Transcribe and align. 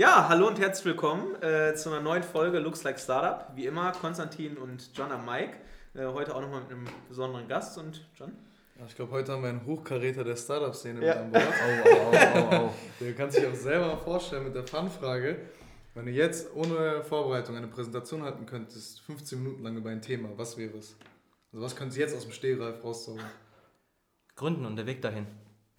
Ja, 0.00 0.30
hallo 0.30 0.46
und 0.46 0.58
herzlich 0.58 0.86
willkommen 0.86 1.34
äh, 1.42 1.74
zu 1.74 1.90
einer 1.90 2.00
neuen 2.00 2.22
Folge 2.22 2.58
Looks 2.58 2.84
Like 2.84 2.98
Startup. 2.98 3.54
Wie 3.54 3.66
immer, 3.66 3.92
Konstantin 3.92 4.56
und 4.56 4.96
John 4.96 5.12
am 5.12 5.26
Mike. 5.26 5.58
Äh, 5.92 6.06
heute 6.06 6.34
auch 6.34 6.40
nochmal 6.40 6.62
mit 6.62 6.70
einem 6.70 6.86
besonderen 7.06 7.46
Gast 7.46 7.76
und 7.76 8.08
John. 8.14 8.32
Ich 8.88 8.96
glaube, 8.96 9.12
heute 9.12 9.32
haben 9.32 9.42
wir 9.42 9.50
einen 9.50 9.66
Hochkaräter 9.66 10.24
der 10.24 10.36
Startup-Szene 10.36 11.04
Ja. 11.04 11.22
mit 11.22 11.36
an 11.36 11.42
Bord. 11.42 11.44
Oh, 11.84 12.38
oh, 12.38 12.54
oh. 12.54 12.70
Der 12.98 13.12
kann 13.14 13.30
sich 13.30 13.46
auch 13.46 13.54
selber 13.54 13.88
mal 13.88 13.98
vorstellen 13.98 14.44
mit 14.44 14.54
der 14.54 14.66
Fun-Frage. 14.66 15.36
Wenn 15.94 16.06
du 16.06 16.12
jetzt 16.12 16.48
ohne 16.54 17.04
Vorbereitung 17.04 17.58
eine 17.58 17.66
Präsentation 17.66 18.22
halten 18.22 18.46
könntest, 18.46 19.02
15 19.02 19.42
Minuten 19.42 19.62
lang 19.62 19.76
über 19.76 19.90
ein 19.90 20.00
Thema, 20.00 20.30
was 20.34 20.56
wäre 20.56 20.78
es? 20.78 20.96
Also 21.52 21.62
was 21.62 21.76
könntest 21.76 21.98
du 21.98 22.00
jetzt 22.00 22.16
aus 22.16 22.22
dem 22.22 22.32
Stehgreif 22.32 22.82
rauszaubern? 22.82 23.26
Gründen 24.34 24.64
und 24.64 24.76
der 24.76 24.86
Weg 24.86 25.02
dahin. 25.02 25.26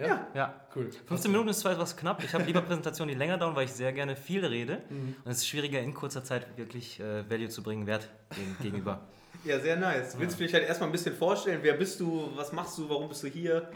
Ja. 0.08 0.28
Ja. 0.34 0.54
Cool. 0.76 0.90
15 1.08 1.32
Minuten 1.32 1.50
ist 1.50 1.60
zwar 1.60 1.74
etwas 1.74 1.96
knapp. 1.96 2.24
Ich 2.24 2.34
habe 2.34 2.44
lieber 2.44 2.62
Präsentationen, 2.62 3.14
die 3.14 3.20
länger 3.20 3.38
dauern, 3.38 3.56
weil 3.56 3.66
ich 3.66 3.72
sehr 3.72 3.94
gerne 3.94 4.16
viel 4.16 4.46
rede. 4.46 4.82
Mhm. 4.90 5.16
Und 5.24 5.32
es 5.32 5.40
ist 5.40 5.48
schwieriger, 5.48 5.80
in 5.80 5.94
kurzer 5.94 6.24
Zeit 6.24 6.48
wirklich 6.58 7.00
äh, 7.00 7.30
Value 7.30 7.50
zu 7.50 7.64
bringen, 7.64 7.88
Wert 7.88 8.10
dem 8.38 8.58
gegenüber. 8.62 9.02
Ja, 9.44 9.60
sehr 9.60 9.76
nice. 9.76 10.20
Willst 10.20 10.40
du 10.40 10.44
dich 10.44 10.54
halt 10.54 10.66
erstmal 10.66 10.90
ein 10.90 10.92
bisschen 10.92 11.16
vorstellen? 11.16 11.62
Wer 11.64 11.74
bist 11.74 12.00
du? 12.00 12.30
Was 12.36 12.52
machst 12.52 12.78
du? 12.78 12.88
Warum 12.88 13.10
bist 13.10 13.24
du 13.24 13.28
hier? 13.28 13.72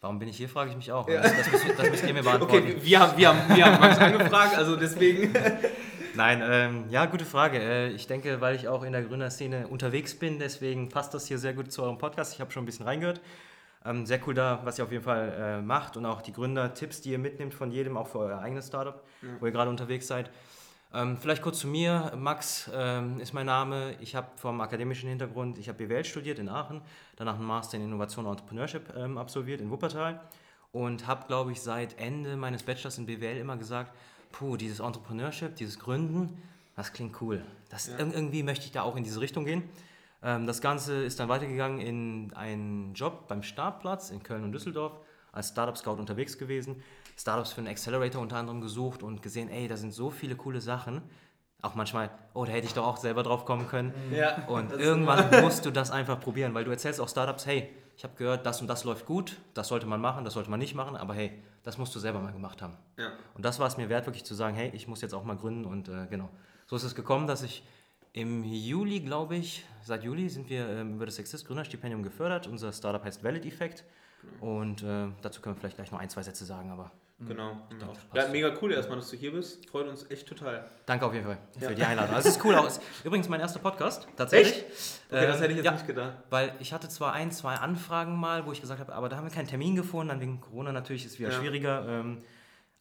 Warum 0.00 0.18
bin 0.18 0.28
ich 0.28 0.36
hier, 0.36 0.48
frage 0.48 0.70
ich 0.70 0.76
mich 0.76 0.90
auch. 0.90 1.08
Ja. 1.08 1.20
Das, 1.22 1.36
das, 1.36 1.52
müsst, 1.52 1.78
das 1.78 1.90
müsst 1.90 2.06
ihr 2.06 2.14
mir 2.14 2.22
beantworten. 2.22 2.56
Okay, 2.56 2.76
wir 2.80 3.00
haben, 3.00 3.16
wir 3.16 3.28
haben, 3.28 3.56
wir 3.56 3.66
haben 3.66 3.80
Max 3.80 3.98
angefragt, 3.98 4.56
also 4.56 4.74
deswegen. 4.74 5.32
Nein, 6.16 6.42
ähm, 6.44 6.84
ja, 6.90 7.04
gute 7.06 7.24
Frage. 7.24 7.58
Äh, 7.58 7.88
ich 7.90 8.06
denke, 8.06 8.40
weil 8.40 8.56
ich 8.56 8.68
auch 8.68 8.82
in 8.82 8.92
der 8.92 9.02
Gründerszene 9.02 9.68
unterwegs 9.68 10.14
bin, 10.14 10.38
deswegen 10.38 10.88
passt 10.88 11.12
das 11.12 11.26
hier 11.26 11.38
sehr 11.38 11.52
gut 11.52 11.70
zu 11.70 11.82
eurem 11.82 11.98
Podcast. 11.98 12.34
Ich 12.34 12.40
habe 12.40 12.50
schon 12.50 12.62
ein 12.62 12.66
bisschen 12.66 12.86
reingehört. 12.86 13.20
Ähm, 13.86 14.04
sehr 14.06 14.20
cool 14.26 14.34
da, 14.34 14.60
was 14.64 14.78
ihr 14.78 14.84
auf 14.84 14.90
jeden 14.92 15.04
Fall 15.04 15.32
äh, 15.38 15.62
macht 15.62 15.96
und 15.96 16.04
auch 16.06 16.20
die 16.22 16.32
Gründer-Tipps, 16.32 17.02
die 17.02 17.10
ihr 17.12 17.18
mitnehmt 17.18 17.54
von 17.54 17.70
jedem, 17.70 17.96
auch 17.96 18.08
für 18.08 18.18
euer 18.20 18.38
eigenes 18.40 18.66
Startup, 18.66 19.02
wo 19.40 19.46
ihr 19.46 19.52
gerade 19.52 19.70
unterwegs 19.70 20.06
seid. 20.08 20.30
Ähm, 20.94 21.16
vielleicht 21.18 21.42
kurz 21.42 21.58
zu 21.60 21.66
mir. 21.68 22.12
Max 22.16 22.70
ähm, 22.74 23.20
ist 23.20 23.32
mein 23.34 23.46
Name. 23.46 23.94
Ich 24.00 24.14
habe 24.14 24.28
vom 24.36 24.60
akademischen 24.60 25.08
Hintergrund, 25.08 25.58
ich 25.58 25.68
habe 25.68 25.84
BWL 25.86 26.04
studiert 26.04 26.38
in 26.38 26.48
Aachen, 26.48 26.80
danach 27.16 27.34
einen 27.34 27.44
Master 27.44 27.76
in 27.76 27.84
Innovation 27.84 28.24
und 28.26 28.32
Entrepreneurship 28.32 28.94
ähm, 28.96 29.18
absolviert 29.18 29.60
in 29.60 29.70
Wuppertal 29.70 30.20
und 30.72 31.06
habe, 31.06 31.26
glaube 31.26 31.52
ich, 31.52 31.60
seit 31.60 31.98
Ende 31.98 32.36
meines 32.36 32.62
Bachelors 32.62 32.98
in 32.98 33.06
BWL 33.06 33.36
immer 33.38 33.56
gesagt, 33.56 33.92
puh, 34.32 34.56
dieses 34.56 34.80
Entrepreneurship, 34.80 35.56
dieses 35.56 35.78
Gründen, 35.78 36.40
das 36.76 36.92
klingt 36.92 37.20
cool. 37.20 37.42
Das, 37.68 37.88
Ja. 37.88 37.96
ir- 37.98 38.12
Irgendwie 38.14 38.42
möchte 38.42 38.64
ich 38.66 38.72
da 38.72 38.82
auch 38.82 38.96
in 38.96 39.04
diese 39.04 39.20
Richtung 39.20 39.44
gehen. 39.44 39.62
Ähm, 40.22 40.46
das 40.46 40.60
Ganze 40.60 41.04
ist 41.04 41.20
dann 41.20 41.28
weitergegangen 41.28 41.80
in 41.80 42.32
einen 42.34 42.94
Job 42.94 43.28
beim 43.28 43.42
Startplatz 43.42 44.10
in 44.10 44.22
Köln 44.22 44.44
und 44.44 44.52
Düsseldorf, 44.52 45.00
als 45.32 45.48
Startup 45.48 45.76
Scout 45.76 45.96
unterwegs 45.96 46.38
gewesen, 46.38 46.82
Startups 47.16 47.52
für 47.52 47.58
einen 47.58 47.68
Accelerator 47.68 48.20
unter 48.20 48.36
anderem 48.36 48.60
gesucht 48.60 49.02
und 49.02 49.22
gesehen, 49.22 49.48
ey, 49.48 49.68
da 49.68 49.76
sind 49.76 49.92
so 49.92 50.10
viele 50.10 50.36
coole 50.36 50.60
Sachen. 50.60 51.02
Auch 51.62 51.74
manchmal, 51.74 52.10
oh, 52.34 52.44
da 52.44 52.52
hätte 52.52 52.66
ich 52.66 52.74
doch 52.74 52.86
auch 52.86 52.98
selber 52.98 53.22
drauf 53.22 53.44
kommen 53.44 53.66
können. 53.66 53.92
Ja, 54.12 54.44
Und 54.46 54.72
irgendwann 54.72 55.42
musst 55.42 55.64
du 55.64 55.70
das 55.70 55.90
einfach 55.90 56.20
probieren, 56.20 56.54
weil 56.54 56.64
du 56.64 56.70
erzählst 56.70 57.00
auch 57.00 57.08
Startups, 57.08 57.46
hey, 57.46 57.70
ich 57.96 58.04
habe 58.04 58.14
gehört, 58.16 58.44
das 58.44 58.60
und 58.60 58.66
das 58.66 58.84
läuft 58.84 59.06
gut, 59.06 59.36
das 59.54 59.68
sollte 59.68 59.86
man 59.86 60.00
machen, 60.00 60.24
das 60.24 60.34
sollte 60.34 60.50
man 60.50 60.60
nicht 60.60 60.74
machen, 60.74 60.96
aber 60.96 61.14
hey, 61.14 61.42
das 61.62 61.78
musst 61.78 61.94
du 61.94 61.98
selber 61.98 62.20
mal 62.20 62.32
gemacht 62.32 62.60
haben. 62.60 62.76
Ja. 62.98 63.12
Und 63.34 63.44
das 63.44 63.58
war 63.58 63.66
es 63.66 63.78
mir 63.78 63.88
wert, 63.88 64.06
wirklich 64.06 64.24
zu 64.24 64.34
sagen, 64.34 64.54
hey, 64.54 64.70
ich 64.74 64.86
muss 64.86 65.00
jetzt 65.00 65.14
auch 65.14 65.24
mal 65.24 65.36
gründen 65.36 65.64
und 65.64 65.88
äh, 65.88 66.06
genau. 66.10 66.28
So 66.66 66.76
ist 66.76 66.82
es 66.82 66.94
gekommen, 66.94 67.26
dass 67.26 67.42
ich 67.42 67.64
im 68.16 68.42
Juli, 68.44 69.00
glaube 69.00 69.36
ich, 69.36 69.64
seit 69.82 70.02
Juli 70.02 70.28
sind 70.28 70.48
wir 70.48 70.66
ähm, 70.68 70.94
über 70.94 71.04
das 71.06 71.18
Exist 71.18 71.46
Gründerstipendium 71.46 72.02
gefördert. 72.02 72.46
Unser 72.46 72.72
Startup 72.72 73.04
heißt 73.04 73.22
Valid 73.22 73.44
Effect 73.46 73.84
und 74.40 74.82
äh, 74.82 75.06
dazu 75.22 75.40
können 75.40 75.54
wir 75.54 75.60
vielleicht 75.60 75.76
gleich 75.76 75.92
noch 75.92 76.00
ein, 76.00 76.08
zwei 76.08 76.22
Sätze 76.22 76.44
sagen, 76.44 76.70
aber 76.70 76.90
Genau. 77.18 77.56
genau. 77.70 77.86
das 77.94 78.04
passt. 78.04 78.14
Ja, 78.14 78.28
mega 78.28 78.52
cool 78.60 78.72
erstmal, 78.72 78.98
dass 78.98 79.08
du 79.10 79.16
hier 79.16 79.32
bist. 79.32 79.68
Freut 79.70 79.86
uns 79.88 80.10
echt 80.10 80.26
total. 80.28 80.68
danke 80.84 81.06
auf 81.06 81.14
jeden 81.14 81.24
Fall 81.26 81.38
für 81.58 81.64
Ja. 81.64 81.72
die 81.74 81.82
Einladung. 81.82 82.14
Also 82.14 82.28
es 82.28 82.36
ist 82.36 82.44
cool 82.44 82.54
aus. 82.54 82.78
Übrigens 83.04 83.28
mein 83.30 83.40
erster 83.40 83.58
Podcast, 83.58 84.06
tatsächlich. 84.16 84.64
Okay, 85.10 85.26
das 85.26 85.36
Ähm, 85.36 85.40
hätte 85.42 85.50
ich 85.52 85.56
jetzt 85.56 85.64
ja. 85.64 85.72
nicht 85.72 85.86
gedacht. 85.86 86.12
Weil 86.28 86.52
ich 86.58 86.72
hatte 86.74 86.88
zwar 86.90 87.12
ein, 87.14 87.30
zwei 87.32 87.54
Anfragen 87.54 88.16
mal, 88.18 88.44
wo 88.44 88.52
ich 88.52 88.60
gesagt 88.60 88.80
habe, 88.80 88.94
aber 88.94 89.08
da 89.08 89.16
haben 89.16 89.24
wir 89.24 89.30
keinen 89.32 89.46
Termin 89.48 89.76
gefunden, 89.76 90.08
dann 90.08 90.20
wegen 90.20 90.40
Corona 90.42 90.72
natürlich 90.72 91.06
ist 91.06 91.12
es 91.12 91.18
wieder 91.18 91.32
schwieriger. 91.32 91.86
Ähm, 91.88 92.22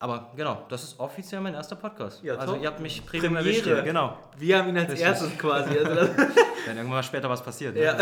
aber 0.06 0.30
genau, 0.36 0.68
das 0.70 0.84
ist 0.84 1.00
offiziell 1.00 1.42
mein 1.42 1.56
erster 1.56 1.76
Podcast. 1.76 2.22
Ja, 2.22 2.36
also 2.36 2.54
top. 2.54 2.62
ihr 2.62 2.68
habt 2.68 2.80
mich 2.80 3.04
Premiere. 3.04 3.44
hier, 3.44 3.82
Genau. 3.82 4.16
Wir 4.38 4.60
haben 4.60 4.70
ihn 4.70 4.78
als 4.78 4.92
Richtig. 4.92 5.08
erstes 5.08 5.36
quasi. 5.36 5.76
Also 5.80 6.14
Wenn 6.66 6.78
irgendwann 6.78 6.98
mal 6.98 7.04
später 7.04 7.28
was 7.28 7.44
passiert. 7.44 7.74
Ne? 7.74 7.82
ja. 7.86 7.98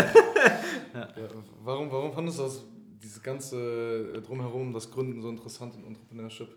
Ja, 0.93 1.07
warum, 1.63 1.89
warum 1.89 2.11
fandest 2.11 2.39
du 2.39 2.43
das, 2.43 2.61
dieses 3.01 3.23
ganze 3.23 4.15
äh, 4.15 4.21
Drumherum, 4.21 4.73
das 4.73 4.91
Gründen 4.91 5.21
so 5.21 5.29
interessant 5.29 5.75
in 5.75 5.87
Entrepreneurship? 5.87 6.53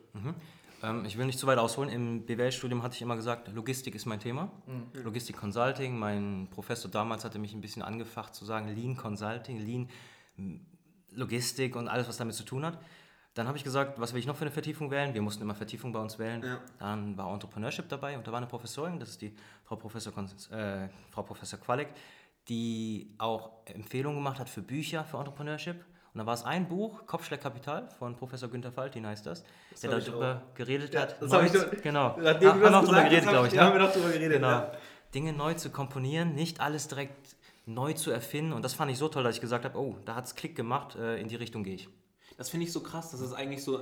Ähm, 0.83 1.05
ich 1.05 1.17
will 1.17 1.27
nicht 1.27 1.39
zu 1.39 1.47
weit 1.47 1.59
ausholen. 1.59 1.91
Im 1.91 2.27
BWL-Studium 2.27 2.83
hatte 2.83 2.97
ich 2.97 3.03
immer 3.03 3.15
gesagt, 3.15 3.47
Logistik 3.55 3.95
ist 3.95 4.05
mein 4.05 4.19
Thema. 4.19 4.51
Logistik 4.95 5.37
Consulting. 5.37 5.97
Mein 5.97 6.49
Professor 6.51 6.91
damals 6.91 7.25
hatte 7.25 7.39
mich 7.39 7.55
ein 7.55 7.61
bisschen 7.61 7.83
angefacht 7.83 8.35
zu 8.35 8.45
sagen, 8.45 8.67
Lean 8.75 8.97
Consulting, 8.97 9.65
Lean 9.65 9.89
Logistik 11.13 11.77
und 11.77 11.87
alles, 11.87 12.09
was 12.09 12.17
damit 12.17 12.35
zu 12.35 12.43
tun 12.43 12.67
hat. 12.67 12.81
Dann 13.37 13.47
habe 13.49 13.59
ich 13.59 13.65
gesagt, 13.65 14.01
was 14.01 14.15
will 14.15 14.19
ich 14.21 14.27
noch 14.27 14.35
für 14.35 14.47
eine 14.47 14.51
Vertiefung 14.51 14.91
wählen? 14.91 15.13
Wir 15.13 15.21
mussten 15.21 15.43
immer 15.43 15.55
Vertiefung 15.55 15.93
bei 15.93 16.01
uns 16.01 16.19
wählen. 16.19 16.43
Ja. 16.43 16.59
Dann 16.79 17.19
war 17.19 17.31
Entrepreneurship 17.31 17.87
dabei 17.87 18.17
und 18.17 18.27
da 18.27 18.33
war 18.33 18.39
eine 18.39 18.47
Professorin, 18.47 18.99
das 18.99 19.11
ist 19.11 19.21
die 19.21 19.35
Frau 19.63 19.77
Professor, 19.77 20.11
äh, 20.53 20.89
Frau 21.11 21.23
Professor 21.23 21.59
Qualek, 21.61 21.89
die 22.49 23.15
auch 23.19 23.51
Empfehlungen 23.67 24.19
gemacht 24.21 24.39
hat 24.41 24.49
für 24.49 24.63
Bücher 24.63 25.05
für 25.05 25.19
Entrepreneurship. 25.19 25.85
Und 26.15 26.19
da 26.21 26.25
war 26.25 26.33
es 26.33 26.45
ein 26.45 26.67
Buch, 26.67 27.07
Kopfschlägkapital 27.07 27.91
von 27.99 28.17
Professor 28.17 28.49
Günther 28.49 28.73
Faltin 28.73 29.07
heißt 29.07 29.27
das, 29.27 29.45
der 29.83 29.91
hab 29.93 29.99
ich 29.99 30.07
darüber 30.07 30.41
geredet 30.55 30.95
Ja, 30.95 31.03
hat. 31.03 31.21
das 31.21 31.31
hab 31.31 31.43
ich 31.45 31.53
doch- 31.53 31.71
genau. 31.83 32.17
Das 32.19 32.43
haben 32.43 32.61
wir 32.63 32.75
auch 32.79 32.85
drüber 32.85 33.03
geredet, 33.03 33.29
glaube 33.29 33.49
ich. 33.49 33.53
Ja, 33.53 33.65
haben 33.67 33.75
wir 33.75 33.81
doch 33.87 33.93
drüber 33.93 34.09
geredet. 34.09 34.37
Genau. 34.39 34.49
Ja. 34.49 34.73
Dinge 35.15 35.35
neu 35.35 35.53
zu 35.53 35.69
komponieren, 35.69 36.35
nicht 36.35 36.61
alles 36.61 36.89
direkt 36.89 37.37
neu 37.67 37.93
zu 37.93 38.11
erfinden. 38.11 38.55
Und 38.55 38.65
das 38.65 38.73
fand 38.73 38.91
ich 38.91 38.97
so 38.97 39.09
toll, 39.09 39.25
dass 39.25 39.35
ich 39.35 39.43
gesagt 39.43 39.67
habe, 39.67 39.79
oh, 39.79 39.97
da 40.07 40.15
hat 40.15 40.25
es 40.25 40.35
Klick 40.35 40.57
gemacht, 40.57 40.97
äh, 40.97 41.21
in 41.21 41.29
die 41.29 41.37
Richtung 41.37 41.65
gehe 41.65 41.75
ich. 41.75 41.89
Das 42.37 42.49
finde 42.51 42.67
ich 42.67 42.73
so 42.73 42.81
krass, 42.81 43.11
dass 43.11 43.21
es 43.21 43.33
eigentlich 43.33 43.63
so. 43.63 43.81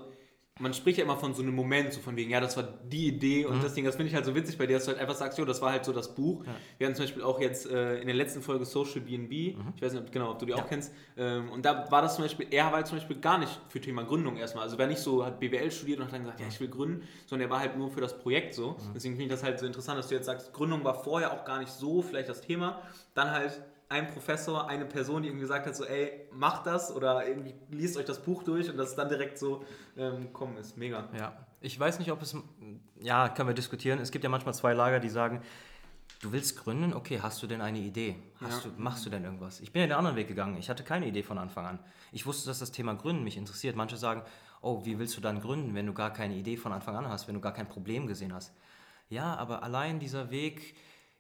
Man 0.61 0.73
spricht 0.73 0.99
ja 0.99 1.05
immer 1.05 1.17
von 1.17 1.35
so 1.35 1.43
einem 1.43 1.53
Moment, 1.53 1.93
so 1.93 2.01
von 2.01 2.15
wegen, 2.15 2.31
ja, 2.31 2.39
das 2.39 2.57
war 2.57 2.63
die 2.63 3.09
Idee 3.09 3.45
und 3.45 3.61
das 3.65 3.75
Ding, 3.75 3.85
das 3.85 3.97
finde 3.97 4.11
ich 4.11 4.15
halt 4.15 4.25
so 4.25 4.37
witzig 4.37 4.57
bei 4.57 4.69
dir, 4.69 4.75
dass 4.75 4.85
du 4.85 4.93
halt 4.93 5.01
einfach 5.01 5.17
sagst, 5.17 5.37
jo, 5.37 5.45
das 5.45 5.61
war 5.61 5.73
halt 5.73 5.85
so 5.85 5.93
das 5.93 6.15
Buch. 6.15 6.45
Wir 6.79 6.87
hatten 6.87 6.95
zum 6.95 7.07
Beispiel 7.07 7.25
auch 7.25 7.41
jetzt 7.41 7.69
äh, 7.69 7.97
in 7.99 8.07
der 8.07 8.15
letzten 8.15 8.41
Folge 8.41 8.65
Social 8.65 9.01
BNB, 9.01 9.33
ich 9.75 9.83
weiß 9.83 9.95
nicht, 9.95 10.03
ob, 10.03 10.13
genau, 10.13 10.31
ob 10.31 10.39
du 10.39 10.47
die 10.47 10.55
auch 10.55 10.69
kennst, 10.69 10.93
ähm, 11.17 11.51
und 11.51 11.65
da 11.65 11.91
war 11.91 12.03
das 12.03 12.15
zum 12.15 12.23
Beispiel, 12.23 12.47
er 12.53 12.67
war 12.67 12.75
halt 12.75 12.87
zum 12.87 12.99
Beispiel 12.99 13.19
gar 13.19 13.39
nicht 13.39 13.61
für 13.69 13.81
Thema 13.81 14.05
Gründung 14.05 14.37
erstmal, 14.37 14.63
also 14.63 14.79
wer 14.79 14.87
nicht 14.87 15.01
so, 15.01 15.25
hat 15.27 15.41
BWL 15.41 15.73
studiert 15.73 15.99
und 15.99 16.05
hat 16.05 16.13
dann 16.13 16.23
gesagt, 16.23 16.39
ja, 16.39 16.47
ich 16.47 16.61
will 16.61 16.69
gründen, 16.69 17.03
sondern 17.27 17.49
er 17.49 17.51
war 17.53 17.59
halt 17.59 17.77
nur 17.77 17.91
für 17.91 18.01
das 18.01 18.17
Projekt 18.17 18.55
so. 18.55 18.77
Deswegen 18.95 19.17
finde 19.17 19.25
ich 19.25 19.31
das 19.33 19.43
halt 19.43 19.59
so 19.59 19.67
interessant, 19.67 19.99
dass 19.99 20.07
du 20.07 20.15
jetzt 20.15 20.27
sagst, 20.27 20.53
Gründung 20.53 20.85
war 20.85 20.95
vorher 21.03 21.33
auch 21.33 21.45
gar 21.45 21.59
nicht 21.59 21.73
so 21.73 22.01
vielleicht 22.01 22.29
das 22.29 22.43
Thema, 22.43 22.81
dann 23.15 23.33
halt 23.33 23.61
ein 23.95 24.09
Professor, 24.09 24.69
eine 24.69 24.85
Person, 24.87 25.23
die 25.23 25.29
ihm 25.29 25.39
gesagt 25.39 25.67
hat, 25.67 25.77
so, 25.77 25.85
ey, 25.85 26.27
macht 26.33 26.67
das 26.67 26.95
oder 26.95 27.27
irgendwie 27.27 27.55
liest 27.71 27.97
euch 27.97 28.05
das 28.05 28.21
Buch 28.23 28.43
durch 28.43 28.69
und 28.69 28.77
dass 28.77 28.91
es 28.91 28.97
dann 28.97 29.09
direkt 29.09 29.39
so 29.39 29.65
ähm, 29.97 30.23
gekommen 30.23 30.57
ist. 30.57 30.77
Mega. 30.77 31.09
Ja, 31.17 31.33
ich 31.61 31.79
weiß 31.79 32.01
nicht, 32.01 32.11
ob 32.11 32.21
es, 32.21 32.37
ja, 33.01 33.29
können 33.29 33.49
wir 33.49 33.55
diskutieren. 33.55 34.01
Es 34.01 34.11
gibt 34.11 34.25
ja 34.25 34.31
manchmal 34.31 34.53
zwei 34.55 34.73
Lager, 34.75 34.99
die 34.99 35.09
sagen, 35.09 35.43
du 36.23 36.33
willst 36.33 36.59
gründen, 36.59 36.93
okay, 36.93 37.21
hast 37.23 37.41
du 37.43 37.47
denn 37.47 37.61
eine 37.61 37.79
Idee? 37.79 38.17
Hast 38.41 38.65
Ja. 38.65 38.71
du, 38.71 38.83
machst 38.83 39.07
du 39.07 39.11
denn 39.11 39.23
irgendwas? 39.25 39.61
Ich 39.61 39.73
bin 39.73 39.81
ja 39.83 39.87
den 39.87 39.97
anderen 39.97 40.17
Weg 40.17 40.27
gegangen. 40.27 40.57
Ich 40.57 40.69
hatte 40.69 40.83
keine 40.83 41.07
Idee 41.07 41.23
von 41.23 41.39
Anfang 41.39 41.65
an. 41.65 41.79
Ich 42.11 42.27
wusste, 42.27 42.47
dass 42.49 42.59
das 42.59 42.73
Thema 42.73 42.95
Gründen 42.95 43.23
mich 43.23 43.37
interessiert. 43.37 43.77
Manche 43.77 43.97
sagen, 43.97 44.23
oh, 44.61 44.85
wie 44.85 44.99
willst 44.99 45.17
du 45.17 45.21
dann 45.21 45.41
gründen, 45.41 45.75
wenn 45.75 45.87
du 45.87 45.93
gar 45.95 46.13
keine 46.13 46.35
Idee 46.35 46.57
von 46.57 46.73
Anfang 46.73 46.97
an 46.97 47.09
hast, 47.09 47.29
wenn 47.29 47.35
du 47.35 47.41
gar 47.41 47.53
kein 47.55 47.69
Problem 47.69 48.09
gesehen 48.09 48.35
hast? 48.35 48.53
Ja, 49.09 49.37
aber 49.37 49.63
allein 49.63 50.01
dieser 50.01 50.31
Weg, 50.31 50.75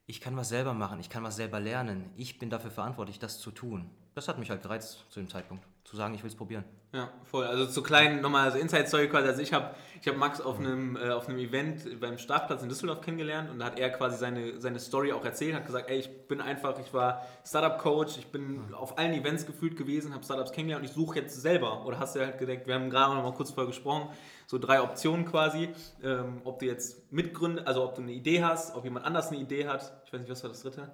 ich 0.06 0.20
kann 0.20 0.36
was 0.36 0.48
selber 0.48 0.74
machen, 0.74 1.00
ich 1.00 1.08
kann 1.08 1.24
was 1.24 1.36
selber 1.36 1.60
lernen, 1.60 2.10
ich 2.16 2.38
bin 2.38 2.50
dafür 2.50 2.70
verantwortlich, 2.70 3.18
das 3.18 3.38
zu 3.38 3.50
tun. 3.50 3.90
Das 4.14 4.28
hat 4.28 4.38
mich 4.38 4.50
halt 4.50 4.62
gereizt 4.62 5.04
zu 5.08 5.18
dem 5.18 5.28
Zeitpunkt, 5.28 5.64
zu 5.84 5.96
sagen, 5.96 6.14
ich 6.14 6.22
will 6.22 6.30
es 6.30 6.36
probieren. 6.36 6.64
Ja, 6.92 7.10
voll. 7.24 7.44
Also 7.44 7.66
zu 7.66 7.82
kleinen, 7.82 8.20
nochmal, 8.20 8.44
also 8.44 8.58
Inside-Story 8.58 9.08
quasi. 9.08 9.26
Also 9.26 9.42
ich 9.42 9.52
habe 9.52 9.74
ich 10.00 10.06
hab 10.06 10.16
Max 10.16 10.40
auf 10.40 10.60
einem, 10.60 10.96
äh, 10.96 11.10
auf 11.10 11.28
einem 11.28 11.38
Event 11.38 12.00
beim 12.00 12.18
Startplatz 12.18 12.62
in 12.62 12.68
Düsseldorf 12.68 13.00
kennengelernt 13.00 13.50
und 13.50 13.58
da 13.58 13.64
hat 13.64 13.80
er 13.80 13.90
quasi 13.90 14.16
seine, 14.16 14.60
seine 14.60 14.78
Story 14.78 15.12
auch 15.12 15.24
erzählt, 15.24 15.56
hat 15.56 15.66
gesagt, 15.66 15.90
ey, 15.90 15.98
ich 15.98 16.28
bin 16.28 16.40
einfach, 16.40 16.78
ich 16.78 16.94
war 16.94 17.26
Startup-Coach, 17.44 18.18
ich 18.18 18.28
bin 18.28 18.72
auf 18.74 18.96
allen 18.96 19.12
Events 19.14 19.44
gefühlt 19.44 19.76
gewesen, 19.76 20.14
habe 20.14 20.22
Startups 20.22 20.52
kennengelernt 20.52 20.84
und 20.84 20.90
ich 20.90 20.94
suche 20.94 21.18
jetzt 21.18 21.42
selber. 21.42 21.84
Oder 21.84 21.98
hast 21.98 22.14
du 22.14 22.20
halt 22.20 22.38
gedacht, 22.38 22.66
wir 22.66 22.74
haben 22.76 22.90
gerade 22.90 23.16
noch 23.16 23.24
mal 23.24 23.34
kurz 23.34 23.50
vorher 23.50 23.66
gesprochen, 23.66 24.10
so 24.46 24.58
drei 24.58 24.80
Optionen 24.82 25.24
quasi, 25.24 25.68
ähm, 26.02 26.40
ob 26.44 26.58
du 26.60 26.66
jetzt 26.66 27.10
mitgründest, 27.12 27.66
also 27.66 27.84
ob 27.84 27.94
du 27.94 28.02
eine 28.02 28.12
Idee 28.12 28.42
hast, 28.42 28.74
ob 28.74 28.84
jemand 28.84 29.04
anders 29.06 29.28
eine 29.28 29.38
Idee 29.40 29.66
hat. 29.68 30.02
Ich 30.06 30.12
weiß 30.12 30.20
nicht, 30.20 30.30
was 30.30 30.42
war 30.42 30.50
das 30.50 30.62
dritte? 30.62 30.90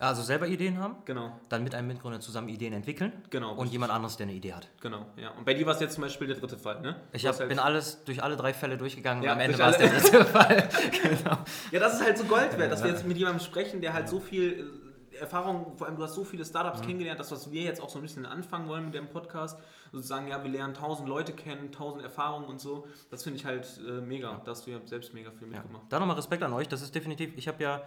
Also 0.00 0.22
selber 0.22 0.46
Ideen 0.46 0.78
haben, 0.78 0.94
Genau, 1.06 1.32
dann 1.48 1.64
mit 1.64 1.74
einem 1.74 1.88
Mitgründer 1.88 2.20
zusammen 2.20 2.48
Ideen 2.48 2.72
entwickeln 2.72 3.12
genau. 3.30 3.54
und 3.54 3.66
jemand 3.72 3.92
anderes, 3.92 4.16
der 4.16 4.26
eine 4.28 4.32
Idee 4.36 4.52
hat. 4.52 4.68
Genau, 4.80 5.06
ja. 5.16 5.30
Und 5.30 5.44
bei 5.44 5.54
dir 5.54 5.66
war 5.66 5.74
es 5.74 5.80
jetzt 5.80 5.94
zum 5.94 6.02
Beispiel 6.02 6.28
der 6.28 6.36
dritte 6.36 6.56
Fall, 6.56 6.80
ne? 6.82 7.00
Ich 7.12 7.26
hab, 7.26 7.36
halt- 7.36 7.48
bin 7.48 7.58
alles 7.58 8.04
durch 8.04 8.22
alle 8.22 8.36
drei 8.36 8.54
Fälle 8.54 8.78
durchgegangen 8.78 9.24
Ja, 9.24 9.32
und 9.32 9.38
am 9.38 9.44
Ende 9.44 9.58
war 9.58 9.70
es 9.70 9.78
der 9.78 9.88
dritte 9.88 10.24
Fall. 10.32 10.68
genau. 11.02 11.38
Ja, 11.72 11.80
das 11.80 11.94
ist 11.94 12.02
halt 12.04 12.16
so 12.16 12.24
Gold 12.26 12.56
wert, 12.56 12.70
dass 12.72 12.84
wir 12.84 12.90
jetzt 12.92 13.06
mit 13.08 13.18
jemandem 13.18 13.44
sprechen, 13.44 13.80
der 13.80 13.92
halt 13.92 14.08
so 14.08 14.20
viel, 14.20 14.70
Erfahrung, 15.18 15.76
vor 15.76 15.86
allem 15.86 15.96
du 15.96 16.02
hast 16.02 16.14
so 16.14 16.24
viele 16.24 16.44
Startups 16.44 16.80
mhm. 16.80 16.86
kennengelernt, 16.86 17.20
das, 17.20 17.30
was 17.30 17.50
wir 17.50 17.62
jetzt 17.62 17.80
auch 17.80 17.88
so 17.88 17.98
ein 17.98 18.02
bisschen 18.02 18.26
anfangen 18.26 18.68
wollen 18.68 18.86
mit 18.86 18.94
dem 18.94 19.08
Podcast, 19.08 19.58
sozusagen, 19.92 20.28
ja, 20.28 20.42
wir 20.42 20.50
lernen 20.50 20.74
tausend 20.74 21.08
Leute 21.08 21.32
kennen, 21.32 21.72
tausend 21.72 22.02
Erfahrungen 22.02 22.46
und 22.46 22.60
so, 22.60 22.86
das 23.10 23.22
finde 23.22 23.38
ich 23.38 23.44
halt 23.44 23.80
äh, 23.86 24.00
mega, 24.00 24.32
ja. 24.32 24.42
da 24.44 24.50
hast 24.50 24.66
du 24.66 24.70
ja 24.70 24.80
selbst 24.84 25.14
mega 25.14 25.30
viel 25.30 25.48
mitgemacht. 25.48 25.82
Ja. 25.82 25.88
Da 25.88 26.00
nochmal 26.00 26.16
Respekt 26.16 26.42
an 26.42 26.52
euch, 26.52 26.68
das 26.68 26.82
ist 26.82 26.94
definitiv, 26.94 27.36
ich 27.36 27.48
habe 27.48 27.62
ja, 27.62 27.82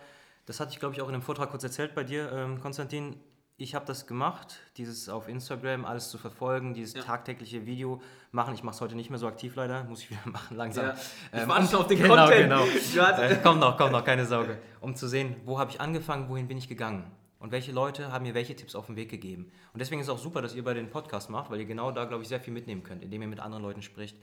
das 0.46 0.60
hatte 0.60 0.72
ich 0.72 0.80
glaube 0.80 0.96
ich 0.96 1.02
auch 1.02 1.08
in 1.08 1.14
einem 1.14 1.24
Vortrag 1.24 1.50
kurz 1.50 1.64
erzählt 1.64 1.96
bei 1.96 2.04
dir, 2.04 2.32
ähm, 2.32 2.60
Konstantin, 2.60 3.18
ich 3.62 3.76
habe 3.76 3.86
das 3.86 4.08
gemacht, 4.08 4.60
dieses 4.78 5.08
auf 5.08 5.28
Instagram 5.28 5.86
alles 5.86 6.10
zu 6.10 6.18
verfolgen, 6.18 6.74
dieses 6.74 6.94
ja. 6.96 7.04
tagtägliche 7.04 7.66
Video 7.66 8.02
machen. 8.32 8.54
Ich 8.54 8.64
mache 8.64 8.76
es 8.76 8.82
heute 8.82 8.96
nicht 8.96 9.10
mehr 9.10 9.20
so 9.20 9.28
aktiv 9.28 9.56
leider, 9.56 9.84
muss 9.84 10.02
ich 10.02 10.10
wieder 10.10 10.22
machen 10.26 10.58
langsam. 10.58 10.88
Ja. 10.88 10.94
Ich 10.94 11.42
ähm, 11.42 11.50
warte 11.50 11.68
schon 11.68 11.80
auf 11.80 11.88
den 11.88 11.98
genau, 12.02 12.16
Content. 12.16 12.50
Genau. 12.94 13.08
äh, 13.08 13.36
kommt 13.38 13.60
noch, 13.60 13.78
kommt 13.78 13.92
noch, 13.92 14.04
keine 14.04 14.26
Sorge. 14.26 14.58
Um 14.80 14.96
zu 14.96 15.08
sehen, 15.08 15.36
wo 15.46 15.60
habe 15.60 15.72
ich 15.72 15.80
angefangen, 15.80 16.30
wohin 16.30 16.48
bin 16.48 16.58
ich 16.58 16.68
gegangen 16.68 17.12
und 17.40 17.52
welche 17.52 17.72
Leute 17.72 18.12
haben 18.12 18.24
mir 18.24 18.34
welche 18.34 18.56
Tipps 18.56 18.76
auf 18.76 18.88
den 18.88 18.96
Weg 18.96 19.10
gegeben. 19.10 19.52
Und 19.74 19.80
deswegen 19.80 20.02
ist 20.02 20.08
es 20.08 20.14
auch 20.14 20.20
super, 20.20 20.42
dass 20.42 20.56
ihr 20.56 20.64
bei 20.64 20.74
den 20.74 20.90
Podcast 20.90 21.30
macht, 21.30 21.52
weil 21.52 21.60
ihr 21.60 21.66
genau 21.66 21.92
da, 21.92 22.06
glaube 22.06 22.24
ich, 22.24 22.30
sehr 22.30 22.40
viel 22.40 22.54
mitnehmen 22.54 22.84
könnt, 22.84 23.04
indem 23.04 23.22
ihr 23.22 23.28
mit 23.28 23.40
anderen 23.40 23.64
Leuten 23.64 23.82
spricht. 23.82 24.18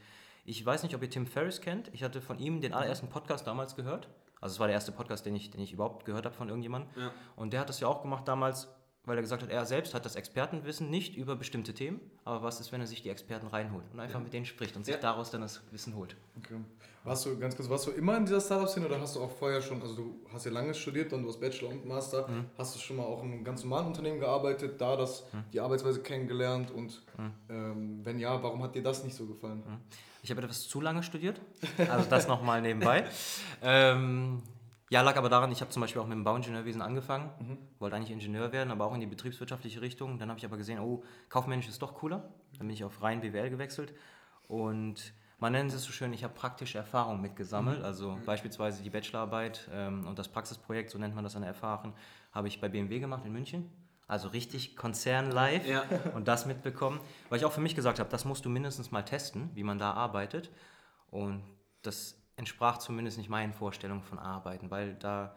Ich 0.45 0.65
weiß 0.65 0.83
nicht, 0.83 0.95
ob 0.95 1.01
ihr 1.01 1.09
Tim 1.09 1.27
Ferriss 1.27 1.61
kennt. 1.61 1.89
Ich 1.93 2.03
hatte 2.03 2.21
von 2.21 2.39
ihm 2.39 2.59
den 2.61 2.73
allerersten 2.73 3.07
Podcast 3.07 3.45
damals 3.45 3.75
gehört. 3.75 4.09
Also 4.41 4.53
es 4.53 4.59
war 4.59 4.67
der 4.67 4.73
erste 4.73 4.91
Podcast, 4.91 5.25
den 5.25 5.35
ich, 5.35 5.51
den 5.51 5.61
ich 5.61 5.73
überhaupt 5.73 6.05
gehört 6.05 6.25
habe 6.25 6.33
von 6.33 6.47
irgendjemandem. 6.47 6.89
Ja. 6.95 7.11
Und 7.35 7.51
der 7.51 7.59
hat 7.59 7.69
das 7.69 7.81
ja 7.81 7.87
auch 7.87 8.01
gemacht 8.01 8.27
damals 8.27 8.69
weil 9.09 9.17
er 9.17 9.21
gesagt 9.23 9.41
hat, 9.41 9.49
er 9.49 9.65
selbst 9.65 9.95
hat 9.95 10.05
das 10.05 10.15
Expertenwissen 10.15 10.89
nicht 10.89 11.15
über 11.15 11.35
bestimmte 11.35 11.73
Themen, 11.73 11.99
aber 12.25 12.43
was 12.43 12.59
ist, 12.59 12.71
wenn 12.71 12.79
er 12.79 12.85
sich 12.87 13.01
die 13.01 13.09
Experten 13.09 13.47
reinholt 13.47 13.83
und 13.91 13.99
einfach 13.99 14.19
ja. 14.19 14.23
mit 14.23 14.33
denen 14.33 14.45
spricht 14.45 14.75
und 14.75 14.85
sich 14.85 14.93
ja. 14.93 15.01
daraus 15.01 15.31
dann 15.31 15.41
das 15.41 15.61
Wissen 15.71 15.95
holt. 15.95 16.15
Okay. 16.37 16.55
Warst 17.03 17.25
du, 17.25 17.37
ganz 17.39 17.55
kurz, 17.55 17.69
warst 17.69 17.87
du 17.87 17.91
immer 17.91 18.15
in 18.17 18.25
dieser 18.25 18.39
Startup-Szene 18.39 18.85
oder 18.85 19.01
hast 19.01 19.15
du 19.15 19.21
auch 19.21 19.31
vorher 19.31 19.61
schon, 19.61 19.81
also 19.81 19.95
du 19.95 20.15
hast 20.31 20.45
ja 20.45 20.51
lange 20.51 20.75
studiert 20.75 21.11
und 21.11 21.23
du 21.23 21.29
hast 21.29 21.39
Bachelor 21.39 21.69
und 21.69 21.87
Master, 21.87 22.27
mhm. 22.27 22.45
hast 22.55 22.75
du 22.75 22.79
schon 22.79 22.97
mal 22.97 23.03
auch 23.03 23.23
in 23.23 23.31
einem 23.31 23.43
ganz 23.43 23.63
normalen 23.63 23.87
Unternehmen 23.87 24.19
gearbeitet, 24.19 24.79
da 24.79 24.95
das, 24.95 25.23
mhm. 25.33 25.43
die 25.53 25.59
Arbeitsweise 25.59 26.01
kennengelernt 26.01 26.69
und 26.69 27.01
mhm. 27.17 27.31
ähm, 27.49 27.99
wenn 28.03 28.19
ja, 28.19 28.43
warum 28.43 28.61
hat 28.61 28.75
dir 28.75 28.83
das 28.83 29.03
nicht 29.03 29.15
so 29.15 29.25
gefallen? 29.25 29.63
Mhm. 29.65 29.77
Ich 30.21 30.29
habe 30.29 30.43
etwas 30.43 30.59
zu 30.59 30.81
lange 30.81 31.01
studiert, 31.01 31.41
also 31.89 32.07
das 32.09 32.27
nochmal 32.27 32.61
nebenbei. 32.61 33.05
ähm, 33.63 34.43
ja, 34.89 35.01
lag 35.01 35.17
aber 35.17 35.29
daran, 35.29 35.51
ich 35.51 35.61
habe 35.61 35.69
zum 35.69 35.81
Beispiel 35.81 36.01
auch 36.01 36.07
mit 36.07 36.15
dem 36.15 36.23
Bauingenieurwesen 36.23 36.81
angefangen, 36.81 37.29
mhm. 37.39 37.57
wollte 37.77 37.95
eigentlich 37.95 38.11
Ingenieur 38.11 38.51
werden, 38.51 38.71
aber 38.71 38.85
auch 38.85 38.93
in 38.93 38.99
die 38.99 39.05
betriebswirtschaftliche 39.05 39.81
Richtung. 39.81 40.17
Dann 40.17 40.29
habe 40.29 40.39
ich 40.39 40.45
aber 40.45 40.57
gesehen, 40.57 40.79
oh, 40.79 41.03
kaufmännisch 41.29 41.67
ist 41.67 41.81
doch 41.81 41.93
cooler. 41.93 42.33
Dann 42.57 42.67
bin 42.67 42.71
ich 42.71 42.83
auf 42.83 43.01
rein 43.01 43.21
BWL 43.21 43.49
gewechselt 43.49 43.93
und 44.47 45.13
man 45.39 45.53
nennt 45.53 45.71
es 45.73 45.83
so 45.83 45.91
schön, 45.91 46.11
ich 46.11 46.23
habe 46.23 46.33
praktische 46.33 46.77
Erfahrung 46.77 47.21
mitgesammelt. 47.21 47.79
Mhm. 47.79 47.85
Also 47.85 48.11
mhm. 48.11 48.25
beispielsweise 48.25 48.83
die 48.83 48.89
Bachelorarbeit 48.89 49.69
ähm, 49.71 50.05
und 50.05 50.19
das 50.19 50.27
Praxisprojekt, 50.27 50.89
so 50.89 50.97
nennt 50.97 51.15
man 51.15 51.23
das 51.23 51.35
an 51.35 51.43
Erfahren, 51.43 51.93
habe 52.31 52.47
ich 52.47 52.59
bei 52.59 52.67
BMW 52.67 52.99
gemacht 52.99 53.25
in 53.25 53.31
München. 53.31 53.71
Also 54.07 54.29
richtig 54.29 54.75
Konzern 54.75 55.31
live 55.31 55.67
ja. 55.67 55.83
und 56.15 56.27
das 56.27 56.45
mitbekommen, 56.45 56.99
weil 57.29 57.37
ich 57.37 57.45
auch 57.45 57.51
für 57.51 57.61
mich 57.61 57.75
gesagt 57.75 57.99
habe, 57.99 58.09
das 58.09 58.25
musst 58.25 58.43
du 58.43 58.49
mindestens 58.49 58.91
mal 58.91 59.03
testen, 59.03 59.51
wie 59.53 59.63
man 59.63 59.77
da 59.77 59.93
arbeitet. 59.93 60.49
Und 61.11 61.43
das 61.83 62.18
entsprach 62.39 62.79
zumindest 62.79 63.17
nicht 63.17 63.29
meinen 63.29 63.53
Vorstellungen 63.53 64.01
von 64.01 64.17
Arbeiten, 64.17 64.71
weil 64.71 64.95
da, 64.95 65.35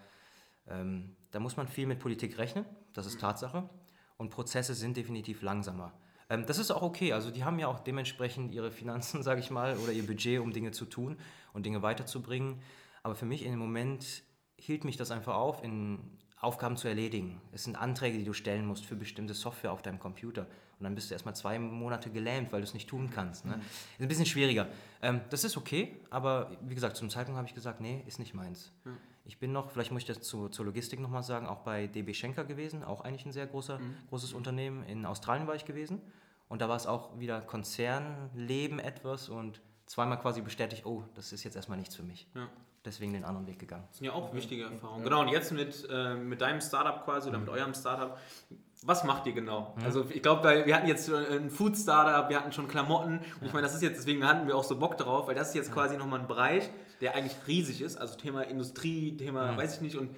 ähm, 0.68 1.16
da 1.30 1.40
muss 1.40 1.56
man 1.56 1.68
viel 1.68 1.86
mit 1.86 1.98
Politik 1.98 2.38
rechnen, 2.38 2.64
das 2.94 3.06
ist 3.06 3.20
Tatsache, 3.20 3.68
und 4.16 4.30
Prozesse 4.30 4.74
sind 4.74 4.96
definitiv 4.96 5.42
langsamer. 5.42 5.92
Ähm, 6.30 6.46
das 6.46 6.58
ist 6.58 6.70
auch 6.70 6.82
okay, 6.82 7.12
also 7.12 7.30
die 7.30 7.44
haben 7.44 7.58
ja 7.58 7.66
auch 7.66 7.80
dementsprechend 7.80 8.52
ihre 8.52 8.70
Finanzen, 8.70 9.22
sage 9.28 9.40
ich 9.40 9.50
mal, 9.50 9.76
oder 9.76 9.92
ihr 9.92 10.06
Budget, 10.06 10.40
um 10.40 10.52
Dinge 10.52 10.70
zu 10.70 10.86
tun 10.86 11.18
und 11.52 11.66
Dinge 11.66 11.82
weiterzubringen. 11.82 12.62
Aber 13.02 13.14
für 13.14 13.26
mich 13.26 13.44
in 13.44 13.50
dem 13.50 13.58
Moment 13.58 14.22
hielt 14.56 14.84
mich 14.84 14.96
das 14.96 15.10
einfach 15.10 15.34
auf, 15.34 15.62
in 15.62 15.98
Aufgaben 16.42 16.76
zu 16.76 16.88
erledigen. 16.88 17.40
Es 17.52 17.64
sind 17.64 17.76
Anträge, 17.76 18.18
die 18.18 18.24
du 18.24 18.32
stellen 18.32 18.66
musst 18.66 18.84
für 18.84 18.96
bestimmte 18.96 19.32
Software 19.32 19.72
auf 19.72 19.80
deinem 19.80 20.00
Computer. 20.00 20.42
Und 20.42 20.84
dann 20.84 20.96
bist 20.96 21.08
du 21.08 21.14
erstmal 21.14 21.36
zwei 21.36 21.56
Monate 21.60 22.10
gelähmt, 22.10 22.50
weil 22.50 22.60
du 22.60 22.66
es 22.66 22.74
nicht 22.74 22.88
tun 22.88 23.10
kannst. 23.14 23.44
Ne? 23.44 23.56
Mhm. 23.56 23.62
Ist 23.62 24.00
ein 24.00 24.08
bisschen 24.08 24.26
schwieriger. 24.26 24.66
Ähm, 25.00 25.20
das 25.30 25.44
ist 25.44 25.56
okay, 25.56 26.00
aber 26.10 26.50
wie 26.62 26.74
gesagt, 26.74 26.96
zum 26.96 27.10
Zeitpunkt 27.10 27.38
habe 27.38 27.46
ich 27.46 27.54
gesagt, 27.54 27.80
nee, 27.80 28.02
ist 28.08 28.18
nicht 28.18 28.34
meins. 28.34 28.72
Mhm. 28.84 28.96
Ich 29.24 29.38
bin 29.38 29.52
noch, 29.52 29.70
vielleicht 29.70 29.92
muss 29.92 30.02
ich 30.02 30.08
das 30.08 30.20
zu, 30.20 30.48
zur 30.48 30.64
Logistik 30.64 30.98
nochmal 30.98 31.22
sagen, 31.22 31.46
auch 31.46 31.60
bei 31.60 31.86
DB 31.86 32.12
Schenker 32.12 32.44
gewesen, 32.44 32.82
auch 32.82 33.02
eigentlich 33.02 33.24
ein 33.24 33.32
sehr 33.32 33.46
großer, 33.46 33.78
mhm. 33.78 33.94
großes 34.08 34.32
Unternehmen. 34.32 34.82
In 34.82 35.06
Australien 35.06 35.46
war 35.46 35.54
ich 35.54 35.64
gewesen. 35.64 36.00
Und 36.48 36.60
da 36.60 36.68
war 36.68 36.76
es 36.76 36.88
auch 36.88 37.20
wieder 37.20 37.40
Konzernleben 37.40 38.80
etwas 38.80 39.28
und 39.28 39.62
zweimal 39.86 40.18
quasi 40.18 40.40
bestätigt, 40.40 40.84
oh, 40.86 41.04
das 41.14 41.32
ist 41.32 41.44
jetzt 41.44 41.54
erstmal 41.54 41.78
nichts 41.78 41.94
für 41.94 42.02
mich. 42.02 42.26
Ja 42.34 42.48
deswegen 42.84 43.12
den 43.12 43.24
anderen 43.24 43.46
Weg 43.46 43.58
gegangen. 43.58 43.84
Das 43.88 43.98
sind 43.98 44.06
ja 44.06 44.12
auch 44.12 44.34
wichtige 44.34 44.64
Erfahrungen. 44.64 45.04
Genau, 45.04 45.20
und 45.20 45.28
jetzt 45.28 45.52
mit, 45.52 45.88
äh, 45.90 46.14
mit 46.14 46.40
deinem 46.40 46.60
Startup 46.60 47.04
quasi 47.04 47.28
oder 47.28 47.38
mit 47.38 47.48
mhm. 47.48 47.54
eurem 47.54 47.74
Startup, 47.74 48.18
was 48.84 49.04
macht 49.04 49.26
ihr 49.26 49.32
genau? 49.32 49.74
Mhm. 49.76 49.84
Also 49.84 50.06
ich 50.10 50.22
glaube, 50.22 50.66
wir 50.66 50.74
hatten 50.74 50.88
jetzt 50.88 51.12
ein 51.12 51.50
Food 51.50 51.76
Startup, 51.76 52.28
wir 52.28 52.38
hatten 52.38 52.52
schon 52.52 52.68
Klamotten 52.68 53.18
und 53.40 53.46
ich 53.46 53.52
meine, 53.52 53.66
das 53.66 53.74
ist 53.74 53.82
jetzt, 53.82 53.98
deswegen 53.98 54.26
hatten 54.26 54.46
wir 54.48 54.56
auch 54.56 54.64
so 54.64 54.78
Bock 54.78 54.96
drauf, 54.96 55.28
weil 55.28 55.34
das 55.34 55.48
ist 55.48 55.54
jetzt 55.54 55.72
quasi 55.72 55.96
nochmal 55.96 56.20
ein 56.20 56.26
Bereich, 56.26 56.68
der 57.00 57.14
eigentlich 57.14 57.36
riesig 57.46 57.80
ist, 57.80 57.96
also 57.96 58.16
Thema 58.16 58.42
Industrie, 58.42 59.16
Thema, 59.16 59.56
weiß 59.56 59.76
ich 59.76 59.80
nicht, 59.80 59.96
und 59.96 60.10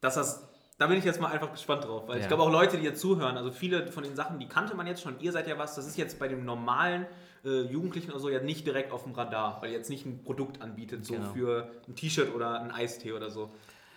dass 0.00 0.14
das 0.14 0.48
da 0.78 0.88
bin 0.88 0.98
ich 0.98 1.04
jetzt 1.04 1.20
mal 1.20 1.30
einfach 1.30 1.52
gespannt 1.52 1.84
drauf, 1.84 2.08
weil 2.08 2.16
ja. 2.16 2.22
ich 2.22 2.28
glaube 2.28 2.42
auch 2.42 2.50
Leute, 2.50 2.76
die 2.76 2.82
jetzt 2.82 3.00
zuhören, 3.00 3.36
also 3.36 3.52
viele 3.52 3.86
von 3.86 4.02
den 4.02 4.16
Sachen, 4.16 4.40
die 4.40 4.48
kannte 4.48 4.74
man 4.74 4.86
jetzt 4.88 5.02
schon, 5.02 5.20
ihr 5.20 5.30
seid 5.30 5.46
ja 5.46 5.56
was, 5.56 5.76
das 5.76 5.86
ist 5.86 5.96
jetzt 5.96 6.18
bei 6.18 6.26
dem 6.26 6.44
normalen 6.44 7.06
äh, 7.44 7.62
Jugendlichen 7.62 8.10
oder 8.10 8.20
so 8.20 8.28
ja 8.28 8.40
nicht 8.40 8.66
direkt 8.66 8.92
auf 8.92 9.04
dem 9.04 9.12
Radar, 9.12 9.60
weil 9.60 9.70
ihr 9.70 9.76
jetzt 9.76 9.90
nicht 9.90 10.06
ein 10.06 10.22
Produkt 10.22 10.60
anbietet, 10.60 11.04
so 11.04 11.14
genau. 11.14 11.32
für 11.32 11.70
ein 11.88 11.94
T-Shirt 11.94 12.34
oder 12.34 12.60
ein 12.60 12.70
Eistee 12.70 13.12
oder 13.12 13.30
so. 13.30 13.50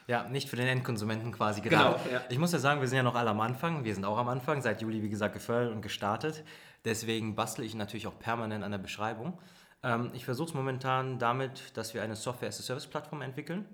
Ja, 0.07 0.27
nicht 0.29 0.49
für 0.49 0.55
den 0.55 0.67
Endkonsumenten 0.67 1.31
quasi 1.31 1.61
gedacht. 1.61 2.03
Genau, 2.03 2.15
ja. 2.15 2.23
Ich 2.29 2.37
muss 2.37 2.51
ja 2.51 2.59
sagen, 2.59 2.79
wir 2.79 2.87
sind 2.87 2.97
ja 2.97 3.03
noch 3.03 3.15
alle 3.15 3.31
am 3.31 3.41
Anfang. 3.41 3.83
Wir 3.83 3.95
sind 3.95 4.05
auch 4.05 4.17
am 4.17 4.27
Anfang, 4.27 4.61
seit 4.61 4.81
Juli, 4.81 5.01
wie 5.01 5.09
gesagt, 5.09 5.33
gefördert 5.33 5.73
und 5.73 5.81
gestartet. 5.81 6.43
Deswegen 6.85 7.35
bastle 7.35 7.65
ich 7.65 7.73
natürlich 7.73 8.05
auch 8.05 8.19
permanent 8.19 8.63
an 8.63 8.71
der 8.71 8.77
Beschreibung. 8.77 9.39
Ähm, 9.81 10.11
ich 10.13 10.25
versuche 10.25 10.49
es 10.49 10.53
momentan 10.53 11.17
damit, 11.17 11.75
dass 11.75 11.95
wir 11.95 12.03
eine 12.03 12.15
Software-as-a-Service-Plattform 12.15 13.21
entwickeln 13.23 13.65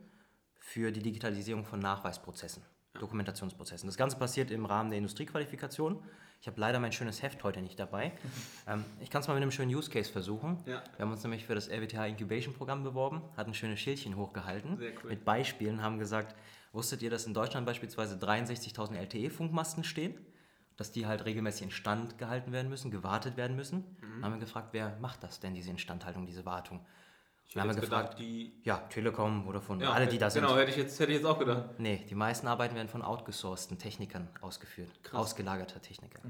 für 0.57 0.91
die 0.91 1.01
Digitalisierung 1.01 1.65
von 1.65 1.79
Nachweisprozessen. 1.79 2.63
Dokumentationsprozessen. 2.99 3.87
Das 3.87 3.97
Ganze 3.97 4.17
passiert 4.17 4.51
im 4.51 4.65
Rahmen 4.65 4.89
der 4.89 4.97
Industriequalifikation. 4.97 6.03
Ich 6.41 6.47
habe 6.47 6.59
leider 6.59 6.79
mein 6.79 6.91
schönes 6.91 7.21
Heft 7.21 7.43
heute 7.43 7.61
nicht 7.61 7.79
dabei. 7.79 8.11
ähm, 8.67 8.83
ich 8.99 9.09
kann 9.09 9.21
es 9.21 9.27
mal 9.27 9.35
mit 9.35 9.43
einem 9.43 9.51
schönen 9.51 9.73
Use 9.73 9.89
Case 9.89 10.11
versuchen. 10.11 10.57
Ja. 10.65 10.83
Wir 10.97 11.05
haben 11.05 11.11
uns 11.11 11.23
nämlich 11.23 11.45
für 11.45 11.55
das 11.55 11.69
RWTH 11.69 12.07
Incubation 12.07 12.53
Programm 12.53 12.83
beworben, 12.83 13.21
hatten 13.37 13.51
ein 13.51 13.53
schönes 13.53 13.79
Schildchen 13.79 14.15
hochgehalten 14.17 14.79
cool. 14.79 15.09
mit 15.09 15.23
Beispielen, 15.23 15.81
haben 15.81 15.99
gesagt, 15.99 16.35
wusstet 16.73 17.01
ihr, 17.01 17.09
dass 17.09 17.25
in 17.25 17.33
Deutschland 17.33 17.65
beispielsweise 17.65 18.15
63.000 18.15 18.95
LTE-Funkmasten 18.95 19.83
stehen? 19.83 20.15
Dass 20.77 20.91
die 20.91 21.05
halt 21.05 21.25
regelmäßig 21.25 21.63
instand 21.63 22.17
gehalten 22.17 22.51
werden 22.51 22.69
müssen, 22.69 22.89
gewartet 22.89 23.37
werden 23.37 23.55
müssen. 23.55 23.97
Mhm. 24.01 24.23
Haben 24.25 24.33
wir 24.33 24.39
gefragt, 24.39 24.69
wer 24.71 24.97
macht 24.99 25.21
das 25.21 25.39
denn, 25.39 25.53
diese 25.53 25.69
Instandhaltung, 25.69 26.25
diese 26.25 26.43
Wartung? 26.45 26.83
Ich 27.53 27.57
haben 27.57 27.75
wir 27.75 27.81
gefragt, 27.81 28.17
die. 28.17 28.53
Ja, 28.63 28.77
Telekom, 28.77 29.43
Vodafone, 29.43 29.83
ja, 29.83 29.91
alle, 29.91 30.07
die 30.07 30.17
da 30.17 30.29
sind. 30.29 30.43
Genau, 30.43 30.57
hätte 30.57 30.71
ich, 30.71 30.77
jetzt, 30.77 30.97
hätte 31.01 31.11
ich 31.11 31.17
jetzt 31.17 31.27
auch 31.27 31.37
gedacht. 31.37 31.65
Nee, 31.79 32.05
die 32.09 32.15
meisten 32.15 32.47
Arbeiten 32.47 32.75
werden 32.75 32.87
von 32.87 33.01
outgesourcten 33.01 33.77
Technikern 33.77 34.29
ausgeführt. 34.39 34.89
Krass. 35.03 35.19
Ausgelagerter 35.19 35.81
Techniker. 35.81 36.21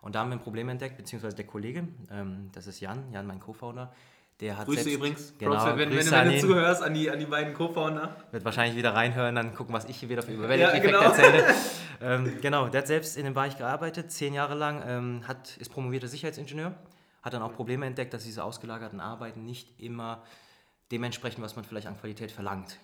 Und 0.00 0.14
da 0.14 0.20
haben 0.20 0.30
wir 0.30 0.36
ein 0.36 0.42
Problem 0.42 0.68
entdeckt, 0.68 0.96
beziehungsweise 0.96 1.34
der 1.34 1.46
Kollege, 1.46 1.88
ähm, 2.12 2.50
das 2.52 2.68
ist 2.68 2.78
Jan, 2.78 3.12
Jan, 3.12 3.26
mein 3.26 3.40
Co-Founder, 3.40 3.92
der 4.38 4.56
hat 4.56 4.66
Grüße 4.66 4.84
selbst, 4.84 4.96
übrigens, 4.96 5.34
genau, 5.38 5.56
Props, 5.56 5.76
wenn, 5.76 5.90
Grüße 5.90 6.12
wenn, 6.12 6.28
wenn, 6.28 6.34
du 6.34 6.40
zuhörst 6.40 6.82
an 6.84 6.94
die, 6.94 7.10
an 7.10 7.18
die 7.18 7.26
beiden 7.26 7.52
Co-Founder. 7.52 8.16
Wird 8.30 8.44
wahrscheinlich 8.44 8.76
wieder 8.76 8.94
reinhören, 8.94 9.34
dann 9.34 9.54
gucken, 9.56 9.74
was 9.74 9.86
ich 9.86 9.96
hier 9.96 10.08
wieder 10.08 10.22
für 10.22 10.32
Überwältigungseffekt 10.32 10.92
ja, 10.92 11.00
genau. 11.00 11.10
erzähle. 11.10 11.54
ähm, 12.00 12.38
genau, 12.40 12.68
der 12.68 12.82
hat 12.82 12.86
selbst 12.86 13.16
in 13.16 13.24
dem 13.24 13.34
Bereich 13.34 13.58
gearbeitet, 13.58 14.12
zehn 14.12 14.34
Jahre 14.34 14.54
lang, 14.54 14.84
ähm, 14.86 15.22
hat, 15.26 15.56
ist 15.56 15.70
promovierter 15.70 16.06
Sicherheitsingenieur, 16.06 16.74
hat 17.22 17.34
dann 17.34 17.42
auch 17.42 17.52
Probleme 17.52 17.86
entdeckt, 17.86 18.14
dass 18.14 18.22
diese 18.22 18.44
ausgelagerten 18.44 19.00
Arbeiten 19.00 19.44
nicht 19.44 19.80
immer 19.80 20.22
dementsprechend, 20.90 21.42
was 21.42 21.56
man 21.56 21.64
vielleicht 21.64 21.86
an 21.86 21.98
Qualität 21.98 22.32
verlangt. 22.32 22.78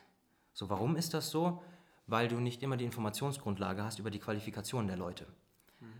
So, 0.52 0.70
warum 0.70 0.96
ist 0.96 1.14
das 1.14 1.30
so? 1.30 1.62
Weil 2.06 2.28
du 2.28 2.36
nicht 2.36 2.62
immer 2.62 2.76
die 2.76 2.84
Informationsgrundlage 2.84 3.82
hast 3.82 3.98
über 3.98 4.10
die 4.10 4.20
Qualifikation 4.20 4.86
der 4.86 4.96
Leute. 4.96 5.26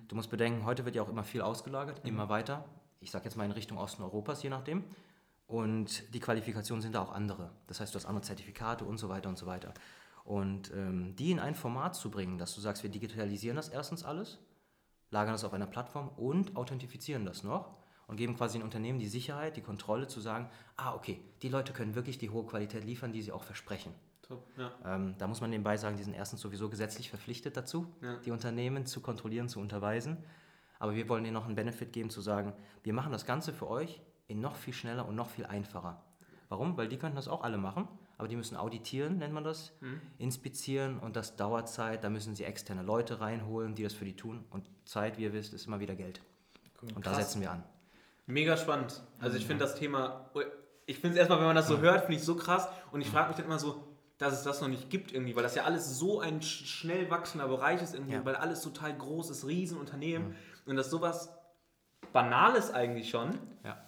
Du 0.09 0.15
musst 0.15 0.31
bedenken, 0.31 0.65
heute 0.65 0.85
wird 0.85 0.95
ja 0.95 1.03
auch 1.03 1.09
immer 1.09 1.25
viel 1.25 1.43
ausgelagert, 1.43 2.03
mhm. 2.05 2.11
immer 2.11 2.29
weiter. 2.29 2.65
Ich 3.01 3.11
sage 3.11 3.25
jetzt 3.25 3.37
mal 3.37 3.45
in 3.45 3.53
Richtung 3.53 3.79
Osten 3.79 4.03
Europas, 4.03 4.43
je 4.43 4.51
nachdem. 4.51 4.85
Und 5.47 6.15
die 6.15 6.21
Qualifikationen 6.21 6.83
sind 6.83 6.95
da 6.95 7.03
auch 7.03 7.13
andere. 7.13 7.51
Das 7.67 7.81
heißt, 7.81 7.95
du 7.95 7.99
hast 7.99 8.07
andere 8.07 8.23
Zertifikate 8.23 8.85
und 8.85 8.99
so 8.99 9.09
weiter 9.09 9.29
und 9.29 9.39
so 9.39 9.47
weiter. 9.47 9.75
Und 10.25 10.73
ähm, 10.73 11.15
die 11.17 11.31
in 11.31 11.39
ein 11.39 11.55
Format 11.55 11.95
zu 11.95 12.11
bringen, 12.11 12.39
dass 12.39 12.55
du 12.55 12.61
sagst, 12.61 12.83
wir 12.83 12.91
digitalisieren 12.91 13.57
das 13.57 13.69
erstens 13.69 14.03
alles, 14.05 14.39
lagern 15.11 15.35
das 15.35 15.45
auf 15.45 15.53
einer 15.53 15.67
Plattform 15.67 16.09
und 16.17 16.57
authentifizieren 16.57 17.25
das 17.25 17.45
noch 17.45 17.77
und 18.07 18.17
geben 18.17 18.37
quasi 18.37 18.59
den 18.59 18.65
Unternehmen 18.65 18.99
die 18.99 19.09
Sicherheit, 19.09 19.57
die 19.57 19.63
Kontrolle 19.63 20.07
zu 20.07 20.21
sagen, 20.21 20.49
ah, 20.77 20.95
okay, 20.95 21.21
die 21.43 21.49
Leute 21.49 21.73
können 21.73 21.95
wirklich 21.95 22.19
die 22.19 22.31
hohe 22.31 22.45
Qualität 22.47 22.85
liefern, 22.85 23.13
die 23.13 23.23
sie 23.23 23.33
auch 23.33 23.43
versprechen. 23.43 23.93
Top, 24.23 24.45
ja. 24.57 24.73
ähm, 24.85 25.15
da 25.19 25.27
muss 25.29 25.41
man 25.41 25.51
nebenbei 25.51 25.77
sagen, 25.77 25.97
die 25.97 26.03
sind 26.03 26.15
erstens 26.15 26.41
sowieso 26.41 26.69
gesetzlich 26.69 27.11
verpflichtet 27.11 27.57
dazu, 27.57 27.87
ja. 28.03 28.17
die 28.19 28.31
Unternehmen 28.33 28.87
zu 28.87 29.01
kontrollieren, 29.01 29.49
zu 29.49 29.61
unterweisen. 29.61 30.17
Aber 30.79 30.95
wir 30.95 31.09
wollen 31.09 31.25
ihnen 31.25 31.35
noch 31.35 31.47
einen 31.47 31.55
Benefit 31.55 31.93
geben, 31.93 32.11
zu 32.11 32.21
sagen, 32.21 32.53
wir 32.83 32.93
machen 32.93 33.13
das 33.13 33.25
Ganze 33.25 33.53
für 33.53 33.69
euch 33.69 34.01
in 34.29 34.41
noch 34.41 34.57
viel 34.57 34.75
schneller 34.75 35.07
und 35.07 35.15
noch 35.15 35.31
viel 35.31 35.47
einfacher. 35.47 36.03
Warum? 36.49 36.77
Weil 36.77 36.89
die 36.89 36.99
könnten 36.99 37.17
das 37.17 37.29
auch 37.29 37.43
alle 37.45 37.57
machen, 37.57 37.89
aber 38.19 38.29
die 38.29 38.37
müssen 38.37 38.57
auditieren, 38.57 39.19
nennt 39.19 39.33
man 39.33 39.45
das, 39.45 39.73
Mhm. 39.81 40.01
inspizieren 40.19 40.99
und 40.99 41.17
das 41.17 41.37
dauert 41.37 41.69
Zeit. 41.69 42.05
Da 42.05 42.11
müssen 42.11 42.35
sie 42.35 42.45
externe 42.45 42.83
Leute 42.83 43.21
reinholen, 43.21 43.75
die 43.75 43.83
das 43.85 43.95
für 43.95 44.05
die 44.05 44.17
tun. 44.17 44.45
Und 44.51 44.69
Zeit, 44.85 45.19
wie 45.19 45.23
ihr 45.23 45.33
wisst, 45.33 45.55
ist 45.55 45.67
immer 45.67 45.81
wieder 45.81 45.95
Geld. 45.95 46.21
Und 46.95 47.07
da 47.07 47.13
Krass. 47.13 47.17
setzen 47.25 47.41
wir 47.41 47.53
an. 47.53 47.65
Mega 48.27 48.57
spannend. 48.57 49.03
Also 49.21 49.37
ich 49.37 49.47
finde 49.47 49.65
das 49.65 49.77
Thema, 49.77 50.31
ich 50.87 50.99
finde 50.99 51.15
es 51.15 51.19
erstmal, 51.19 51.39
wenn 51.39 51.47
man 51.47 51.57
das 51.57 51.69
so 51.69 51.79
hört, 51.79 52.01
finde 52.07 52.15
ich 52.17 52.25
so 52.25 52.35
krass. 52.37 52.69
Und 52.93 53.01
ich 53.01 53.09
frage 53.09 53.29
mich 53.29 53.37
dann 53.37 53.47
immer 53.47 53.59
so, 53.59 53.83
dass 54.19 54.33
es 54.33 54.43
das 54.43 54.61
noch 54.61 54.69
nicht 54.69 54.91
gibt 54.91 55.13
irgendwie, 55.13 55.37
weil 55.37 55.43
das 55.43 55.55
ja 55.55 55.65
alles 55.65 55.99
so 55.99 56.21
ein 56.21 56.41
sch- 56.41 56.67
schnell 56.67 57.11
wachsender 57.11 57.47
Bereich 57.49 57.83
ist 57.83 57.95
irgendwie, 57.95 58.15
Ja. 58.15 58.25
weil 58.25 58.35
alles 58.35 58.63
total 58.63 58.97
groß 58.97 59.31
ist, 59.31 59.47
Riesenunternehmen. 59.47 60.35
Und 60.65 60.77
dass 60.77 60.91
sowas 60.91 61.31
Banales 62.13 62.73
eigentlich 62.73 63.11
schon, 63.11 63.31
Ja. 63.65 63.86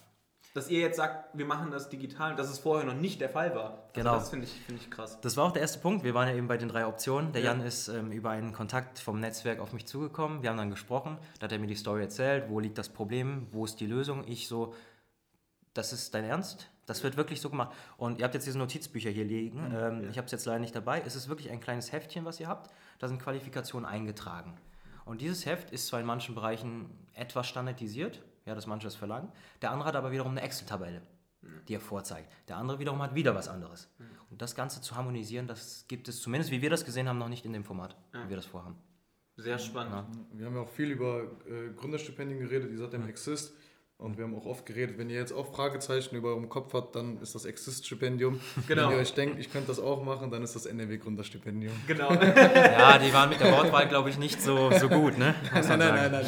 Dass 0.55 0.69
ihr 0.71 0.81
jetzt 0.81 0.97
sagt, 0.97 1.37
wir 1.37 1.45
machen 1.47 1.71
das 1.71 1.89
digital 1.89 2.35
dass 2.35 2.49
es 2.49 2.59
vorher 2.59 2.87
noch 2.87 2.95
nicht 2.95 3.21
der 3.21 3.29
Fall 3.29 3.55
war. 3.55 3.71
Also 3.71 3.83
Genau. 3.95 4.15
Das 4.15 4.31
finde 4.31 4.47
ich, 4.47 4.53
finde 4.53 4.81
ich 4.83 4.91
krass. 4.91 5.21
Das 5.21 5.37
war 5.37 5.45
auch 5.45 5.53
der 5.53 5.63
erste 5.63 5.79
Punkt. 5.79 6.05
Wir 6.05 6.15
waren 6.15 6.29
ja 6.29 6.35
eben 6.35 6.49
bei 6.49 6.57
den 6.57 6.69
drei 6.69 6.87
Optionen. 6.87 7.33
Der 7.33 7.43
Ja. 7.43 7.53
Jan 7.53 7.61
ist 7.61 7.89
ähm, 7.89 8.11
über 8.13 8.31
einen 8.31 8.53
Kontakt 8.53 8.99
vom 8.99 9.21
Netzwerk 9.21 9.61
auf 9.61 9.73
mich 9.73 9.87
zugekommen. 9.87 10.43
Wir 10.43 10.51
haben 10.51 10.57
dann 10.57 10.71
gesprochen. 10.71 11.19
Da 11.39 11.45
hat 11.45 11.53
er 11.53 11.59
mir 11.59 11.67
die 11.67 11.75
Story 11.77 12.03
erzählt. 12.03 12.49
Wo 12.49 12.61
liegt 12.61 12.79
das 12.79 12.89
Problem? 12.89 13.47
Wo 13.53 13.65
ist 13.65 13.79
die 13.81 13.87
Lösung? 13.87 14.25
Ich 14.27 14.49
so, 14.49 14.75
das 15.75 15.93
ist 15.93 16.15
dein 16.15 16.25
Ernst? 16.25 16.71
Das 16.87 17.03
wird 17.03 17.17
wirklich 17.19 17.41
so 17.41 17.51
gemacht. 17.51 17.75
Und 17.99 18.19
ihr 18.19 18.25
habt 18.25 18.35
jetzt 18.35 18.47
diese 18.47 18.59
Notizbücher 18.59 19.11
hier 19.11 19.25
liegen. 19.25 19.59
Ähm, 19.77 20.09
Ich 20.11 20.17
habe 20.17 20.25
es 20.27 20.33
jetzt 20.33 20.47
leider 20.47 20.59
nicht 20.59 20.75
dabei. 20.75 21.03
Es 21.05 21.15
ist 21.17 21.29
wirklich 21.29 21.51
ein 21.51 21.61
kleines 21.61 21.93
Heftchen, 21.93 22.25
was 22.25 22.41
ihr 22.41 22.49
habt. 22.49 22.71
Da 22.99 23.09
sind 23.09 23.21
Qualifikationen 23.23 23.87
eingetragen. 23.87 24.57
Und 25.05 25.21
dieses 25.21 25.47
Heft 25.47 25.71
ist 25.71 25.87
zwar 25.87 26.01
in 26.01 26.07
manchen 26.07 26.35
Bereichen 26.35 26.91
etwas 27.15 27.47
standardisiert, 27.47 28.23
ja, 28.49 28.55
dass 28.55 28.67
manche 28.67 28.87
das 28.87 28.97
verlangen. 28.97 29.31
Der 29.63 29.71
andere 29.71 29.89
hat 29.89 29.97
aber 29.97 30.11
wiederum 30.11 30.33
eine 30.33 30.41
Excel-Tabelle, 30.41 31.03
die 31.69 31.75
er 31.75 31.81
vorzeigt. 31.81 32.33
Der 32.49 32.57
andere 32.57 32.79
wiederum 32.79 33.01
hat 33.03 33.15
wieder 33.15 33.35
was 33.35 33.49
anderes. 33.49 33.89
Und 34.31 34.43
das 34.43 34.55
Ganze 34.55 34.81
zu 34.81 34.97
harmonisieren, 34.97 35.47
das 35.47 35.85
gibt 35.87 36.09
es 36.09 36.21
zumindest, 36.21 36.51
wie 36.51 36.63
wir 36.63 36.71
das 36.71 36.85
gesehen 36.85 37.09
haben, 37.09 37.19
noch 37.19 37.29
nicht 37.29 37.45
in 37.45 37.53
dem 37.53 37.65
Format, 37.65 37.97
wie 38.13 38.29
wir 38.29 38.37
das 38.37 38.47
vorhaben. 38.47 38.77
Sehr 39.37 39.59
spannend. 39.59 39.93
Ja. 39.93 40.07
Wir 40.33 40.47
haben 40.47 40.55
ja 40.57 40.63
auch 40.63 40.69
viel 40.69 40.91
über 40.91 41.23
äh, 41.47 41.71
Gründerstipendien 41.77 42.41
geredet, 42.41 42.73
die 42.73 42.77
seitdem 42.77 43.09
Exist. 43.09 43.55
Und 44.01 44.17
wir 44.17 44.25
haben 44.25 44.35
auch 44.37 44.47
oft 44.47 44.65
geredet, 44.65 44.97
wenn 44.97 45.11
ihr 45.11 45.19
jetzt 45.19 45.33
auch 45.33 45.53
Fragezeichen 45.53 46.15
über 46.15 46.29
eurem 46.29 46.49
Kopf 46.49 46.73
habt, 46.73 46.95
dann 46.95 47.21
ist 47.21 47.35
das 47.35 47.45
Exist-Stipendium. 47.45 48.41
Genau. 48.69 48.91
Wenn 48.91 48.97
ihr 48.97 49.01
euch 49.01 49.13
denkt, 49.13 49.41
ich 49.41 49.51
könnte 49.51 49.67
das 49.67 49.81
auch 49.81 50.05
machen, 50.05 50.31
dann 50.31 50.45
ist 50.45 50.55
das 50.55 50.67
NRW-Gründerstipendium. 50.67 51.73
Genau. 51.89 52.13
Ja, 52.13 52.97
die 52.99 53.13
waren 53.13 53.29
mit 53.29 53.41
der 53.41 53.51
Wortwahl, 53.51 53.89
glaube 53.89 54.09
ich, 54.11 54.17
nicht 54.17 54.41
so, 54.41 54.71
so 54.71 54.89
gut, 54.89 55.19
ne? 55.19 55.35
Nein, 55.53 55.65
nein, 55.67 55.79
nein, 55.79 56.13
nein. 56.13 56.27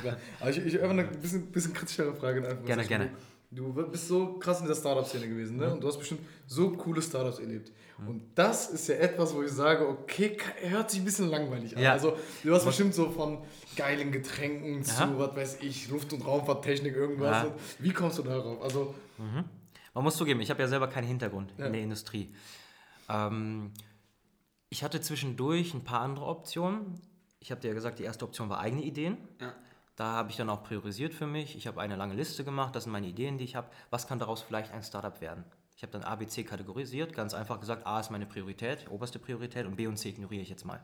Klar. 0.00 0.16
Aber 0.40 0.50
ich, 0.50 0.58
ich 0.58 0.74
habe 0.82 0.90
eine 0.90 1.04
bisschen, 1.04 1.46
bisschen 1.52 1.74
kritischere 1.74 2.12
Frage. 2.12 2.58
Gerne, 2.64 2.84
gerne. 2.84 3.10
Du, 3.50 3.72
bist 3.72 4.08
so 4.08 4.34
krass 4.38 4.60
in 4.60 4.66
dieser 4.66 4.78
Startup-Szene 4.78 5.28
gewesen, 5.28 5.56
ne? 5.56 5.72
Und 5.72 5.82
du 5.82 5.88
hast 5.88 5.98
bestimmt 5.98 6.20
so 6.46 6.70
coole 6.72 7.00
Startups 7.00 7.38
erlebt. 7.38 7.72
Und 8.06 8.22
das 8.34 8.68
ist 8.70 8.88
ja 8.88 8.96
etwas, 8.96 9.34
wo 9.34 9.42
ich 9.42 9.50
sage, 9.52 9.88
okay, 9.88 10.36
ka- 10.36 10.52
hört 10.68 10.90
sich 10.90 11.00
ein 11.00 11.04
bisschen 11.04 11.28
langweilig 11.30 11.74
an. 11.76 11.82
Ja. 11.82 11.92
Also 11.92 12.16
du 12.42 12.54
hast 12.54 12.64
bestimmt 12.66 12.92
so 12.94 13.10
von 13.10 13.38
geilen 13.76 14.12
Getränken 14.12 14.82
zu, 14.84 15.02
Aha. 15.02 15.14
was 15.16 15.34
weiß 15.36 15.58
ich, 15.62 15.88
Luft- 15.88 16.12
und 16.12 16.26
Raumfahrttechnik, 16.26 16.94
irgendwas. 16.94 17.44
Ja. 17.44 17.54
Wie 17.78 17.92
kommst 17.92 18.18
du 18.18 18.22
darauf? 18.22 18.60
Also, 18.62 18.94
Man 19.94 20.04
muss 20.04 20.16
zugeben, 20.16 20.40
ich 20.40 20.50
habe 20.50 20.60
ja 20.60 20.68
selber 20.68 20.88
keinen 20.88 21.06
Hintergrund 21.06 21.54
Ja. 21.56 21.66
in 21.66 21.72
der 21.72 21.80
Industrie. 21.82 22.34
Ähm, 23.08 23.70
ich 24.68 24.82
hatte 24.84 25.00
zwischendurch 25.00 25.72
ein 25.72 25.84
paar 25.84 26.00
andere 26.00 26.26
Optionen. 26.26 27.00
Ich 27.40 27.50
habe 27.50 27.60
dir 27.62 27.68
ja 27.68 27.74
gesagt, 27.74 27.98
die 27.98 28.02
erste 28.04 28.24
Option 28.26 28.48
war 28.50 28.58
eigene 28.60 28.82
Ideen. 28.82 29.16
Ja. 29.40 29.54
Da 29.96 30.12
habe 30.12 30.30
ich 30.30 30.36
dann 30.36 30.50
auch 30.50 30.62
priorisiert 30.62 31.14
für 31.14 31.26
mich. 31.26 31.56
Ich 31.56 31.66
habe 31.66 31.80
eine 31.80 31.96
lange 31.96 32.14
Liste 32.14 32.44
gemacht, 32.44 32.76
das 32.76 32.84
sind 32.84 32.92
meine 32.92 33.06
Ideen, 33.06 33.38
die 33.38 33.44
ich 33.44 33.56
habe. 33.56 33.68
Was 33.90 34.06
kann 34.06 34.18
daraus 34.18 34.42
vielleicht 34.42 34.72
ein 34.72 34.82
Startup 34.82 35.20
werden? 35.22 35.44
Ich 35.74 35.82
habe 35.82 35.92
dann 35.92 36.04
A, 36.04 36.16
B, 36.16 36.26
C 36.26 36.44
kategorisiert, 36.44 37.12
ganz 37.14 37.34
einfach 37.34 37.60
gesagt, 37.60 37.86
A 37.86 38.00
ist 38.00 38.10
meine 38.10 38.26
Priorität, 38.26 38.90
oberste 38.90 39.18
Priorität 39.18 39.66
und 39.66 39.76
B 39.76 39.86
und 39.86 39.96
C 39.96 40.10
ignoriere 40.10 40.42
ich 40.42 40.48
jetzt 40.48 40.64
mal. 40.64 40.78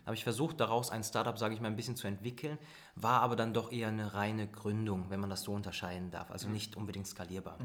Dann 0.00 0.06
habe 0.06 0.16
ich 0.16 0.24
versucht, 0.24 0.60
daraus 0.60 0.90
ein 0.90 1.04
Startup, 1.04 1.38
sage 1.38 1.54
ich 1.54 1.60
mal, 1.60 1.68
ein 1.68 1.76
bisschen 1.76 1.96
zu 1.96 2.06
entwickeln, 2.06 2.58
war 2.94 3.20
aber 3.20 3.36
dann 3.36 3.52
doch 3.52 3.70
eher 3.70 3.88
eine 3.88 4.14
reine 4.14 4.46
Gründung, 4.46 5.10
wenn 5.10 5.20
man 5.20 5.28
das 5.28 5.42
so 5.42 5.52
unterscheiden 5.52 6.10
darf, 6.10 6.30
also 6.30 6.48
nicht 6.48 6.76
unbedingt 6.76 7.06
skalierbar. 7.06 7.58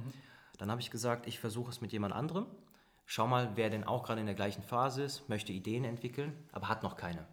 Dann 0.57 0.71
habe 0.71 0.81
ich 0.81 0.91
gesagt, 0.91 1.27
ich 1.27 1.39
versuche 1.39 1.71
es 1.71 1.79
mit 1.79 1.93
jemand 1.93 2.13
anderem, 2.13 2.45
schau 3.05 3.27
mal, 3.27 3.51
wer 3.55 3.69
denn 3.69 3.85
auch 3.85 4.03
gerade 4.03 4.19
in 4.19 4.25
der 4.25 4.35
gleichen 4.35 4.63
Phase 4.63 5.03
ist, 5.03 5.29
möchte 5.29 5.53
Ideen 5.53 5.85
entwickeln, 5.85 6.33
aber 6.51 6.67
hat 6.67 6.83
noch 6.83 6.97
keine. 6.97 7.25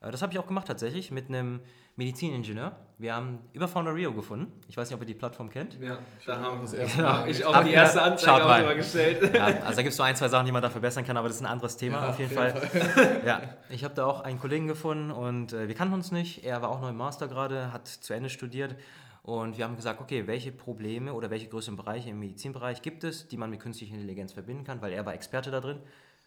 Äh, 0.00 0.10
Das 0.10 0.22
habe 0.22 0.32
ich 0.32 0.38
auch 0.38 0.46
gemacht 0.46 0.66
tatsächlich 0.66 1.10
mit 1.10 1.28
einem 1.28 1.60
Mediziningenieur. 1.96 2.72
Wir 2.96 3.14
haben 3.14 3.40
über 3.52 3.68
Founder 3.68 3.94
Rio 3.94 4.12
gefunden. 4.12 4.52
Ich 4.68 4.76
weiß 4.76 4.88
nicht, 4.88 4.94
ob 4.94 5.02
ihr 5.02 5.06
die 5.06 5.14
Plattform 5.14 5.50
kennt. 5.50 5.78
Ja, 5.80 5.98
da 6.24 6.40
haben 6.40 6.60
das 6.62 6.72
erste 6.72 6.96
genau. 6.98 7.08
Mal. 7.10 7.28
ich 7.28 7.44
auch 7.44 7.54
Habt 7.54 7.66
die 7.66 7.72
erste 7.72 8.00
Anzeige 8.00 8.44
auch 8.44 8.56
drüber 8.58 8.74
gestellt. 8.76 9.34
Ja, 9.34 9.44
also 9.44 9.76
da 9.76 9.82
gibt 9.82 9.88
es 9.88 9.96
so 9.96 10.02
ein, 10.02 10.14
zwei 10.14 10.28
Sachen, 10.28 10.46
die 10.46 10.52
man 10.52 10.62
da 10.62 10.70
verbessern 10.70 11.04
kann, 11.04 11.16
aber 11.16 11.28
das 11.28 11.38
ist 11.38 11.42
ein 11.42 11.50
anderes 11.50 11.76
Thema 11.76 11.96
Ja, 11.98 12.08
auf 12.10 12.18
jeden 12.18 12.30
Fall. 12.30 12.54
jeden 12.72 13.26
Ja, 13.26 13.42
ich 13.70 13.84
habe 13.84 13.94
da 13.94 14.06
auch 14.06 14.20
einen 14.20 14.38
Kollegen 14.38 14.68
gefunden 14.68 15.10
und 15.10 15.52
äh, 15.52 15.68
wir 15.68 15.74
kannten 15.74 15.94
uns 15.94 16.12
nicht. 16.12 16.44
Er 16.44 16.62
war 16.62 16.70
auch 16.70 16.80
noch 16.80 16.88
im 16.88 16.96
Master 16.96 17.28
gerade, 17.28 17.72
hat 17.72 17.88
zu 17.88 18.14
Ende 18.14 18.30
studiert 18.30 18.76
und 19.22 19.58
wir 19.58 19.64
haben 19.64 19.76
gesagt, 19.76 20.00
okay, 20.00 20.26
welche 20.26 20.50
Probleme 20.50 21.12
oder 21.12 21.30
welche 21.30 21.48
größeren 21.48 21.76
Bereiche 21.76 22.10
im 22.10 22.18
Medizinbereich 22.18 22.82
gibt 22.82 23.04
es, 23.04 23.28
die 23.28 23.36
man 23.36 23.50
mit 23.50 23.60
künstlicher 23.60 23.94
Intelligenz 23.94 24.32
verbinden 24.32 24.64
kann, 24.64 24.80
weil 24.80 24.92
er 24.92 25.04
war 25.04 25.14
Experte 25.14 25.50
da 25.50 25.60
drin. 25.60 25.80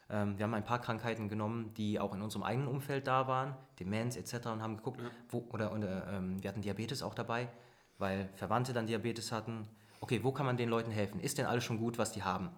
Ähm, 0.09 0.37
wir 0.37 0.43
haben 0.43 0.53
ein 0.53 0.65
paar 0.65 0.79
Krankheiten 0.79 1.29
genommen, 1.29 1.73
die 1.75 1.99
auch 1.99 2.13
in 2.13 2.21
unserem 2.21 2.43
eigenen 2.43 2.67
Umfeld 2.67 3.07
da 3.07 3.27
waren, 3.27 3.55
Demenz 3.79 4.15
etc. 4.15 4.47
und 4.47 4.61
haben 4.61 4.77
geguckt, 4.77 5.01
wo, 5.29 5.45
oder, 5.51 5.73
oder 5.73 6.07
ähm, 6.13 6.41
wir 6.41 6.49
hatten 6.49 6.61
Diabetes 6.61 7.01
auch 7.01 7.15
dabei, 7.15 7.49
weil 7.97 8.29
Verwandte 8.35 8.73
dann 8.73 8.87
Diabetes 8.87 9.31
hatten. 9.31 9.67
Okay, 10.01 10.23
wo 10.23 10.31
kann 10.31 10.45
man 10.45 10.57
den 10.57 10.69
Leuten 10.69 10.91
helfen? 10.91 11.19
Ist 11.19 11.37
denn 11.37 11.45
alles 11.45 11.63
schon 11.63 11.77
gut, 11.77 11.97
was 11.97 12.11
die 12.11 12.23
haben? 12.23 12.49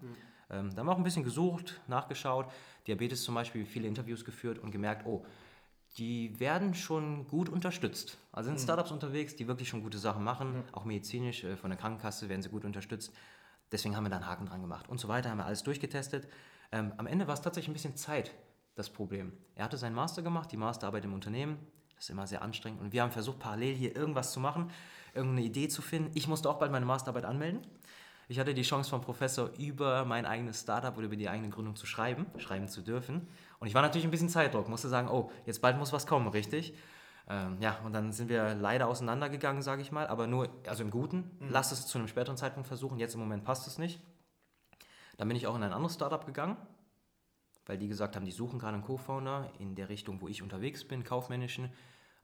Ähm, 0.49 0.69
dann 0.69 0.79
haben 0.79 0.85
wir 0.87 0.91
auch 0.93 0.97
ein 0.97 1.03
bisschen 1.03 1.23
gesucht, 1.23 1.79
nachgeschaut, 1.87 2.47
Diabetes 2.87 3.23
zum 3.23 3.35
Beispiel, 3.35 3.65
viele 3.65 3.87
Interviews 3.87 4.25
geführt 4.25 4.59
und 4.59 4.71
gemerkt, 4.71 5.05
oh, 5.05 5.25
die 5.97 6.39
werden 6.39 6.73
schon 6.73 7.27
gut 7.27 7.49
unterstützt. 7.49 8.17
Also 8.31 8.49
sind 8.49 8.59
Startups 8.59 8.91
unterwegs, 8.91 9.35
die 9.35 9.47
wirklich 9.47 9.67
schon 9.67 9.81
gute 9.81 9.97
Sachen 9.97 10.23
machen, 10.23 10.63
auch 10.71 10.85
medizinisch, 10.85 11.43
äh, 11.43 11.57
von 11.57 11.69
der 11.69 11.79
Krankenkasse 11.79 12.29
werden 12.29 12.41
sie 12.41 12.49
gut 12.49 12.65
unterstützt. 12.65 13.13
Deswegen 13.71 13.95
haben 13.95 14.03
wir 14.03 14.09
da 14.09 14.17
einen 14.17 14.27
Haken 14.27 14.45
dran 14.45 14.61
gemacht 14.61 14.87
und 14.87 14.99
so 14.99 15.07
weiter, 15.07 15.29
haben 15.29 15.39
wir 15.39 15.45
alles 15.45 15.63
durchgetestet. 15.63 16.27
Ähm, 16.71 16.93
am 16.97 17.07
Ende 17.07 17.27
war 17.27 17.33
es 17.33 17.41
tatsächlich 17.41 17.69
ein 17.69 17.73
bisschen 17.73 17.95
Zeit, 17.95 18.31
das 18.75 18.89
Problem. 18.89 19.33
Er 19.55 19.65
hatte 19.65 19.77
seinen 19.77 19.95
Master 19.95 20.21
gemacht, 20.21 20.51
die 20.51 20.57
Masterarbeit 20.57 21.05
im 21.05 21.13
Unternehmen, 21.13 21.57
das 21.95 22.05
ist 22.05 22.09
immer 22.11 22.27
sehr 22.27 22.41
anstrengend 22.41 22.81
und 22.81 22.93
wir 22.93 23.01
haben 23.01 23.11
versucht, 23.11 23.39
parallel 23.39 23.73
hier 23.73 23.95
irgendwas 23.95 24.31
zu 24.31 24.39
machen, 24.39 24.71
irgendeine 25.13 25.45
Idee 25.45 25.67
zu 25.67 25.81
finden. 25.81 26.11
Ich 26.13 26.27
musste 26.27 26.49
auch 26.49 26.59
bald 26.59 26.71
meine 26.71 26.85
Masterarbeit 26.85 27.25
anmelden. 27.25 27.61
Ich 28.29 28.39
hatte 28.39 28.53
die 28.53 28.61
Chance 28.61 28.89
vom 28.89 29.01
Professor 29.01 29.49
über 29.57 30.03
mein 30.03 30.25
eigenes 30.25 30.61
Startup 30.61 30.95
oder 30.97 31.05
über 31.05 31.15
die 31.15 31.29
eigene 31.29 31.49
Gründung 31.49 31.75
zu 31.75 31.85
schreiben, 31.85 32.25
schreiben 32.37 32.67
zu 32.67 32.81
dürfen. 32.81 33.27
Und 33.59 33.67
ich 33.67 33.73
war 33.73 33.81
natürlich 33.81 34.05
ein 34.05 34.11
bisschen 34.11 34.29
Zeitdruck, 34.29 34.67
musste 34.67 34.89
sagen, 34.89 35.07
oh, 35.09 35.31
jetzt 35.45 35.61
bald 35.61 35.77
muss 35.77 35.93
was 35.93 36.05
kommen, 36.05 36.27
richtig? 36.27 36.73
Ähm, 37.29 37.57
ja, 37.61 37.79
und 37.85 37.93
dann 37.93 38.11
sind 38.11 38.29
wir 38.29 38.53
leider 38.53 38.87
auseinandergegangen, 38.87 39.61
sage 39.61 39.81
ich 39.81 39.91
mal, 39.91 40.07
aber 40.07 40.27
nur, 40.27 40.49
also 40.67 40.83
im 40.83 40.91
Guten, 40.91 41.31
lass 41.39 41.71
es 41.71 41.87
zu 41.87 41.97
einem 41.97 42.07
späteren 42.07 42.37
Zeitpunkt 42.37 42.67
versuchen, 42.67 42.99
jetzt 42.99 43.15
im 43.15 43.21
Moment 43.21 43.43
passt 43.43 43.65
es 43.67 43.77
nicht. 43.77 44.01
Dann 45.17 45.27
bin 45.27 45.37
ich 45.37 45.47
auch 45.47 45.55
in 45.55 45.63
ein 45.63 45.73
anderes 45.73 45.95
Startup 45.95 46.25
gegangen, 46.25 46.57
weil 47.65 47.77
die 47.77 47.87
gesagt 47.87 48.15
haben, 48.15 48.25
die 48.25 48.31
suchen 48.31 48.59
gerade 48.59 48.75
einen 48.75 48.83
Co-Founder 48.83 49.51
in 49.59 49.75
der 49.75 49.89
Richtung, 49.89 50.21
wo 50.21 50.27
ich 50.27 50.41
unterwegs 50.41 50.85
bin, 50.87 51.03
kaufmännischen. 51.03 51.71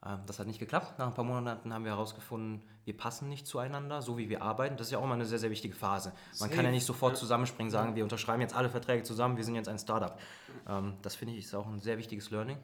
Ähm, 0.05 0.19
Das 0.25 0.39
hat 0.39 0.47
nicht 0.47 0.59
geklappt. 0.59 0.99
Nach 0.99 1.07
ein 1.07 1.13
paar 1.13 1.25
Monaten 1.25 1.73
haben 1.73 1.83
wir 1.83 1.91
herausgefunden, 1.91 2.61
wir 2.85 2.95
passen 2.95 3.29
nicht 3.29 3.47
zueinander, 3.47 4.01
so 4.01 4.17
wie 4.17 4.29
wir 4.29 4.41
arbeiten. 4.41 4.77
Das 4.77 4.87
ist 4.87 4.91
ja 4.91 4.99
auch 4.99 5.05
mal 5.05 5.15
eine 5.15 5.25
sehr, 5.25 5.39
sehr 5.39 5.49
wichtige 5.49 5.75
Phase. 5.75 6.13
Man 6.39 6.49
kann 6.51 6.65
ja 6.65 6.71
nicht 6.71 6.85
sofort 6.85 7.17
zusammenspringen, 7.17 7.71
sagen, 7.71 7.95
wir 7.95 8.03
unterschreiben 8.03 8.41
jetzt 8.41 8.55
alle 8.55 8.69
Verträge 8.69 9.03
zusammen, 9.03 9.37
wir 9.37 9.43
sind 9.43 9.55
jetzt 9.55 9.69
ein 9.69 9.79
Startup. 9.79 10.19
Ähm, 10.67 10.95
Das 11.01 11.15
finde 11.15 11.33
ich 11.33 11.45
ist 11.45 11.55
auch 11.55 11.67
ein 11.67 11.79
sehr 11.79 11.97
wichtiges 11.97 12.29
Learning. 12.31 12.57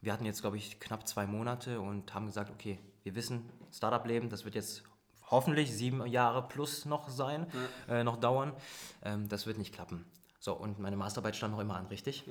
Wir 0.00 0.12
hatten 0.12 0.24
jetzt, 0.24 0.40
glaube 0.42 0.56
ich, 0.56 0.78
knapp 0.80 1.06
zwei 1.08 1.26
Monate 1.26 1.80
und 1.80 2.14
haben 2.14 2.26
gesagt, 2.26 2.50
okay, 2.50 2.78
wir 3.02 3.14
wissen, 3.16 3.50
Startup-Leben, 3.72 4.28
das 4.30 4.44
wird 4.44 4.54
jetzt 4.54 4.84
hoffentlich 5.30 5.74
sieben 5.74 6.06
Jahre 6.06 6.46
plus 6.46 6.84
noch 6.84 7.08
sein, 7.08 7.46
äh, 7.88 8.04
noch 8.04 8.16
dauern. 8.16 8.52
Ähm, 9.02 9.28
das 9.28 9.46
wird 9.46 9.58
nicht 9.58 9.74
klappen. 9.74 10.04
So, 10.40 10.54
und 10.54 10.78
meine 10.78 10.96
Masterarbeit 10.96 11.36
stand 11.36 11.52
noch 11.52 11.60
immer 11.60 11.76
an, 11.76 11.86
richtig? 11.86 12.24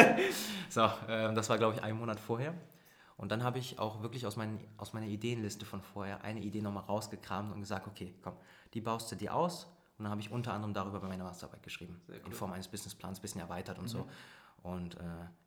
so, 0.70 0.88
ähm, 1.08 1.34
das 1.34 1.48
war, 1.50 1.58
glaube 1.58 1.74
ich, 1.74 1.82
ein 1.82 1.96
Monat 1.96 2.18
vorher. 2.18 2.54
Und 3.16 3.30
dann 3.30 3.44
habe 3.44 3.58
ich 3.58 3.78
auch 3.78 4.02
wirklich 4.02 4.26
aus, 4.26 4.36
meinen, 4.36 4.58
aus 4.76 4.92
meiner 4.92 5.06
Ideenliste 5.06 5.64
von 5.64 5.80
vorher 5.82 6.24
eine 6.24 6.40
Idee 6.40 6.62
nochmal 6.62 6.84
rausgekramt 6.84 7.52
und 7.52 7.60
gesagt, 7.60 7.86
okay, 7.86 8.14
komm, 8.22 8.34
die 8.72 8.80
baust 8.80 9.12
du 9.12 9.16
dir 9.16 9.34
aus. 9.34 9.66
Und 9.98 10.04
dann 10.04 10.10
habe 10.10 10.20
ich 10.20 10.32
unter 10.32 10.52
anderem 10.52 10.74
darüber 10.74 11.00
meine 11.00 11.22
Masterarbeit 11.22 11.62
geschrieben. 11.62 12.00
In 12.26 12.32
Form 12.32 12.52
eines 12.52 12.66
Businessplans, 12.66 13.18
ein 13.18 13.22
bisschen 13.22 13.40
erweitert 13.40 13.78
und 13.78 13.86
so. 13.86 14.08
Und 14.64 14.94
äh, 14.94 15.00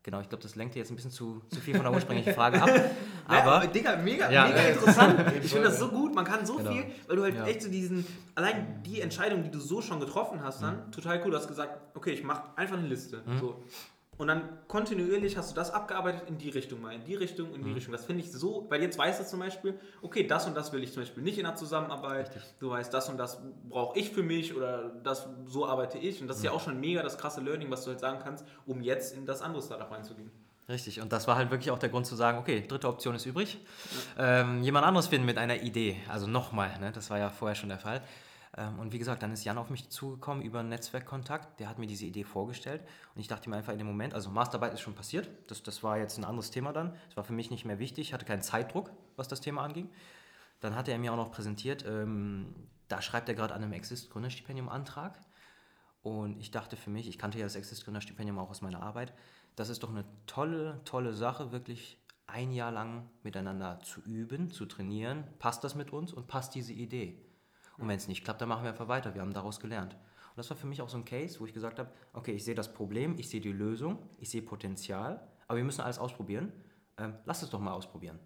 genau, 0.04 0.20
ich 0.20 0.28
glaube, 0.28 0.42
das 0.44 0.54
lenkt 0.54 0.76
jetzt 0.76 0.90
ein 0.92 0.94
bisschen 0.94 1.10
zu, 1.10 1.42
zu 1.50 1.60
viel 1.60 1.74
von 1.74 1.82
der 1.82 1.92
ursprünglichen 1.92 2.32
Frage 2.34 2.62
ab. 2.62 2.70
Aber 3.26 3.64
ja, 3.64 3.66
Digga, 3.66 3.96
mega, 3.96 4.30
Ja. 4.30 4.46
mega 4.46 4.60
interessant. 4.60 5.18
Ich 5.42 5.50
finde 5.50 5.66
das 5.68 5.80
so 5.80 5.88
gut. 5.88 6.14
Man 6.14 6.24
kann 6.24 6.46
so 6.46 6.54
Genau. 6.54 6.70
viel, 6.70 6.84
weil 7.08 7.16
du 7.16 7.22
halt 7.24 7.34
Ja. 7.34 7.44
echt 7.46 7.62
so 7.62 7.68
diesen, 7.68 8.06
allein 8.36 8.80
die 8.84 9.00
Entscheidung, 9.00 9.42
die 9.42 9.50
du 9.50 9.58
so 9.58 9.82
schon 9.82 9.98
getroffen 9.98 10.40
hast, 10.42 10.60
Mhm. 10.60 10.66
dann 10.66 10.92
total 10.92 11.20
cool. 11.24 11.32
Du 11.32 11.36
hast 11.36 11.48
gesagt, 11.48 11.96
okay, 11.96 12.12
ich 12.12 12.22
mache 12.22 12.44
einfach 12.56 12.78
eine 12.78 12.86
Liste. 12.86 13.22
So. 13.40 13.60
Und 14.18 14.26
dann 14.26 14.42
kontinuierlich 14.66 15.36
hast 15.36 15.52
du 15.52 15.54
das 15.54 15.70
abgearbeitet 15.70 16.24
in 16.28 16.38
die 16.38 16.50
Richtung 16.50 16.80
mal, 16.82 16.92
in 16.92 17.04
die 17.04 17.14
Richtung, 17.14 17.54
in 17.54 17.62
die 17.62 17.68
Mhm. 17.68 17.74
Richtung. 17.74 17.92
Das 17.92 18.04
finde 18.04 18.22
ich 18.24 18.32
so, 18.32 18.66
weil 18.68 18.82
jetzt 18.82 18.98
weißt 18.98 19.20
du 19.20 19.24
zum 19.24 19.38
Beispiel, 19.38 19.78
okay, 20.02 20.26
das 20.26 20.46
und 20.46 20.56
das 20.56 20.72
will 20.72 20.82
ich 20.82 20.92
zum 20.92 21.02
Beispiel 21.02 21.22
nicht 21.22 21.38
in 21.38 21.44
der 21.44 21.54
Zusammenarbeit. 21.54 22.30
Du 22.58 22.70
weißt, 22.70 22.92
das 22.92 23.08
und 23.08 23.16
das 23.16 23.38
brauche 23.68 23.96
ich 23.98 24.10
für 24.10 24.24
mich 24.24 24.54
oder 24.56 24.90
das 25.04 25.28
so 25.46 25.66
arbeite 25.66 25.98
ich. 25.98 26.20
Und 26.20 26.26
das 26.26 26.38
ist 26.38 26.42
Mhm. 26.42 26.46
ja 26.46 26.52
auch 26.52 26.60
schon 26.60 26.80
mega 26.80 27.00
das 27.02 27.16
krasse 27.16 27.40
Learning, 27.40 27.70
was 27.70 27.84
du 27.84 27.90
halt 27.90 28.00
sagen 28.00 28.18
kannst, 28.22 28.44
um 28.66 28.80
jetzt 28.82 29.14
in 29.16 29.24
das 29.24 29.40
andere 29.40 29.62
Startup 29.62 29.90
reinzugehen. 29.90 30.30
Richtig, 30.68 31.00
und 31.00 31.12
das 31.12 31.26
war 31.26 31.36
halt 31.36 31.50
wirklich 31.50 31.70
auch 31.70 31.78
der 31.78 31.88
Grund 31.88 32.04
zu 32.04 32.14
sagen, 32.14 32.36
okay, 32.38 32.62
dritte 32.68 32.88
Option 32.88 33.14
ist 33.14 33.24
übrig. 33.24 33.56
Ähm, 34.18 34.62
jemand 34.62 34.84
anderes 34.84 35.06
finden 35.06 35.24
mit 35.26 35.38
einer 35.38 35.62
Idee, 35.62 35.96
also 36.08 36.26
nochmal, 36.26 36.76
ne, 36.80 36.92
das 36.92 37.08
war 37.08 37.18
ja 37.18 37.30
vorher 37.30 37.54
schon 37.54 37.70
der 37.70 37.78
Fall. 37.78 38.02
Ähm, 38.58 38.78
und 38.80 38.92
wie 38.92 38.98
gesagt, 38.98 39.22
dann 39.22 39.32
ist 39.32 39.44
Jan 39.44 39.56
auf 39.56 39.70
mich 39.70 39.88
zugekommen 39.88 40.42
über 40.42 40.60
einen 40.60 40.68
Netzwerkkontakt, 40.68 41.60
der 41.60 41.68
hat 41.68 41.78
mir 41.78 41.86
diese 41.86 42.04
Idee 42.04 42.24
vorgestellt 42.24 42.82
und 43.14 43.20
ich 43.20 43.28
dachte 43.28 43.48
mir 43.48 43.56
einfach 43.56 43.72
in 43.72 43.78
dem 43.78 43.86
Moment, 43.86 44.14
also 44.14 44.30
Masterarbeit 44.30 44.74
ist 44.74 44.80
schon 44.80 44.94
passiert, 44.94 45.28
das, 45.46 45.62
das 45.62 45.82
war 45.82 45.96
jetzt 45.96 46.18
ein 46.18 46.24
anderes 46.24 46.50
Thema 46.50 46.72
dann, 46.72 46.92
das 47.06 47.16
war 47.16 47.24
für 47.24 47.32
mich 47.32 47.50
nicht 47.50 47.64
mehr 47.64 47.78
wichtig, 47.78 48.08
ich 48.08 48.12
hatte 48.12 48.24
keinen 48.24 48.42
Zeitdruck, 48.42 48.90
was 49.16 49.28
das 49.28 49.40
Thema 49.40 49.62
anging. 49.62 49.88
Dann 50.60 50.74
hat 50.74 50.88
er 50.88 50.98
mir 50.98 51.12
auch 51.12 51.16
noch 51.16 51.30
präsentiert, 51.30 51.84
ähm, 51.86 52.52
da 52.88 53.00
schreibt 53.00 53.28
er 53.28 53.36
gerade 53.36 53.54
an 53.54 53.62
einem 53.62 53.72
Exist-Gründerstipendium 53.72 54.68
Antrag 54.68 55.20
und 56.02 56.36
ich 56.40 56.50
dachte 56.50 56.76
für 56.76 56.90
mich, 56.90 57.08
ich 57.08 57.18
kannte 57.18 57.38
ja 57.38 57.44
das 57.44 57.54
Exist-Gründerstipendium 57.54 58.38
auch 58.38 58.50
aus 58.50 58.60
meiner 58.60 58.82
Arbeit, 58.82 59.14
das 59.54 59.68
ist 59.68 59.84
doch 59.84 59.90
eine 59.90 60.04
tolle, 60.26 60.80
tolle 60.84 61.12
Sache, 61.12 61.52
wirklich 61.52 61.98
ein 62.26 62.52
Jahr 62.52 62.72
lang 62.72 63.08
miteinander 63.22 63.80
zu 63.80 64.00
üben, 64.02 64.50
zu 64.50 64.66
trainieren. 64.66 65.24
Passt 65.38 65.64
das 65.64 65.74
mit 65.74 65.92
uns 65.92 66.12
und 66.12 66.26
passt 66.26 66.54
diese 66.54 66.74
Idee? 66.74 67.18
Und 67.78 67.88
wenn 67.88 67.96
es 67.96 68.08
nicht 68.08 68.24
klappt, 68.24 68.40
dann 68.40 68.48
machen 68.48 68.64
wir 68.64 68.70
einfach 68.70 68.88
weiter. 68.88 69.14
Wir 69.14 69.22
haben 69.22 69.32
daraus 69.32 69.60
gelernt. 69.60 69.94
Und 69.94 70.36
das 70.36 70.50
war 70.50 70.56
für 70.56 70.66
mich 70.66 70.82
auch 70.82 70.88
so 70.88 70.98
ein 70.98 71.04
Case, 71.04 71.40
wo 71.40 71.46
ich 71.46 71.52
gesagt 71.52 71.78
habe, 71.78 71.90
okay, 72.12 72.32
ich 72.32 72.44
sehe 72.44 72.54
das 72.54 72.72
Problem, 72.72 73.16
ich 73.18 73.28
sehe 73.28 73.40
die 73.40 73.52
Lösung, 73.52 73.98
ich 74.18 74.30
sehe 74.30 74.42
Potenzial, 74.42 75.26
aber 75.46 75.56
wir 75.56 75.64
müssen 75.64 75.80
alles 75.80 75.98
ausprobieren. 75.98 76.52
Ähm, 76.98 77.14
lass 77.24 77.42
es 77.42 77.50
doch 77.50 77.60
mal 77.60 77.72
ausprobieren. 77.72 78.18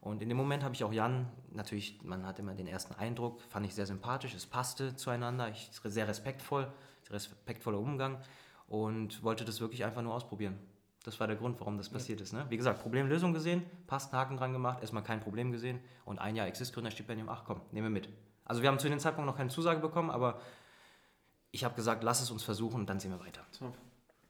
Und 0.00 0.22
in 0.22 0.28
dem 0.28 0.38
Moment 0.38 0.62
habe 0.62 0.74
ich 0.74 0.84
auch 0.84 0.92
Jan, 0.92 1.26
natürlich, 1.50 2.00
man 2.02 2.24
hat 2.26 2.38
immer 2.38 2.54
den 2.54 2.66
ersten 2.66 2.94
Eindruck, 2.94 3.40
fand 3.42 3.66
ich 3.66 3.74
sehr 3.74 3.86
sympathisch, 3.86 4.34
es 4.34 4.46
passte 4.46 4.94
zueinander, 4.94 5.48
ich, 5.48 5.70
sehr 5.84 6.06
respektvoll, 6.06 6.70
respektvoller 7.10 7.78
Umgang 7.78 8.18
und 8.66 9.22
wollte 9.22 9.44
das 9.44 9.60
wirklich 9.60 9.84
einfach 9.84 10.02
nur 10.02 10.14
ausprobieren. 10.14 10.58
Das 11.04 11.18
war 11.20 11.26
der 11.26 11.36
Grund, 11.36 11.58
warum 11.60 11.78
das 11.78 11.88
passiert 11.88 12.20
ist. 12.20 12.32
Ne? 12.32 12.44
Wie 12.48 12.56
gesagt, 12.56 12.82
Problemlösung 12.82 13.32
gesehen, 13.32 13.62
passt, 13.86 14.12
Haken 14.12 14.36
dran 14.36 14.52
gemacht, 14.52 14.80
erstmal 14.82 15.02
kein 15.02 15.20
Problem 15.20 15.52
gesehen 15.52 15.80
und 16.04 16.18
ein 16.18 16.36
Jahr 16.36 16.46
Exist-Gründerstipendium, 16.46 17.28
ach 17.28 17.44
komm, 17.44 17.60
nehmen 17.72 17.86
wir 17.86 18.00
mit. 18.00 18.08
Also 18.48 18.62
wir 18.62 18.68
haben 18.68 18.78
zu 18.78 18.88
dem 18.88 18.98
Zeitpunkt 18.98 19.26
noch 19.30 19.36
keine 19.36 19.50
Zusage 19.50 19.78
bekommen, 19.80 20.10
aber 20.10 20.40
ich 21.52 21.64
habe 21.64 21.74
gesagt, 21.74 22.02
lass 22.02 22.20
es 22.20 22.30
uns 22.30 22.42
versuchen 22.42 22.80
und 22.80 22.90
dann 22.90 22.98
sehen 22.98 23.10
wir 23.12 23.20
weiter. 23.20 23.42
Top. 23.58 23.74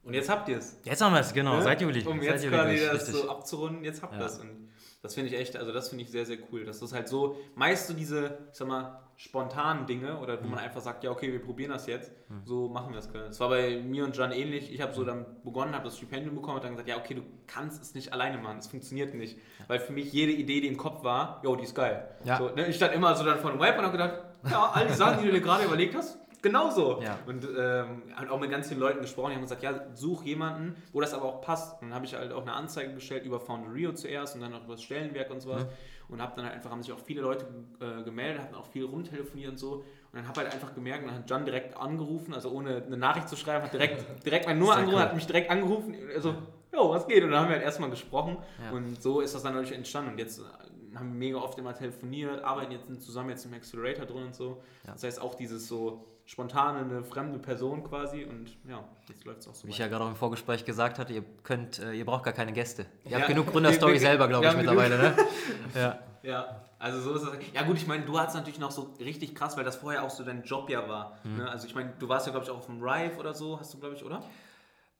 Und 0.05 0.15
jetzt 0.15 0.29
habt 0.29 0.49
ihr 0.49 0.59
es. 0.59 0.79
Jetzt 0.85 1.01
haben 1.01 1.13
wir 1.13 1.21
es, 1.21 1.33
genau, 1.33 1.57
Ne? 1.57 1.63
seit 1.63 1.81
Juli. 1.81 2.05
Um 2.07 2.21
jetzt 2.23 2.47
quasi 2.49 2.79
das 2.85 2.95
richtig. 3.09 3.15
so 3.15 3.31
abzurunden, 3.31 3.85
jetzt 3.85 4.03
habt 4.03 4.13
ihr 4.15 4.19
Ja. 4.19 4.25
das. 4.25 4.39
Und 4.39 4.71
das 5.03 5.15
finde 5.15 5.31
ich 5.31 5.37
echt, 5.39 5.57
also 5.57 5.73
das 5.73 5.89
finde 5.89 6.05
ich 6.05 6.11
sehr, 6.11 6.25
sehr 6.27 6.39
cool. 6.51 6.65
Dass 6.65 6.81
das 6.81 6.93
halt 6.93 7.09
so, 7.09 7.37
meist 7.55 7.89
so 7.89 7.95
diese, 7.95 8.39
ich 8.53 8.59
sag 8.59 8.69
mal, 8.69 9.03
spontanen 9.21 9.85
Dinge 9.87 10.17
oder 10.21 10.39
wo 10.41 10.45
Mhm. 10.45 10.51
man 10.53 10.61
einfach 10.61 10.81
sagt, 10.81 11.03
ja, 11.03 11.11
okay, 11.11 11.33
wir 11.33 11.43
probieren 11.43 11.73
das 11.73 11.87
jetzt, 11.89 12.13
so 12.45 12.69
machen 12.69 12.93
wir 12.93 13.01
es. 13.01 13.11
Das 13.13 13.41
war 13.41 13.49
bei 13.49 13.81
mir 13.83 14.05
und 14.05 14.17
John 14.17 14.31
ähnlich. 14.31 14.73
Ich 14.73 14.81
habe 14.81 14.93
Mhm. 14.93 14.97
so 14.97 15.05
dann 15.05 15.27
begonnen, 15.43 15.75
habe 15.75 15.85
das 15.87 15.97
Stipendium 15.97 16.37
bekommen 16.37 16.57
und 16.59 16.65
dann 16.65 16.71
gesagt, 16.73 16.89
ja, 16.89 16.97
okay, 16.97 17.15
du 17.15 17.23
kannst 17.49 17.83
es 17.83 17.95
nicht 17.95 18.13
alleine 18.13 18.39
machen, 18.39 18.59
es 18.59 18.69
funktioniert 18.69 19.15
nicht. 19.15 19.37
Weil 19.67 19.81
für 19.81 19.93
mich 19.93 20.13
jede 20.13 20.31
Idee, 20.33 20.61
die 20.61 20.69
im 20.69 20.77
Kopf 20.77 21.03
war, 21.03 21.41
jo, 21.43 21.57
die 21.57 21.65
ist 21.65 21.75
geil. 21.75 22.09
Ja. 22.25 22.39
So, 22.39 22.51
ne, 22.51 22.69
ich 22.69 22.77
stand 22.77 22.95
immer 22.95 23.15
so 23.17 23.25
dann 23.25 23.39
vor 23.41 23.51
dem 23.51 23.59
Web 23.61 23.77
und 23.77 23.85
habe 23.85 23.93
gedacht, 23.93 24.15
ja, 24.49 24.71
all 24.73 24.87
die 24.87 24.95
Sachen, 24.95 25.19
die 25.21 25.27
du 25.27 25.33
dir 25.33 25.41
gerade 25.41 25.65
überlegt 25.65 25.97
hast, 25.97 26.17
genauso. 26.41 27.03
Ja. 27.03 27.19
Und 27.27 27.45
ähm, 27.59 28.03
halt 28.15 28.31
auch 28.31 28.39
mit 28.39 28.53
ganz 28.53 28.69
vielen 28.69 28.79
Leuten 28.79 29.01
gesprochen, 29.01 29.31
die 29.31 29.35
haben 29.35 29.43
gesagt, 29.43 29.65
ja, 29.65 29.81
such 29.95 30.23
jemanden, 30.23 30.77
wo 30.93 31.01
das 31.01 31.13
aber 31.13 31.25
auch 31.25 31.41
passt. 31.41 31.83
Und 31.83 31.89
dann 31.89 31.97
habe 31.97 32.07
ich 32.07 32.15
halt 32.15 32.33
auch 32.33 32.43
eine 32.43 32.53
Anzeige 32.53 32.95
gestellt 32.95 33.25
über 33.25 33.41
Founderio 33.41 33.93
zuerst 33.95 34.37
und 34.37 34.43
dann 34.43 34.55
auch 34.55 34.63
über 34.63 34.75
das 34.75 34.83
Stellenwerk 34.85 35.29
und 35.33 35.41
sowas. 35.41 35.67
Und 36.09 36.23
habe 36.23 36.33
dann 36.37 36.47
halt 36.47 36.55
einfach, 36.55 36.71
haben 36.71 36.83
sich 36.83 36.93
auch 36.93 36.99
viele 36.99 37.21
Leute 37.21 37.47
äh, 37.81 38.03
gemeldet, 38.03 38.41
haben 38.43 38.55
auch 38.55 38.67
viel 38.67 38.85
rumtelefoniert 38.87 39.51
und 39.51 39.59
so. 39.59 39.73
Und 39.73 39.85
dann 40.15 40.27
habe 40.27 40.41
halt 40.41 40.53
einfach 40.55 40.75
gemerkt, 40.75 41.03
und 41.03 41.09
dann 41.11 41.19
hat 41.19 41.29
John 41.31 41.45
direkt 41.45 41.77
angerufen, 41.77 42.33
also 42.33 42.51
ohne 42.51 42.83
eine 42.83 42.97
Nachricht 42.97 43.29
zu 43.29 43.37
schreiben, 43.37 43.65
hat 43.65 43.73
direkt, 43.75 44.05
direkt 44.25 44.47
meine 44.47 44.59
Nummer 44.59 44.73
angerufen, 44.77 44.95
cool. 44.97 45.03
hat 45.03 45.15
mich 45.15 45.27
direkt 45.27 45.51
angerufen, 45.51 45.95
also, 46.15 46.35
jo, 46.73 46.91
was 46.91 47.07
geht? 47.07 47.23
Und 47.25 47.31
dann 47.31 47.41
haben 47.41 47.49
wir 47.49 47.57
halt 47.57 47.65
erstmal 47.65 47.91
gesprochen 47.91 48.39
Ja. 48.65 48.71
und 48.75 49.03
so 49.03 49.21
ist 49.21 49.35
das 49.35 49.43
dann 49.43 49.53
natürlich 49.53 49.77
entstanden. 49.77 50.13
Und 50.13 50.19
jetzt 50.19 50.39
äh, 50.39 50.97
haben 50.97 51.11
wir 51.13 51.19
mega 51.19 51.39
oft 51.39 51.59
immer 51.59 51.75
telefoniert, 51.75 52.43
arbeiten 52.43 52.73
jetzt 52.73 53.03
zusammen 53.03 53.29
jetzt 53.31 53.45
im 53.45 53.53
Accelerator 53.53 54.07
drin 54.07 54.25
und 54.25 54.35
so. 54.35 54.63
Ja. 54.87 54.93
Das 54.93 55.03
heißt 55.03 55.21
auch 55.21 55.35
dieses 55.35 55.69
so 55.69 56.07
spontane, 56.29 56.81
eine 56.81 57.03
fremde 57.03 57.39
Person 57.39 57.83
quasi 57.83 58.25
und 58.25 58.51
ja, 58.69 58.85
jetzt 59.09 59.25
läuft 59.25 59.41
es 59.41 59.49
auch 59.49 59.55
so 59.55 59.67
Wie 59.67 59.71
ich 59.71 59.77
weiter. 59.77 59.85
ja 59.85 59.89
gerade 59.89 60.05
auch 60.05 60.09
im 60.11 60.17
Vorgespräch 60.17 60.63
gesagt 60.67 60.99
hatte, 60.99 61.15
ihr 61.15 61.25
könnt, 61.43 61.79
äh, 61.79 61.93
ihr 61.95 62.05
braucht 62.05 62.23
gar 62.23 62.35
keine 62.35 62.53
Gäste. 62.53 62.85
Ihr 63.07 63.13
Ja. 63.13 63.19
habt 63.19 63.29
genug 63.29 63.47
Gründerstory 63.51 63.99
selber, 63.99 64.29
glaube 64.29 64.47
ich, 64.47 64.57
mittlerweile, 64.57 64.99
ne? 64.99 65.17
Ja. 65.75 65.99
Ja, 66.23 66.61
also 66.79 67.01
so 67.01 67.15
ist 67.15 67.23
es. 67.23 67.31
Ja 67.55 67.63
gut, 67.63 67.77
ich 67.79 67.87
meine, 67.87 68.05
du 68.05 68.19
hattest 68.19 68.37
natürlich 68.37 68.59
noch 68.59 68.73
so 68.73 68.93
richtig 69.01 69.35
krass, 69.35 69.57
weil 69.57 69.65
das 69.65 69.77
vorher 69.77 70.03
auch 70.03 70.11
so 70.11 70.23
dein 70.25 70.43
Job 70.43 70.69
ja 70.69 70.87
war. 70.89 71.17
Mhm. 71.25 71.39
Ne? 71.39 71.49
Also 71.51 71.67
ich 71.67 71.75
meine, 71.75 71.93
du 71.99 72.09
warst 72.09 72.27
ja 72.27 72.33
glaube 72.33 72.45
ich 72.45 72.51
auch 72.51 72.59
auf 72.59 72.67
dem 72.67 72.83
Rive 72.83 73.17
oder 73.19 73.33
so, 73.33 73.59
hast 73.59 73.73
du 73.73 73.79
glaube 73.79 73.95
ich, 73.95 74.05
oder? 74.05 74.23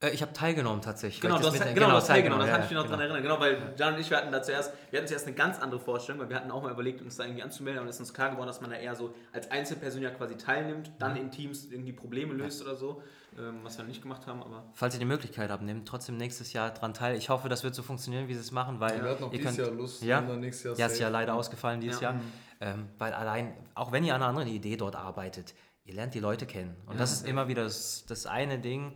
Äh, 0.01 0.09
ich 0.11 0.21
habe 0.21 0.31
teilgenommen 0.33 0.81
tatsächlich. 0.81 1.21
Genau, 1.21 1.37
du 1.39 1.47
hast, 1.47 1.53
genau, 1.53 1.65
mit- 1.67 1.77
du 1.77 1.85
hast 1.91 2.07
teilgenommen, 2.07 2.39
das 2.41 2.47
ja, 2.49 2.55
kann 2.55 2.63
ich 2.63 2.69
mich 2.69 2.77
noch 2.77 2.83
genau. 2.85 2.95
dran 2.97 3.05
erinnern. 3.05 3.21
Genau, 3.23 3.39
weil 3.39 3.73
Jan 3.77 3.93
und 3.95 3.99
ich, 3.99 4.09
wir 4.09 4.17
hatten 4.17 4.31
da 4.31 4.41
zuerst, 4.41 4.71
wir 4.91 4.99
hatten 4.99 5.07
zuerst 5.07 5.27
eine 5.27 5.35
ganz 5.35 5.59
andere 5.59 5.79
Vorstellung, 5.79 6.21
weil 6.21 6.29
wir 6.29 6.37
hatten 6.37 6.51
auch 6.51 6.63
mal 6.63 6.71
überlegt, 6.71 7.01
uns 7.01 7.17
da 7.17 7.25
irgendwie 7.25 7.43
anzumelden, 7.43 7.79
aber 7.81 7.89
es 7.89 7.95
ist 7.97 8.01
uns 8.01 8.13
klar 8.13 8.29
geworden, 8.31 8.47
dass 8.47 8.61
man 8.61 8.69
da 8.69 8.77
eher 8.77 8.95
so 8.95 9.13
als 9.33 9.51
Einzelperson 9.51 10.01
ja 10.01 10.09
quasi 10.11 10.37
teilnimmt, 10.37 10.91
dann 10.99 11.15
in 11.17 11.31
Teams 11.31 11.65
irgendwie 11.69 11.91
Probleme 11.91 12.33
löst 12.33 12.61
oder 12.61 12.75
so, 12.77 13.01
ähm, 13.37 13.59
was 13.63 13.77
wir 13.77 13.83
nicht 13.83 14.01
gemacht 14.01 14.25
haben, 14.25 14.41
aber 14.41 14.63
Falls 14.73 14.93
ihr 14.93 14.99
die 14.99 15.05
Möglichkeit 15.05 15.49
habt, 15.49 15.63
nehmt 15.63 15.85
trotzdem 15.87 16.15
nächstes 16.15 16.53
Jahr 16.53 16.71
dran 16.71 16.93
teil. 16.93 17.17
Ich 17.17 17.27
hoffe, 17.29 17.49
das 17.49 17.63
wird 17.65 17.75
so 17.75 17.83
funktionieren, 17.83 18.29
wie 18.29 18.33
sie 18.35 18.39
es 18.39 18.51
machen, 18.51 18.79
weil 18.79 19.03
Wir 19.03 19.09
hatten 19.09 19.23
auch 19.25 19.33
ihr 19.33 19.39
dieses 19.39 19.57
könnt, 19.57 19.67
Jahr 19.67 19.77
Lust, 19.77 20.01
Ja, 20.01 20.19
und 20.19 20.29
dann 20.29 20.39
nächstes 20.39 20.63
Jahr 20.63 20.77
ja, 20.77 20.85
ist 20.93 20.99
ja 20.99 21.09
leider 21.09 21.33
ausgefallen 21.33 21.81
dieses 21.81 21.99
Ja. 21.99 22.11
Jahr. 22.11 22.21
Ähm, 22.61 22.87
weil 22.97 23.13
allein, 23.13 23.53
auch 23.75 23.91
wenn 23.91 24.03
ihr 24.05 24.15
an 24.15 24.21
einer 24.21 24.29
anderen 24.29 24.47
Idee 24.49 24.77
dort 24.77 24.95
arbeitet, 24.95 25.53
ihr 25.85 25.93
lernt 25.93 26.13
die 26.13 26.19
Leute 26.19 26.45
kennen. 26.45 26.75
Und 26.85 26.99
das 26.99 27.11
ist 27.11 27.27
immer 27.27 27.47
wieder 27.49 27.63
das, 27.63 28.05
das 28.07 28.25
eine 28.25 28.59
Ding, 28.59 28.93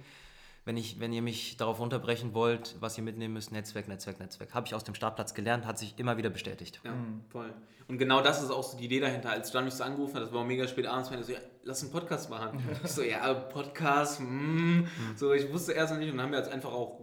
wenn, 0.65 0.77
ich, 0.77 0.99
wenn 0.99 1.11
ihr 1.11 1.21
mich 1.21 1.57
darauf 1.57 1.79
runterbrechen 1.79 2.33
wollt, 2.33 2.75
was 2.79 2.97
ihr 2.97 3.03
mitnehmen 3.03 3.33
müsst, 3.33 3.51
Netzwerk, 3.51 3.87
Netzwerk, 3.87 4.19
Netzwerk. 4.19 4.53
Habe 4.53 4.65
ich 4.67 4.73
aus 4.73 4.83
dem 4.83 4.95
Startplatz 4.95 5.33
gelernt, 5.33 5.65
hat 5.65 5.77
sich 5.77 5.97
immer 5.97 6.17
wieder 6.17 6.29
bestätigt. 6.29 6.79
Ja, 6.83 6.93
voll. 7.29 7.53
Und 7.87 7.97
genau 7.97 8.21
das 8.21 8.41
ist 8.41 8.49
auch 8.49 8.63
so 8.63 8.77
die 8.77 8.85
Idee 8.85 9.01
dahinter. 9.01 9.29
Als 9.29 9.51
John 9.51 9.65
mich 9.65 9.73
so 9.73 9.83
angerufen 9.83 10.15
hat, 10.15 10.23
das 10.23 10.31
war 10.31 10.41
auch 10.41 10.45
mega 10.45 10.67
spät 10.67 10.85
abends, 10.85 11.09
meinte 11.09 11.25
so, 11.25 11.33
ja, 11.33 11.39
lass 11.63 11.81
einen 11.81 11.91
Podcast 11.91 12.29
machen. 12.29 12.59
Ich 12.83 12.91
so, 12.91 13.01
ja, 13.01 13.33
Podcast, 13.33 14.21
mm. 14.21 14.85
so, 15.15 15.33
ich 15.33 15.51
wusste 15.51 15.73
erst 15.73 15.91
noch 15.93 15.99
nicht 15.99 16.09
und 16.09 16.17
dann 16.17 16.27
haben 16.27 16.31
wir 16.31 16.39
jetzt 16.39 16.51
einfach 16.51 16.71
auch 16.71 17.01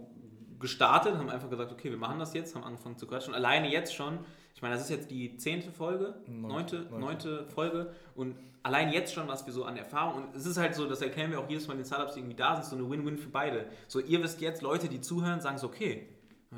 gestartet, 0.61 1.17
haben 1.17 1.29
einfach 1.29 1.49
gesagt, 1.49 1.71
okay, 1.71 1.89
wir 1.89 1.97
machen 1.97 2.19
das 2.19 2.33
jetzt, 2.33 2.55
haben 2.55 2.63
angefangen 2.63 2.97
zu 2.97 3.07
quatschen. 3.07 3.33
Und 3.33 3.37
alleine 3.37 3.69
jetzt 3.69 3.93
schon, 3.93 4.19
ich 4.55 4.61
meine, 4.61 4.75
das 4.75 4.83
ist 4.83 4.89
jetzt 4.89 5.11
die 5.11 5.35
zehnte 5.37 5.71
Folge, 5.71 6.15
neunte, 6.27 6.87
Neunte. 6.91 7.45
Folge 7.47 7.91
und 8.15 8.35
allein 8.63 8.91
jetzt 8.91 9.13
schon, 9.13 9.27
was 9.27 9.45
wir 9.45 9.53
so 9.53 9.65
an 9.65 9.75
Erfahrung, 9.77 10.23
und 10.23 10.35
es 10.35 10.45
ist 10.45 10.57
halt 10.57 10.75
so, 10.75 10.87
das 10.87 11.01
erkennen 11.01 11.31
wir 11.31 11.39
auch 11.39 11.49
jedes 11.49 11.67
Mal 11.67 11.75
den 11.75 11.85
Startups, 11.85 12.13
die 12.13 12.19
irgendwie 12.19 12.35
da 12.35 12.55
sind, 12.55 12.65
so 12.65 12.75
eine 12.75 12.89
Win-Win 12.89 13.17
für 13.17 13.29
beide. 13.29 13.65
So, 13.87 13.99
ihr 13.99 14.21
wisst 14.23 14.41
jetzt, 14.41 14.61
Leute, 14.61 14.87
die 14.87 15.01
zuhören, 15.01 15.41
sagen 15.41 15.57
so, 15.57 15.67
okay, 15.67 16.07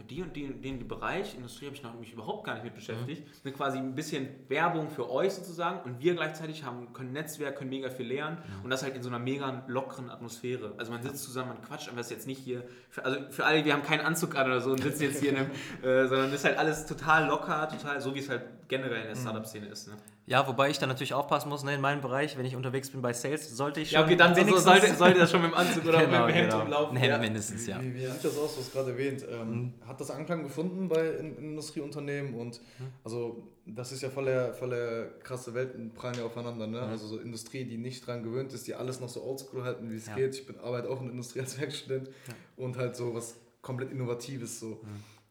die 0.01 0.23
und 0.23 0.35
den, 0.35 0.59
den 0.61 0.87
Bereich, 0.87 1.35
Industrie 1.35 1.67
habe 1.67 1.75
ich 1.75 1.83
noch 1.83 1.93
mich 1.99 2.13
überhaupt 2.13 2.45
gar 2.45 2.55
nicht 2.55 2.63
mit 2.63 2.73
beschäftigt. 2.73 3.23
Ne, 3.45 3.51
quasi 3.51 3.77
ein 3.77 3.93
bisschen 3.93 4.27
Werbung 4.47 4.89
für 4.89 5.09
euch 5.11 5.33
sozusagen 5.33 5.81
und 5.87 5.99
wir 5.99 6.15
gleichzeitig 6.15 6.63
haben, 6.63 6.91
können 6.93 7.13
Netzwerk, 7.13 7.57
können 7.57 7.69
mega 7.69 7.91
viel 7.91 8.07
lernen 8.07 8.39
und 8.63 8.71
das 8.71 8.81
halt 8.81 8.95
in 8.95 9.03
so 9.03 9.09
einer 9.09 9.19
mega 9.19 9.63
lockeren 9.67 10.09
Atmosphäre. 10.09 10.73
Also 10.77 10.91
man 10.91 11.03
sitzt 11.03 11.23
zusammen, 11.23 11.49
man 11.49 11.61
quatscht, 11.61 11.89
aber 11.89 11.97
das 11.97 12.07
ist 12.07 12.11
jetzt 12.11 12.27
nicht 12.27 12.39
hier, 12.39 12.63
für, 12.89 13.05
also 13.05 13.19
für 13.29 13.45
alle, 13.45 13.63
wir 13.65 13.73
haben 13.73 13.83
keinen 13.83 14.01
Anzug 14.01 14.35
an 14.35 14.47
oder 14.47 14.61
so 14.61 14.71
und 14.71 14.81
sitzen 14.81 15.03
jetzt 15.03 15.21
hier 15.21 15.29
in 15.29 15.37
einem, 15.37 15.51
äh, 15.83 16.07
sondern 16.07 16.31
das 16.31 16.39
ist 16.39 16.45
halt 16.45 16.57
alles 16.57 16.87
total 16.87 17.27
locker, 17.27 17.69
total 17.69 18.01
so 18.01 18.15
wie 18.15 18.19
es 18.19 18.29
halt 18.29 18.43
generell 18.67 19.01
in 19.01 19.07
der 19.09 19.15
Startup-Szene 19.15 19.67
ist. 19.67 19.89
Ne? 19.89 19.93
Ja, 20.25 20.47
wobei 20.47 20.69
ich 20.69 20.79
da 20.79 20.87
natürlich 20.87 21.13
aufpassen 21.13 21.49
muss, 21.49 21.63
ne, 21.63 21.75
in 21.75 21.81
meinem 21.81 21.99
Bereich, 21.99 22.37
wenn 22.37 22.45
ich 22.45 22.55
unterwegs 22.55 22.89
bin 22.89 23.01
bei 23.01 23.11
Sales, 23.11 23.49
sollte 23.57 23.81
ich 23.81 23.89
schon 23.89 23.99
Ja, 23.99 24.05
okay, 24.05 24.15
dann 24.15 24.33
so, 24.33 24.57
sollte, 24.57 24.93
sollte 24.95 25.19
das 25.19 25.31
schon 25.31 25.41
mit 25.41 25.51
dem 25.51 25.57
Anzug 25.57 25.85
oder 25.85 26.05
genau, 26.05 26.25
mit 26.25 26.29
dem 26.29 26.35
Hemd 26.35 26.49
genau. 26.49 26.61
rumlaufen. 26.61 26.97
Ein 26.97 27.01
Hemd 27.01 27.11
ja. 27.13 27.19
mindestens, 27.19 27.67
ja. 27.67 27.81
Wie, 27.81 27.93
wie 27.93 28.05
sieht 28.05 28.23
das 28.23 28.37
aus, 28.37 28.57
was 28.57 28.71
gerade 28.71 28.91
erwähnt? 28.91 29.25
Ähm, 29.29 29.73
Hat 29.85 29.99
das 29.99 30.11
Anklang 30.11 30.43
gefunden 30.43 30.87
bei 30.87 31.09
in, 31.09 31.37
Industrieunternehmen? 31.37 32.35
Und 32.35 32.61
also 33.03 33.49
das 33.65 33.91
ist 33.91 34.01
ja 34.01 34.09
voll 34.09 34.25
der, 34.25 34.53
voll 34.53 34.69
der 34.69 35.09
krasse 35.19 35.53
Welten 35.53 35.93
prallen 35.93 36.17
ja 36.17 36.23
aufeinander. 36.23 36.67
Ne? 36.67 36.81
Also 36.81 37.05
so 37.07 37.19
Industrie, 37.19 37.65
die 37.65 37.77
nicht 37.77 38.07
dran 38.07 38.23
gewöhnt 38.23 38.53
ist, 38.53 38.65
die 38.65 38.75
alles 38.75 39.01
noch 39.01 39.09
so 39.09 39.23
oldschool 39.23 39.63
halten, 39.63 39.91
wie 39.91 39.97
es 39.97 40.07
Ja. 40.07 40.15
geht. 40.15 40.35
Ich 40.35 40.45
bin 40.45 40.57
arbeite 40.57 40.89
auch 40.89 40.99
in 40.99 41.07
der 41.07 41.11
Industrie 41.11 41.41
als 41.41 41.59
Werkstudent 41.59 42.09
und 42.55 42.77
halt 42.77 42.95
so 42.95 43.13
was 43.13 43.35
komplett 43.61 43.91
Innovatives. 43.91 44.61
So. 44.61 44.79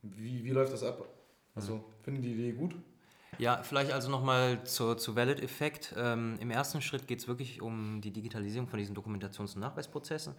Wie, 0.02 0.44
wie 0.44 0.50
läuft 0.50 0.74
das 0.74 0.82
ab? 0.82 1.02
Also 1.54 1.82
finden 2.02 2.20
die 2.20 2.32
Idee 2.32 2.52
gut? 2.52 2.74
Ja, 3.38 3.62
vielleicht 3.62 3.92
also 3.92 4.10
nochmal 4.10 4.62
zu, 4.64 4.94
zu 4.94 5.16
Valid-Effekt. 5.16 5.94
Ähm, 5.96 6.36
Im 6.40 6.50
ersten 6.50 6.82
Schritt 6.82 7.08
geht 7.08 7.18
es 7.18 7.28
wirklich 7.28 7.60
um 7.62 8.00
die 8.00 8.12
Digitalisierung 8.12 8.68
von 8.68 8.78
diesen 8.78 8.94
Dokumentations- 8.94 9.54
und 9.54 9.60
Nachweisprozessen. 9.60 10.34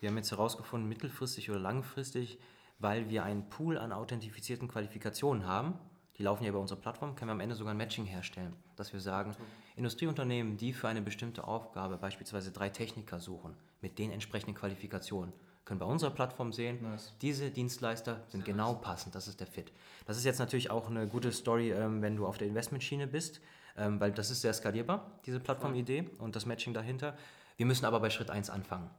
Wir 0.00 0.10
haben 0.10 0.16
jetzt 0.16 0.30
herausgefunden, 0.30 0.88
mittelfristig 0.88 1.50
oder 1.50 1.60
langfristig, 1.60 2.38
weil 2.78 3.08
wir 3.08 3.24
einen 3.24 3.48
Pool 3.48 3.78
an 3.78 3.92
authentifizierten 3.92 4.68
Qualifikationen 4.68 5.46
haben, 5.46 5.78
die 6.18 6.22
laufen 6.22 6.44
ja 6.44 6.50
über 6.50 6.60
unsere 6.60 6.78
Plattform, 6.78 7.16
können 7.16 7.30
wir 7.30 7.32
am 7.32 7.40
Ende 7.40 7.54
sogar 7.54 7.74
ein 7.74 7.76
Matching 7.76 8.04
herstellen. 8.04 8.54
Dass 8.76 8.92
wir 8.92 9.00
sagen, 9.00 9.34
Industrieunternehmen, 9.76 10.56
die 10.56 10.72
für 10.72 10.88
eine 10.88 11.02
bestimmte 11.02 11.44
Aufgabe 11.44 11.96
beispielsweise 11.96 12.52
drei 12.52 12.68
Techniker 12.68 13.20
suchen, 13.20 13.56
mit 13.80 13.98
den 13.98 14.12
entsprechenden 14.12 14.54
Qualifikationen, 14.54 15.32
können 15.64 15.80
bei 15.80 15.86
unserer 15.86 16.10
Plattform 16.10 16.52
sehen, 16.52 16.82
Nice. 16.82 17.14
diese 17.22 17.50
Dienstleister 17.50 18.22
sind 18.28 18.44
genau 18.44 18.74
passend, 18.74 19.14
das 19.14 19.28
ist 19.28 19.40
der 19.40 19.46
Fit. 19.46 19.72
Das 20.06 20.16
ist 20.16 20.24
jetzt 20.24 20.38
natürlich 20.38 20.70
auch 20.70 20.90
eine 20.90 21.08
gute 21.08 21.32
Story, 21.32 21.72
ähm, 21.72 22.02
wenn 22.02 22.16
du 22.16 22.26
auf 22.26 22.38
der 22.38 22.48
Investmentschiene 22.48 23.06
bist, 23.06 23.40
ähm, 23.76 23.98
weil 24.00 24.12
das 24.12 24.30
ist 24.30 24.42
sehr 24.42 24.52
skalierbar, 24.52 25.10
diese 25.24 25.40
Plattformidee 25.40 26.10
und 26.18 26.36
das 26.36 26.46
Matching 26.46 26.74
dahinter. 26.74 27.16
Wir 27.56 27.66
müssen 27.66 27.84
aber 27.86 28.00
bei 28.00 28.10
Schritt 28.10 28.30
1 28.30 28.50
anfangen. 28.50 28.90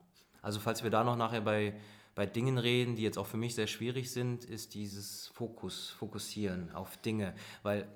Also 0.41 0.59
falls 0.59 0.83
wir 0.83 0.89
da 0.89 1.03
noch 1.03 1.15
nachher 1.17 1.41
bei, 1.41 1.73
bei 2.13 2.25
Dingen 2.25 2.57
reden, 2.57 2.95
die 2.95 3.03
jetzt 3.03 3.17
auch 3.17 3.27
für 3.27 3.37
mich 3.37 3.55
sehr 3.55 3.67
schwierig 3.67 4.11
sind, 4.11 4.45
ist 4.45 4.73
dieses 4.73 5.27
Fokus, 5.27 5.89
Fokussieren 5.89 6.71
auf 6.73 6.97
Dinge, 6.97 7.33
weil 7.63 7.87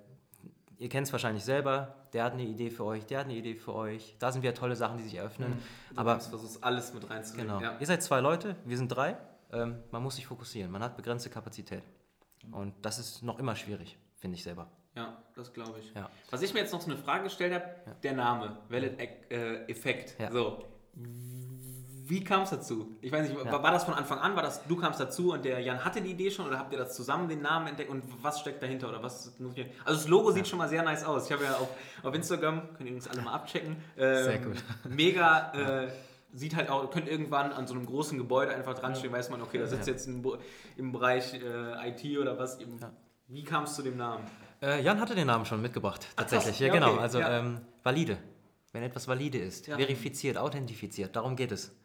ihr 0.79 0.89
kennt 0.89 1.05
es 1.05 1.13
wahrscheinlich 1.13 1.43
selber, 1.43 1.95
der 2.13 2.23
hat 2.23 2.33
eine 2.33 2.43
Idee 2.43 2.71
für 2.71 2.85
euch, 2.85 3.05
der 3.05 3.19
hat 3.19 3.25
eine 3.25 3.35
Idee 3.35 3.55
für 3.55 3.75
euch, 3.75 4.15
da 4.17 4.31
sind 4.31 4.41
wieder 4.41 4.53
tolle 4.53 4.75
Sachen, 4.75 4.97
die 4.97 5.03
sich 5.03 5.15
eröffnen, 5.15 5.61
aber 5.95 6.15
Du 6.15 6.21
versuchst 6.21 6.63
alles 6.63 6.93
mit 6.93 7.07
reinzunehmen. 7.09 7.59
Genau. 7.59 7.61
Ja. 7.61 7.77
Ihr 7.79 7.85
seid 7.85 8.01
zwei 8.01 8.21
Leute, 8.21 8.55
wir 8.65 8.77
sind 8.77 8.87
drei. 8.87 9.17
Ähm, 9.51 9.83
man 9.91 10.03
muss 10.03 10.15
sich 10.15 10.27
fokussieren. 10.27 10.71
Man 10.71 10.81
hat 10.81 10.95
begrenzte 10.95 11.29
Kapazität. 11.29 11.83
Und 12.51 12.73
das 12.83 12.99
ist 12.99 13.23
noch 13.23 13.39
immer 13.39 13.55
schwierig, 13.55 13.97
finde 14.17 14.35
ich 14.35 14.43
selber. 14.43 14.71
Ja, 14.95 15.17
das 15.35 15.53
glaube 15.53 15.79
ich. 15.79 15.93
Ja. 15.93 16.09
Was 16.29 16.41
ich 16.41 16.53
mir 16.53 16.61
jetzt 16.61 16.71
noch 16.71 16.81
so 16.81 16.91
eine 16.91 16.99
Frage 16.99 17.23
gestellt 17.23 17.53
habe, 17.53 17.65
der 18.01 18.13
Name, 18.13 18.57
Valid 18.69 18.99
äh, 18.99 19.65
Effekt. 19.65 20.19
Ja. 20.19 20.31
So. 20.31 20.65
Wie 22.09 22.23
kam 22.23 22.41
es 22.41 22.49
dazu? 22.49 22.97
Ich 23.01 23.11
weiß 23.11 23.29
nicht, 23.29 23.45
Ja. 23.45 23.51
war, 23.63 23.71
das 23.71 23.83
von 23.83 23.93
Anfang 23.93 24.17
an? 24.19 24.35
War 24.35 24.41
das, 24.43 24.63
du 24.67 24.75
kamst 24.75 24.99
dazu 24.99 25.31
und 25.33 25.45
der 25.45 25.59
Jan 25.59 25.85
hatte 25.85 26.01
die 26.01 26.09
Idee 26.11 26.31
schon 26.31 26.47
oder 26.47 26.57
habt 26.57 26.73
ihr 26.73 26.79
das 26.79 26.95
zusammen 26.95 27.29
den 27.29 27.41
Namen 27.41 27.67
entdeckt 27.67 27.89
und 27.91 28.03
was 28.23 28.39
steckt 28.39 28.61
dahinter? 28.63 28.89
Oder 28.89 29.03
was 29.03 29.37
muss 29.39 29.55
ich, 29.55 29.67
also 29.85 29.99
das 29.99 30.07
Logo 30.07 30.31
sieht 30.31 30.47
schon 30.47 30.57
mal 30.57 30.67
sehr 30.67 30.81
nice 30.83 31.03
aus. 31.05 31.27
Ich 31.27 31.31
habe 31.31 31.43
ja 31.43 31.53
auf, 31.55 31.69
auf 32.03 32.13
Instagram, 32.15 32.61
könnt 32.69 32.79
ihr 32.81 32.87
übrigens 32.87 33.07
alle 33.07 33.21
mal 33.21 33.33
abchecken. 33.33 33.77
Ähm, 33.97 34.23
Sehr 34.23 34.39
gut. 34.39 34.57
Mega, 34.89 35.53
äh, 35.53 35.87
sieht 36.33 36.55
halt 36.55 36.69
auch, 36.69 36.89
könnt 36.91 37.07
irgendwann 37.07 37.51
an 37.53 37.67
so 37.67 37.73
einem 37.75 37.85
großen 37.85 38.17
Gebäude 38.17 38.53
einfach 38.55 38.73
dran 38.73 38.95
stehen, 38.95 39.11
weiß 39.11 39.29
man, 39.29 39.41
okay, 39.41 39.57
da 39.59 39.67
sitzt 39.67 39.87
Ja. 39.87 39.93
jetzt 39.93 40.07
im, 40.07 40.21
Bo- 40.21 40.37
im 40.77 40.91
Bereich 40.91 41.33
äh, 41.35 41.89
IT 41.89 42.17
oder 42.19 42.37
was. 42.37 42.59
Ja. 42.59 42.91
Wie 43.27 43.43
kam 43.43 43.63
es 43.65 43.75
zu 43.75 43.83
dem 43.83 43.97
Namen? 43.97 44.23
Äh, 44.61 44.81
Jan 44.81 44.99
hatte 44.99 45.15
den 45.15 45.27
Namen 45.27 45.45
schon 45.45 45.61
mitgebracht, 45.61 46.07
tatsächlich. 46.15 46.57
krass. 46.57 46.59
ja, 46.59 46.67
Ja, 46.67 46.73
genau. 46.73 46.91
okay. 46.93 46.99
Also 47.01 47.19
Ja. 47.19 47.39
ähm, 47.39 47.61
valide. 47.83 48.17
Wenn 48.71 48.83
etwas 48.83 49.07
valide 49.07 49.37
ist, 49.39 49.67
Ja. 49.67 49.77
verifiziert, 49.77 50.37
authentifiziert, 50.37 51.15
darum 51.15 51.35
geht 51.35 51.51
es. 51.51 51.75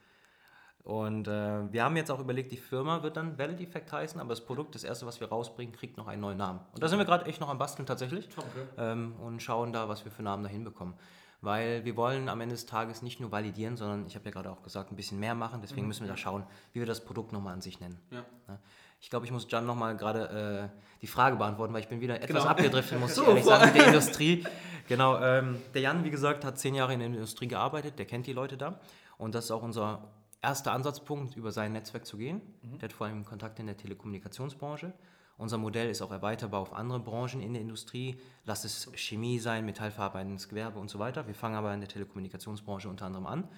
Und 0.84 1.26
äh, 1.28 1.72
wir 1.72 1.82
haben 1.82 1.96
jetzt 1.96 2.10
auch 2.10 2.20
überlegt, 2.20 2.52
die 2.52 2.58
Firma 2.58 3.02
wird 3.02 3.16
dann 3.16 3.38
Valid 3.38 3.58
Effect 3.60 3.90
heißen, 3.90 4.20
aber 4.20 4.28
das 4.28 4.44
Produkt, 4.44 4.74
das 4.74 4.84
erste, 4.84 5.06
was 5.06 5.18
wir 5.18 5.28
rausbringen, 5.30 5.74
kriegt 5.74 5.96
noch 5.96 6.06
einen 6.08 6.20
neuen 6.20 6.36
Namen. 6.36 6.60
Und 6.74 6.82
da 6.82 6.88
sind 6.88 6.98
wir 6.98 7.06
gerade 7.06 7.24
echt 7.24 7.40
noch 7.40 7.48
am 7.48 7.56
Basteln 7.56 7.86
tatsächlich 7.86 8.28
ähm, 8.76 9.14
und 9.18 9.40
schauen 9.42 9.72
da, 9.72 9.88
was 9.88 10.04
wir 10.04 10.12
für 10.12 10.22
Namen 10.22 10.42
da 10.42 10.50
hinbekommen. 10.50 10.94
Weil 11.40 11.84
wir 11.86 11.96
wollen 11.96 12.28
am 12.28 12.40
Ende 12.42 12.54
des 12.54 12.66
Tages 12.66 13.00
nicht 13.00 13.18
nur 13.18 13.32
validieren, 13.32 13.76
sondern 13.78 14.06
ich 14.06 14.14
habe 14.14 14.26
ja 14.26 14.30
gerade 14.30 14.50
auch 14.50 14.62
gesagt, 14.62 14.92
ein 14.92 14.96
bisschen 14.96 15.18
mehr 15.20 15.34
machen. 15.34 15.60
Deswegen 15.62 15.86
müssen 15.86 16.04
wir 16.04 16.10
da 16.10 16.16
schauen, 16.18 16.44
wie 16.72 16.80
wir 16.80 16.86
das 16.86 17.02
Produkt 17.04 17.32
nochmal 17.32 17.54
an 17.54 17.60
sich 17.62 17.80
nennen. 17.80 17.98
Ja. 18.10 18.24
Ja. 18.48 18.58
Ich 19.00 19.10
glaube, 19.10 19.24
ich 19.26 19.32
muss 19.32 19.46
Jan 19.50 19.66
nochmal 19.66 19.96
gerade 19.96 20.70
äh, 20.72 20.78
die 21.02 21.06
Frage 21.06 21.36
beantworten, 21.36 21.72
weil 21.74 21.80
ich 21.80 21.88
bin 21.88 22.00
wieder 22.00 22.16
etwas 22.16 22.42
Genau. 22.42 22.44
abgedriftet, 22.46 22.98
muss 23.00 23.16
ich 23.18 23.26
ehrlich 23.26 23.44
sagen, 23.44 23.66
mit 23.66 23.74
der 23.74 23.86
Industrie. 23.88 24.44
Genau, 24.88 25.18
ähm, 25.20 25.56
der 25.74 25.82
Jan, 25.82 26.04
wie 26.04 26.10
gesagt, 26.10 26.44
hat 26.44 26.58
zehn 26.58 26.74
Jahre 26.74 26.92
in 26.94 27.00
der 27.00 27.08
Industrie 27.08 27.48
gearbeitet, 27.48 27.98
der 27.98 28.06
kennt 28.06 28.26
die 28.26 28.32
Leute 28.34 28.56
da. 28.58 28.80
Und 29.18 29.34
das 29.34 29.46
ist 29.46 29.50
auch 29.50 29.62
unser 29.62 30.02
erster 30.44 30.72
Ansatzpunkt, 30.72 31.36
über 31.36 31.50
sein 31.50 31.72
Netzwerk 31.72 32.06
zu 32.06 32.16
gehen. 32.16 32.40
Der 32.62 32.88
hat 32.88 32.92
vor 32.92 33.06
allem 33.06 33.24
Kontakt 33.24 33.58
in 33.58 33.66
der 33.66 33.76
Telekommunikationsbranche. 33.76 34.92
Unser 35.36 35.58
Modell 35.58 35.90
ist 35.90 36.02
auch 36.02 36.12
erweiterbar 36.12 36.60
auf 36.60 36.74
andere 36.74 37.00
Branchen 37.00 37.40
in 37.40 37.54
der 37.54 37.62
Industrie. 37.62 38.20
Lass 38.44 38.64
es 38.64 38.90
Chemie 38.94 39.40
sein, 39.40 39.64
metallverarbeitendes 39.64 40.48
Gewerbe 40.48 40.78
und 40.78 40.90
so 40.90 40.98
weiter. 40.98 41.26
Wir 41.26 41.34
fangen 41.34 41.56
aber 41.56 41.74
in 41.74 41.80
der 41.80 41.88
Telekommunikationsbranche 41.88 42.88
unter 42.88 43.06
anderem 43.06 43.26
an. 43.26 43.48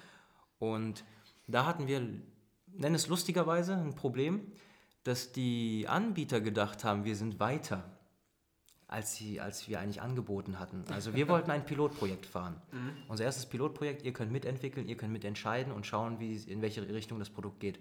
Und 0.58 1.04
da 1.46 1.66
hatten 1.66 1.86
wir, 1.86 2.00
nenn 2.68 2.94
es 2.94 3.08
lustigerweise, 3.08 3.74
ein 3.74 3.94
Problem, 3.94 4.52
dass 5.02 5.32
die 5.32 5.86
Anbieter 5.88 6.40
gedacht 6.40 6.82
haben, 6.82 7.04
wir 7.04 7.16
sind 7.16 7.40
weiter, 7.40 7.95
als, 8.88 9.16
sie, 9.16 9.40
als 9.40 9.68
wir 9.68 9.80
eigentlich 9.80 10.00
angeboten 10.00 10.58
hatten. 10.58 10.84
Also 10.92 11.14
wir 11.14 11.28
wollten 11.28 11.50
ein 11.50 11.64
Pilotprojekt 11.64 12.26
fahren. 12.26 12.60
Unser 13.08 13.24
erstes 13.24 13.46
Pilotprojekt, 13.46 14.02
ihr 14.02 14.12
könnt 14.12 14.30
mitentwickeln, 14.30 14.88
ihr 14.88 14.96
könnt 14.96 15.12
mitentscheiden 15.12 15.72
und 15.72 15.86
schauen, 15.86 16.20
wie, 16.20 16.36
in 16.36 16.62
welche 16.62 16.88
Richtung 16.88 17.18
das 17.18 17.30
Produkt 17.30 17.60
geht. 17.60 17.80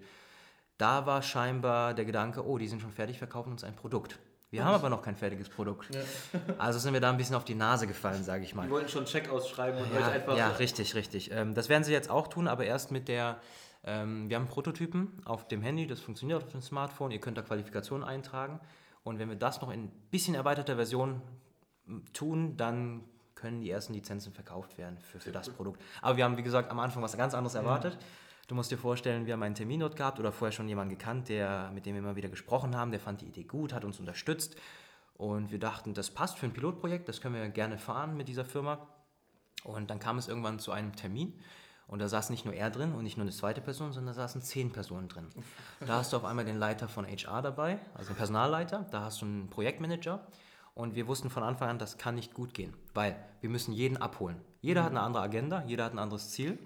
Da 0.78 1.06
war 1.06 1.22
scheinbar 1.22 1.94
der 1.94 2.04
Gedanke, 2.04 2.44
oh, 2.46 2.58
die 2.58 2.68
sind 2.68 2.82
schon 2.82 2.92
fertig, 2.92 3.18
verkaufen 3.18 3.52
uns 3.52 3.64
ein 3.64 3.76
Produkt. 3.76 4.18
Wir 4.50 4.64
haben 4.64 4.74
aber 4.74 4.90
noch 4.90 5.02
kein 5.02 5.16
fertiges 5.16 5.48
Produkt. 5.48 5.88
Also 6.58 6.78
sind 6.78 6.92
wir 6.92 7.00
da 7.00 7.10
ein 7.10 7.16
bisschen 7.16 7.34
auf 7.36 7.44
die 7.44 7.54
Nase 7.54 7.86
gefallen, 7.86 8.22
sage 8.24 8.44
ich 8.44 8.54
mal. 8.54 8.66
Die 8.66 8.70
wollten 8.70 8.88
schon 8.88 9.00
einen 9.00 9.06
Check 9.06 9.28
ausschreiben 9.28 9.80
und 9.80 9.92
euch 9.92 10.00
Ja, 10.00 10.08
einfach. 10.08 10.36
ja 10.36 10.48
richtig, 10.48 10.94
richtig. 10.94 11.30
Ähm, 11.30 11.54
das 11.54 11.68
werden 11.68 11.84
sie 11.84 11.92
jetzt 11.92 12.10
auch 12.10 12.28
tun, 12.28 12.48
aber 12.48 12.64
erst 12.64 12.90
mit 12.90 13.08
der, 13.08 13.38
ähm, 13.84 14.28
wir 14.28 14.36
haben 14.36 14.46
Prototypen 14.46 15.20
auf 15.24 15.48
dem 15.48 15.62
Handy, 15.62 15.86
das 15.86 16.00
funktioniert 16.00 16.42
auf 16.42 16.48
dem 16.50 16.62
Smartphone, 16.62 17.10
ihr 17.10 17.20
könnt 17.20 17.36
da 17.36 17.42
Qualifikationen 17.42 18.06
eintragen 18.06 18.60
und 19.06 19.20
wenn 19.20 19.28
wir 19.28 19.36
das 19.36 19.60
noch 19.60 19.70
in 19.70 19.84
ein 19.84 19.92
bisschen 20.10 20.34
erweiterter 20.34 20.74
Version 20.74 21.22
tun, 22.12 22.56
dann 22.56 23.04
können 23.36 23.60
die 23.60 23.70
ersten 23.70 23.94
Lizenzen 23.94 24.32
verkauft 24.32 24.78
werden 24.78 24.98
für, 24.98 25.20
für 25.20 25.30
das 25.30 25.48
Produkt. 25.48 25.80
Aber 26.02 26.16
wir 26.16 26.24
haben, 26.24 26.36
wie 26.36 26.42
gesagt, 26.42 26.72
am 26.72 26.80
Anfang 26.80 27.04
was 27.04 27.16
ganz 27.16 27.32
anderes 27.32 27.54
erwartet. 27.54 27.96
Du 28.48 28.56
musst 28.56 28.72
dir 28.72 28.78
vorstellen, 28.78 29.24
wir 29.26 29.34
haben 29.34 29.44
einen 29.44 29.54
Termin 29.54 29.78
dort 29.78 29.94
gehabt 29.94 30.18
oder 30.18 30.32
vorher 30.32 30.50
schon 30.50 30.66
jemanden 30.66 30.98
gekannt, 30.98 31.28
der, 31.28 31.70
mit 31.72 31.86
dem 31.86 31.94
wir 31.94 32.00
immer 32.00 32.16
wieder 32.16 32.28
gesprochen 32.28 32.74
haben, 32.74 32.90
der 32.90 32.98
fand 32.98 33.20
die 33.20 33.26
Idee 33.26 33.44
gut, 33.44 33.72
hat 33.72 33.84
uns 33.84 34.00
unterstützt 34.00 34.56
und 35.14 35.52
wir 35.52 35.60
dachten, 35.60 35.94
das 35.94 36.10
passt 36.10 36.38
für 36.38 36.46
ein 36.46 36.52
Pilotprojekt, 36.52 37.08
das 37.08 37.20
können 37.20 37.36
wir 37.36 37.48
gerne 37.48 37.78
fahren 37.78 38.16
mit 38.16 38.26
dieser 38.26 38.44
Firma. 38.44 38.88
Und 39.62 39.88
dann 39.88 40.00
kam 40.00 40.18
es 40.18 40.26
irgendwann 40.26 40.58
zu 40.58 40.72
einem 40.72 40.96
Termin 40.96 41.32
und 41.88 42.00
da 42.00 42.08
saß 42.08 42.30
nicht 42.30 42.44
nur 42.44 42.54
er 42.54 42.70
drin 42.70 42.92
und 42.94 43.04
nicht 43.04 43.16
nur 43.16 43.24
eine 43.24 43.32
zweite 43.32 43.60
Person, 43.60 43.92
sondern 43.92 44.14
da 44.14 44.22
saßen 44.22 44.42
zehn 44.42 44.72
Personen 44.72 45.08
drin. 45.08 45.28
Da 45.80 45.98
hast 45.98 46.12
du 46.12 46.16
auf 46.16 46.24
einmal 46.24 46.44
den 46.44 46.58
Leiter 46.58 46.88
von 46.88 47.06
HR 47.06 47.42
dabei, 47.42 47.78
also 47.94 48.10
den 48.10 48.16
Personalleiter, 48.16 48.86
da 48.90 49.02
hast 49.02 49.22
du 49.22 49.26
einen 49.26 49.48
Projektmanager 49.50 50.26
und 50.74 50.94
wir 50.94 51.06
wussten 51.06 51.30
von 51.30 51.42
Anfang 51.42 51.70
an, 51.70 51.78
das 51.78 51.96
kann 51.96 52.16
nicht 52.16 52.34
gut 52.34 52.54
gehen, 52.54 52.74
weil 52.92 53.16
wir 53.40 53.50
müssen 53.50 53.72
jeden 53.72 53.96
abholen. 53.96 54.40
Jeder 54.60 54.82
hat 54.82 54.90
eine 54.90 55.00
andere 55.00 55.22
Agenda, 55.22 55.62
jeder 55.66 55.84
hat 55.84 55.92
ein 55.92 55.98
anderes 55.98 56.30
Ziel. 56.30 56.58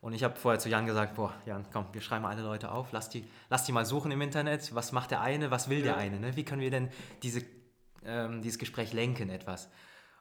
Und 0.00 0.14
ich 0.14 0.24
habe 0.24 0.34
vorher 0.36 0.58
zu 0.58 0.70
Jan 0.70 0.86
gesagt, 0.86 1.14
boah, 1.14 1.34
Jan, 1.44 1.66
komm, 1.70 1.86
wir 1.92 2.00
schreiben 2.00 2.24
alle 2.24 2.42
Leute 2.42 2.72
auf, 2.72 2.90
lass 2.90 3.10
die, 3.10 3.28
lass 3.50 3.64
die 3.64 3.72
mal 3.72 3.84
suchen 3.84 4.10
im 4.10 4.22
Internet, 4.22 4.74
was 4.74 4.92
macht 4.92 5.10
der 5.10 5.20
eine, 5.20 5.50
was 5.50 5.68
will 5.68 5.82
der 5.82 5.98
eine, 5.98 6.18
ne? 6.18 6.36
wie 6.36 6.44
können 6.44 6.62
wir 6.62 6.70
denn 6.70 6.88
diese, 7.22 7.44
ähm, 8.02 8.40
dieses 8.40 8.58
Gespräch 8.58 8.94
lenken 8.94 9.28
etwas. 9.28 9.68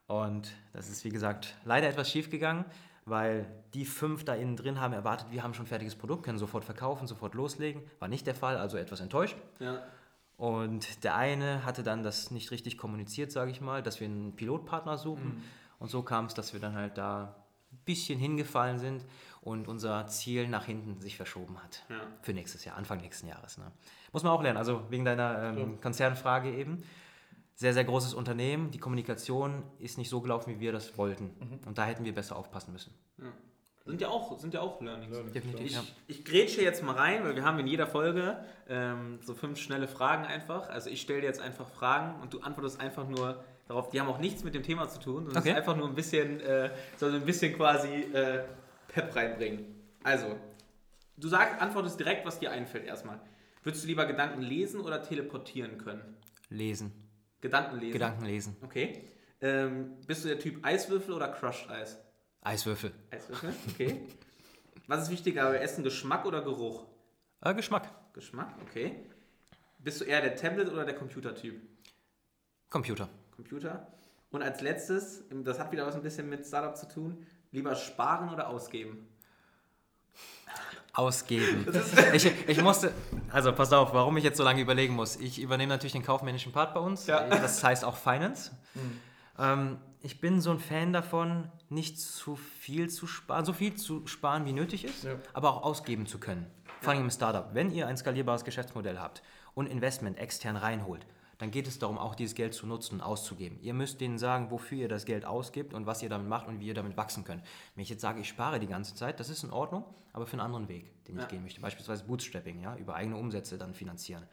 Und 0.07 0.51
das 0.73 0.89
ist, 0.89 1.05
wie 1.05 1.09
gesagt, 1.09 1.55
leider 1.63 1.87
etwas 1.87 2.11
schief 2.11 2.29
gegangen, 2.29 2.65
weil 3.09 3.45
die 3.73 3.85
fünf 3.85 4.25
da 4.25 4.33
innen 4.33 4.55
drin 4.55 4.79
haben 4.79 4.93
erwartet, 4.93 5.27
wir 5.31 5.43
haben 5.43 5.53
schon 5.53 5.65
fertiges 5.65 5.95
Produkt, 5.95 6.23
können 6.23 6.37
sofort 6.37 6.65
verkaufen, 6.65 7.07
sofort 7.07 7.35
loslegen. 7.35 7.83
War 7.99 8.07
nicht 8.07 8.25
der 8.27 8.35
Fall, 8.35 8.57
also 8.57 8.77
etwas 8.77 8.99
enttäuscht. 8.99 9.37
Ja. 9.59 9.83
Und 10.37 11.03
der 11.03 11.15
eine 11.15 11.65
hatte 11.65 11.83
dann 11.83 12.01
das 12.01 12.31
nicht 12.31 12.51
richtig 12.51 12.77
kommuniziert, 12.77 13.31
sage 13.31 13.51
ich 13.51 13.59
mal, 13.59 13.83
dass 13.83 13.99
wir 13.99 14.07
einen 14.07 14.35
Pilotpartner 14.35 14.97
suchen. 14.97 15.43
Und 15.79 15.89
so 15.89 16.01
kam 16.01 16.25
es, 16.25 16.33
dass 16.33 16.53
wir 16.53 16.59
dann 16.59 16.75
halt 16.75 16.97
da 16.97 17.35
ein 17.71 17.79
bisschen 17.85 18.19
hingefallen 18.19 18.79
sind 18.79 19.05
und 19.41 19.67
unser 19.67 20.07
Ziel 20.07 20.47
nach 20.47 20.65
hinten 20.65 21.01
sich 21.01 21.17
verschoben 21.17 21.61
hat. 21.61 21.85
Ja. 21.89 22.01
Für 22.21 22.33
nächstes 22.33 22.65
Jahr, 22.65 22.77
Anfang 22.77 22.99
nächsten 23.01 23.27
Jahres. 23.27 23.57
Ne? 23.57 23.71
Muss 24.11 24.23
man 24.23 24.31
auch 24.31 24.41
lernen, 24.41 24.57
also 24.57 24.83
wegen 24.89 25.05
deiner 25.05 25.43
ähm, 25.43 25.79
Konzernfrage 25.81 26.51
eben. 26.51 26.83
Sehr, 27.59 27.73
sehr 27.73 27.83
großes 27.83 28.13
Unternehmen. 28.13 28.71
Die 28.71 28.77
Kommunikation 28.77 29.63
ist 29.79 29.97
nicht 29.97 30.07
so 30.07 30.21
gelaufen, 30.21 30.49
wie 30.55 30.61
wir 30.61 30.71
das 30.71 30.97
wollten. 30.97 31.31
Und 31.65 31.77
da 31.77 31.83
hätten 31.83 32.05
wir 32.05 32.15
besser 32.15 32.37
aufpassen 32.37 32.71
müssen. 32.71 32.93
Ja. 33.17 33.25
Sind 33.85 33.99
ja 33.99 34.07
auch, 34.07 34.39
sind 34.39 34.53
ja 34.53 34.61
auch 34.61 34.79
Learnings. 34.79 35.17
Definitiv. 35.33 35.65
Ich, 35.65 35.73
Ja. 35.73 35.83
ich 36.07 36.23
grätsche 36.23 36.61
jetzt 36.61 36.81
mal 36.83 36.95
rein, 36.95 37.21
weil 37.25 37.35
wir 37.35 37.43
haben 37.43 37.59
in 37.59 37.67
jeder 37.67 37.85
Folge 37.85 38.37
ähm, 38.69 39.19
so 39.21 39.33
fünf 39.33 39.59
schnelle 39.59 39.89
Fragen 39.89 40.23
einfach. 40.23 40.69
Also 40.69 40.89
ich 40.89 41.01
stelle 41.01 41.19
dir 41.19 41.27
jetzt 41.27 41.41
einfach 41.41 41.67
Fragen 41.67 42.21
und 42.21 42.33
du 42.33 42.39
antwortest 42.39 42.79
einfach 42.79 43.05
nur 43.09 43.43
darauf. 43.67 43.89
Die 43.89 43.99
haben 43.99 44.07
auch 44.07 44.19
nichts 44.19 44.45
mit 44.45 44.53
dem 44.55 44.63
Thema 44.63 44.87
zu 44.87 44.99
tun. 45.01 45.25
sondern 45.25 45.31
Es 45.35 45.41
Okay. 45.41 45.49
ist 45.51 45.57
einfach 45.57 45.75
nur 45.75 45.89
ein 45.89 45.95
bisschen, 45.95 46.39
äh, 46.39 46.69
soll 46.95 47.11
so 47.11 47.17
ein 47.17 47.25
bisschen 47.25 47.53
quasi 47.57 47.89
äh, 47.89 48.45
Pep 48.87 49.13
reinbringen. 49.13 49.65
Also, 50.03 50.37
du 51.17 51.27
sagst, 51.27 51.61
antwortest 51.61 51.99
direkt, 51.99 52.25
was 52.25 52.39
dir 52.39 52.51
einfällt 52.51 52.85
erstmal. 52.85 53.19
Würdest 53.63 53.83
du 53.83 53.87
lieber 53.89 54.05
Gedanken 54.05 54.41
lesen 54.43 54.79
oder 54.79 55.03
teleportieren 55.03 55.77
können? 55.77 56.15
Lesen. 56.49 56.93
Gedanken 57.41 57.79
lesen. 57.79 57.93
Gedanken 57.93 58.25
lesen. 58.25 58.57
Okay. 58.61 59.09
Ähm, 59.41 59.97
bist 60.05 60.23
du 60.23 60.27
der 60.27 60.39
Typ 60.39 60.65
Eiswürfel 60.65 61.13
oder 61.13 61.29
Crushed 61.29 61.69
Eis? 61.69 61.97
Eiswürfel. 62.41 62.91
Eiswürfel, 63.11 63.53
okay. 63.69 64.01
Was 64.87 65.03
ist 65.03 65.11
wichtiger, 65.11 65.59
Essen, 65.61 65.83
Geschmack 65.83 66.25
oder 66.25 66.41
Geruch? 66.41 66.87
Äh, 67.41 67.53
Geschmack. 67.53 67.89
Geschmack, 68.13 68.53
okay. 68.61 69.05
Bist 69.77 70.01
du 70.01 70.05
eher 70.05 70.21
der 70.21 70.35
Tablet- 70.35 70.69
oder 70.69 70.83
der 70.83 70.95
Computertyp? 70.95 71.61
Computer. 72.69 73.07
Computer. 73.35 73.87
Und 74.31 74.41
als 74.43 74.61
letztes, 74.61 75.23
das 75.29 75.59
hat 75.59 75.71
wieder 75.71 75.85
was 75.85 75.95
ein 75.95 76.03
bisschen 76.03 76.29
mit 76.29 76.45
Startup 76.45 76.75
zu 76.75 76.87
tun, 76.87 77.25
lieber 77.51 77.75
sparen 77.75 78.29
oder 78.29 78.49
ausgeben? 78.49 79.07
Ausgeben. 80.93 81.65
Ich, 82.13 82.25
ich 82.47 82.61
musste, 82.61 82.91
also 83.31 83.53
pass 83.53 83.71
auf, 83.71 83.93
warum 83.93 84.17
ich 84.17 84.23
jetzt 84.23 84.37
so 84.37 84.43
lange 84.43 84.61
überlegen 84.61 84.95
muss. 84.95 85.15
Ich 85.17 85.39
übernehme 85.39 85.69
natürlich 85.71 85.93
den 85.93 86.03
kaufmännischen 86.03 86.51
Part 86.51 86.73
bei 86.73 86.79
uns, 86.79 87.07
Ja. 87.07 87.25
das 87.27 87.63
heißt 87.63 87.85
auch 87.85 87.95
Finance. 87.95 88.51
Ähm, 89.37 89.77
ich 90.01 90.19
bin 90.19 90.41
so 90.41 90.51
ein 90.51 90.59
Fan 90.59 90.91
davon, 90.91 91.49
nicht 91.69 91.99
zu 91.99 92.35
viel 92.35 92.89
zu 92.89 93.05
sparen, 93.07 93.45
so 93.45 93.53
viel 93.53 93.75
zu 93.75 94.07
sparen, 94.07 94.45
wie 94.45 94.51
nötig 94.51 94.83
ist, 94.83 95.03
Ja. 95.03 95.15
aber 95.33 95.51
auch 95.53 95.63
ausgeben 95.63 96.05
zu 96.05 96.19
können. 96.19 96.47
Vor 96.81 96.91
allem 96.93 97.03
im 97.03 97.11
Startup. 97.11 97.49
Wenn 97.53 97.71
ihr 97.71 97.87
ein 97.87 97.95
skalierbares 97.95 98.43
Geschäftsmodell 98.43 98.99
habt 98.99 99.21
und 99.53 99.67
Investment 99.67 100.17
extern 100.17 100.55
reinholt, 100.57 101.05
dann 101.39 101.49
geht 101.51 101.67
es 101.67 101.79
darum, 101.79 101.97
auch 101.97 102.13
dieses 102.15 102.35
Geld 102.35 102.53
zu 102.53 102.67
nutzen 102.67 102.95
und 102.95 103.01
auszugeben. 103.01 103.57
Ihr 103.61 103.73
müsst 103.73 103.99
denen 104.01 104.17
sagen, 104.19 104.51
wofür 104.51 104.77
ihr 104.77 104.87
das 104.87 105.05
Geld 105.05 105.25
ausgibt 105.25 105.73
und 105.73 105.85
was 105.87 106.03
ihr 106.03 106.09
damit 106.09 106.27
macht 106.27 106.47
und 106.47 106.59
wie 106.59 106.67
ihr 106.67 106.73
damit 106.75 106.95
wachsen 106.97 107.23
könnt. 107.23 107.41
Wenn 107.75 107.81
ich 107.81 107.89
jetzt 107.89 108.01
sage, 108.01 108.19
ich 108.21 108.27
spare 108.29 108.59
die 108.59 108.67
ganze 108.67 108.93
Zeit, 108.93 109.19
das 109.19 109.29
ist 109.29 109.43
in 109.43 109.51
Ordnung, 109.51 109.83
aber 110.13 110.27
für 110.27 110.33
einen 110.33 110.41
anderen 110.41 110.67
Weg, 110.67 111.03
den 111.05 111.17
ich 111.17 111.27
gehen 111.27 111.41
möchte. 111.41 111.59
Beispielsweise 111.61 112.03
Bootstrapping, 112.03 112.61
ja, 112.61 112.75
über 112.75 112.93
eigene 112.95 113.17
Umsätze 113.17 113.57
dann 113.57 113.73
finanzieren. 113.73 114.23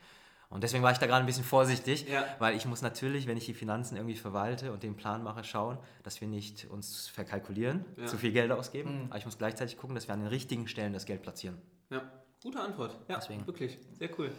Und 0.49 0.63
deswegen 0.63 0.85
war 0.85 0.93
ich 0.93 0.99
da 0.99 1.07
gerade 1.07 1.25
ein 1.25 1.27
bisschen 1.27 1.43
vorsichtig, 1.45 2.09
Ja. 2.09 2.25
weil 2.39 2.55
ich 2.57 2.67
muss 2.67 2.81
natürlich, 2.81 3.27
wenn 3.27 3.37
ich 3.37 3.47
die 3.47 3.55
Finanzen 3.55 3.97
irgendwie 3.97 4.15
verwalte 4.15 4.73
und 4.73 4.85
den 4.85 4.95
Plan 4.95 5.25
mache, 5.25 5.43
schauen, 5.43 5.77
dass 6.05 6.21
wir 6.21 6.29
nicht 6.29 6.67
uns 6.71 7.09
verkalkulieren, 7.09 7.85
Ja. 7.97 8.07
zu 8.07 8.17
viel 8.17 8.31
Geld 8.31 8.53
ausgeben. 8.53 9.07
Aber 9.11 9.19
ich 9.19 9.25
muss 9.25 9.39
gleichzeitig 9.39 9.77
gucken, 9.77 9.95
dass 9.97 10.07
wir 10.07 10.15
an 10.15 10.21
den 10.21 10.29
richtigen 10.29 10.69
Stellen 10.69 10.93
das 10.93 11.05
Geld 11.05 11.23
platzieren. 11.23 11.59
Ja, 11.91 12.03
gute 12.43 12.61
Antwort. 12.61 12.97
Ja, 13.09 13.17
Deswegen. 13.17 13.45
wirklich. 13.47 13.77
Sehr 13.99 14.09
cool. 14.19 14.31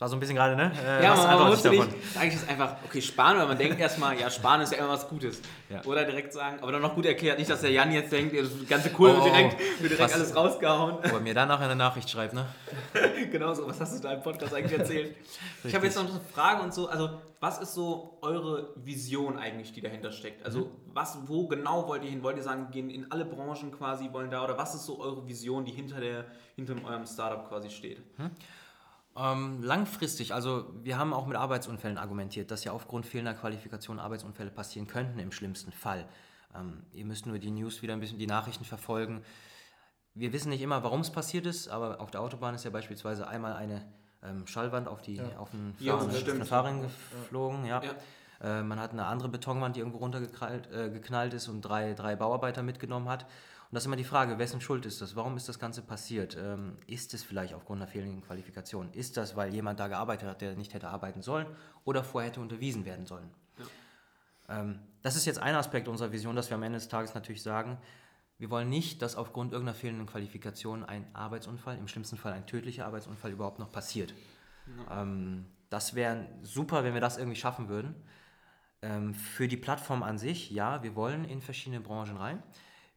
War 0.00 0.08
so 0.08 0.14
ein 0.14 0.20
bisschen 0.20 0.36
gerade, 0.36 0.54
ne? 0.54 0.70
Äh, 0.86 1.02
Ja, 1.02 1.10
was 1.10 1.24
man, 1.26 1.38
man 1.40 1.50
wusste 1.50 1.74
ich 1.74 1.80
nicht, 1.84 2.16
eigentlich 2.16 2.34
ist 2.36 2.48
einfach, 2.48 2.76
okay, 2.84 3.02
sparen, 3.02 3.36
weil 3.38 3.48
man 3.48 3.58
denkt 3.58 3.80
erstmal, 3.80 4.16
ja, 4.16 4.30
sparen 4.30 4.60
ist 4.60 4.70
ja 4.72 4.78
immer 4.78 4.90
was 4.90 5.08
Gutes. 5.08 5.40
Ja. 5.68 5.84
Oder 5.86 6.04
direkt 6.04 6.32
sagen, 6.32 6.58
aber 6.62 6.70
dann 6.70 6.82
noch 6.82 6.94
gut 6.94 7.04
erklärt, 7.04 7.36
nicht, 7.38 7.50
dass 7.50 7.62
der 7.62 7.72
Jan 7.72 7.90
jetzt 7.90 8.12
denkt, 8.12 8.32
das 8.38 8.48
ganze 8.68 8.90
Oh, 8.94 8.98
wird 9.00 9.18
oh, 9.20 9.24
direkt, 9.24 9.56
oh. 9.56 9.82
wird 9.82 9.92
direkt 9.92 10.00
Was? 10.00 10.12
alles 10.14 10.36
rausgehauen. 10.36 10.94
Ob 10.98 11.04
er 11.12 11.18
mir 11.20 11.34
danach 11.34 11.58
eine 11.60 11.74
Nachricht 11.74 12.08
schreibt, 12.08 12.32
ne? 12.32 12.46
genau 13.32 13.52
so, 13.54 13.66
was 13.66 13.80
hast 13.80 13.98
du 13.98 14.02
da 14.06 14.12
im 14.14 14.22
Podcast 14.22 14.54
eigentlich 14.54 14.78
erzählt? 14.78 15.16
ich 15.64 15.74
habe 15.74 15.86
jetzt 15.86 15.96
noch 15.96 16.08
eine 16.08 16.20
Frage 16.32 16.62
und 16.62 16.72
so, 16.72 16.88
also 16.88 17.10
was 17.40 17.58
ist 17.60 17.74
so 17.74 18.18
eure 18.22 18.74
Vision 18.76 19.36
eigentlich, 19.36 19.72
die 19.72 19.80
dahinter 19.80 20.12
steckt? 20.12 20.44
Also 20.44 20.60
Mhm. 20.60 20.70
was, 20.94 21.18
wo 21.26 21.48
genau 21.48 21.88
wollt 21.88 22.04
ihr 22.04 22.10
hin? 22.10 22.22
Wollt 22.22 22.36
ihr 22.36 22.42
sagen, 22.44 22.68
gehen 22.70 22.88
in 22.88 23.10
alle 23.10 23.24
Branchen 23.24 23.72
quasi, 23.72 24.12
wollen 24.12 24.30
da, 24.30 24.44
oder 24.44 24.56
was 24.56 24.76
ist 24.76 24.86
so 24.86 25.00
eure 25.00 25.26
Vision, 25.26 25.64
die 25.64 25.72
hinter, 25.72 26.00
der, 26.00 26.24
hinter 26.54 26.74
eurem 26.84 27.04
Startup 27.04 27.48
quasi 27.48 27.68
steht? 27.70 28.00
Ähm, 29.18 29.62
langfristig, 29.62 30.32
also 30.32 30.66
wir 30.82 30.98
haben 30.98 31.12
auch 31.12 31.26
mit 31.26 31.36
Arbeitsunfällen 31.36 31.98
argumentiert, 31.98 32.50
dass 32.50 32.62
ja 32.64 32.72
aufgrund 32.72 33.04
fehlender 33.04 33.34
Qualifikation 33.34 33.98
Arbeitsunfälle 33.98 34.50
passieren 34.50 34.86
könnten 34.86 35.18
im 35.18 35.32
schlimmsten 35.32 35.72
Fall. 35.72 36.06
Ähm, 36.54 36.84
ihr 36.92 37.04
müsst 37.04 37.26
nur 37.26 37.38
die 37.38 37.50
News 37.50 37.82
wieder 37.82 37.94
ein 37.94 38.00
bisschen, 38.00 38.18
die 38.18 38.26
Nachrichten 38.26 38.64
verfolgen. 38.64 39.22
Wir 40.14 40.32
wissen 40.32 40.50
nicht 40.50 40.62
immer, 40.62 40.82
warum 40.84 41.00
es 41.00 41.10
passiert 41.10 41.46
ist, 41.46 41.68
aber 41.68 42.00
auf 42.00 42.10
der 42.10 42.20
Autobahn 42.20 42.54
ist 42.54 42.64
ja 42.64 42.70
beispielsweise 42.70 43.26
einmal 43.26 43.54
eine 43.54 43.84
ähm, 44.22 44.46
Schallwand 44.46 44.88
auf, 44.88 45.02
die, 45.02 45.20
auf, 45.36 45.52
einen 45.52 45.74
Ja, 45.80 45.94
auf 45.94 46.02
eine 46.02 46.14
stimmt. 46.14 46.46
Fahrerin 46.46 46.82
geflogen. 46.82 47.64
Ja. 47.64 47.82
Ja. 47.82 48.60
Äh, 48.60 48.62
man 48.62 48.78
hat 48.78 48.92
eine 48.92 49.06
andere 49.06 49.28
Betonwand, 49.28 49.76
die 49.76 49.80
irgendwo 49.80 49.98
runtergeknallt 49.98 50.72
äh, 50.72 50.90
geknallt 50.90 51.34
ist 51.34 51.48
und 51.48 51.62
drei, 51.62 51.94
drei 51.94 52.16
Bauarbeiter 52.16 52.62
mitgenommen 52.62 53.08
hat. 53.08 53.26
Und 53.70 53.74
das 53.74 53.82
ist 53.82 53.86
immer 53.86 53.96
die 53.96 54.04
Frage, 54.04 54.38
wessen 54.38 54.62
Schuld 54.62 54.86
ist 54.86 55.02
das? 55.02 55.14
Warum 55.14 55.36
ist 55.36 55.48
das 55.48 55.58
Ganze 55.58 55.82
passiert? 55.82 56.38
Ähm, 56.40 56.78
ist 56.86 57.12
es 57.12 57.22
vielleicht 57.22 57.52
aufgrund 57.52 57.82
einer 57.82 57.90
fehlenden 57.90 58.22
Qualifikation? 58.22 58.90
Ist 58.92 59.18
das, 59.18 59.36
weil 59.36 59.52
jemand 59.52 59.78
da 59.78 59.88
gearbeitet 59.88 60.26
hat, 60.26 60.40
der 60.40 60.56
nicht 60.56 60.72
hätte 60.72 60.88
arbeiten 60.88 61.20
sollen 61.20 61.46
oder 61.84 62.02
vorher 62.02 62.30
hätte 62.30 62.40
unterwiesen 62.40 62.86
werden 62.86 63.04
sollen? 63.04 63.28
Ähm, 64.48 64.78
das 65.02 65.16
ist 65.16 65.26
jetzt 65.26 65.38
ein 65.38 65.54
Aspekt 65.54 65.86
unserer 65.86 66.12
Vision, 66.12 66.34
dass 66.34 66.48
wir 66.48 66.56
am 66.56 66.62
Ende 66.62 66.78
des 66.78 66.88
Tages 66.88 67.14
natürlich 67.14 67.42
sagen, 67.42 67.76
wir 68.38 68.50
wollen 68.50 68.70
nicht, 68.70 69.02
dass 69.02 69.16
aufgrund 69.16 69.52
irgendeiner 69.52 69.76
fehlenden 69.76 70.06
Qualifikation 70.06 70.84
ein 70.84 71.04
Arbeitsunfall, 71.12 71.76
im 71.76 71.88
schlimmsten 71.88 72.16
Fall 72.16 72.32
ein 72.32 72.46
tödlicher 72.46 72.86
Arbeitsunfall 72.86 73.32
überhaupt 73.32 73.58
noch 73.58 73.70
passiert. 73.70 74.14
Ähm, 74.90 75.44
das 75.70 75.94
wäre 75.94 76.26
super, 76.42 76.84
wenn 76.84 76.94
wir 76.94 77.00
das 77.00 77.18
irgendwie 77.18 77.36
schaffen 77.36 77.68
würden. 77.68 77.94
Ähm, 78.80 79.12
für 79.12 79.48
die 79.48 79.56
Plattform 79.56 80.02
an 80.02 80.18
sich, 80.18 80.50
ja, 80.50 80.82
wir 80.82 80.94
wollen 80.94 81.24
in 81.24 81.42
verschiedene 81.42 81.80
Branchen 81.80 82.16
rein. 82.16 82.42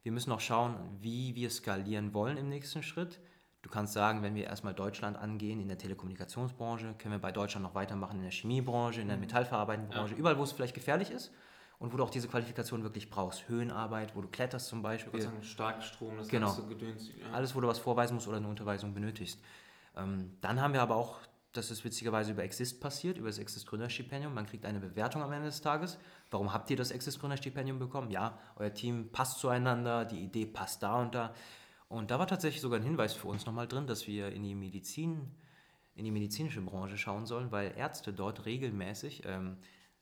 Wir 0.02 0.12
müssen 0.12 0.32
auch 0.32 0.40
schauen, 0.40 0.76
wie 1.00 1.34
wir 1.34 1.50
skalieren 1.50 2.12
wollen 2.14 2.36
im 2.36 2.48
nächsten 2.48 2.82
Schritt. 2.82 3.20
Du 3.62 3.70
kannst 3.70 3.92
sagen, 3.92 4.22
wenn 4.22 4.34
wir 4.34 4.44
erstmal 4.44 4.74
Deutschland 4.74 5.16
angehen, 5.16 5.60
in 5.60 5.68
der 5.68 5.78
Telekommunikationsbranche, 5.78 6.94
können 6.98 7.12
wir 7.14 7.20
bei 7.20 7.30
Deutschland 7.30 7.64
noch 7.64 7.74
weitermachen 7.76 8.16
in 8.16 8.22
der 8.22 8.32
Chemiebranche, 8.32 9.00
in 9.00 9.06
der 9.08 9.16
metallverarbeitenden 9.16 9.92
Branche, 9.92 10.14
überall, 10.14 10.36
wo 10.38 10.42
es 10.42 10.50
vielleicht 10.50 10.74
gefährlich 10.74 11.12
ist 11.12 11.30
und 11.78 11.92
wo 11.92 11.96
du 11.96 12.02
auch 12.02 12.10
diese 12.10 12.26
Qualifikation 12.26 12.82
wirklich 12.82 13.08
brauchst. 13.08 13.48
Höhenarbeit, 13.48 14.16
wo 14.16 14.20
du 14.20 14.26
kletterst 14.28 14.66
zum 14.66 14.78
Ich 14.80 14.82
Beispiel. 14.82 15.12
würde 15.12 15.24
sagen, 15.26 15.42
Starkstrom, 15.44 16.16
das 16.16 16.26
Genau. 16.28 16.48
ganze 16.48 16.66
Gedöns. 16.66 17.10
Ja. 17.20 17.30
Alles, 17.32 17.54
wo 17.54 17.60
du 17.60 17.68
was 17.68 17.78
vorweisen 17.78 18.14
musst 18.14 18.26
oder 18.26 18.38
eine 18.38 18.48
Unterweisung 18.48 18.92
benötigst. 18.94 19.38
Ähm, 19.96 20.32
dann 20.40 20.60
haben 20.60 20.74
wir 20.74 20.82
aber 20.82 20.96
auch, 20.96 21.18
das 21.52 21.70
ist 21.70 21.84
witzigerweise 21.84 22.32
über 22.32 22.44
Exist 22.44 22.80
passiert, 22.80 23.18
über 23.18 23.28
das 23.28 23.38
Exist 23.38 23.66
Gründerstipendium. 23.66 24.32
Man 24.32 24.46
kriegt 24.46 24.64
eine 24.64 24.80
Bewertung 24.80 25.22
am 25.22 25.32
Ende 25.32 25.46
des 25.46 25.60
Tages. 25.60 25.98
Warum 26.30 26.52
habt 26.52 26.70
ihr 26.70 26.76
das 26.76 26.90
Exist 26.90 27.20
Gründerstipendium 27.20 27.78
bekommen? 27.78 28.10
Ja, 28.10 28.38
euer 28.56 28.72
Team 28.72 29.10
passt 29.12 29.38
zueinander, 29.38 30.04
die 30.06 30.20
Idee 30.20 30.46
passt 30.46 30.82
da 30.82 31.00
und 31.00 31.14
da. 31.14 31.34
Und 31.88 32.10
da 32.10 32.18
war 32.18 32.26
tatsächlich 32.26 32.62
sogar 32.62 32.80
ein 32.80 32.84
Hinweis 32.84 33.12
für 33.12 33.28
uns 33.28 33.44
nochmal 33.44 33.68
drin, 33.68 33.86
dass 33.86 34.06
wir 34.06 34.32
in 34.32 34.42
die 34.42 34.54
Medizin, 34.54 35.30
in 35.94 36.06
die 36.06 36.10
medizinische 36.10 36.62
Branche 36.62 36.96
schauen 36.96 37.26
sollen, 37.26 37.52
weil 37.52 37.74
Ärzte 37.76 38.14
dort 38.14 38.46
regelmäßig, 38.46 39.24
ähm, 39.26 39.58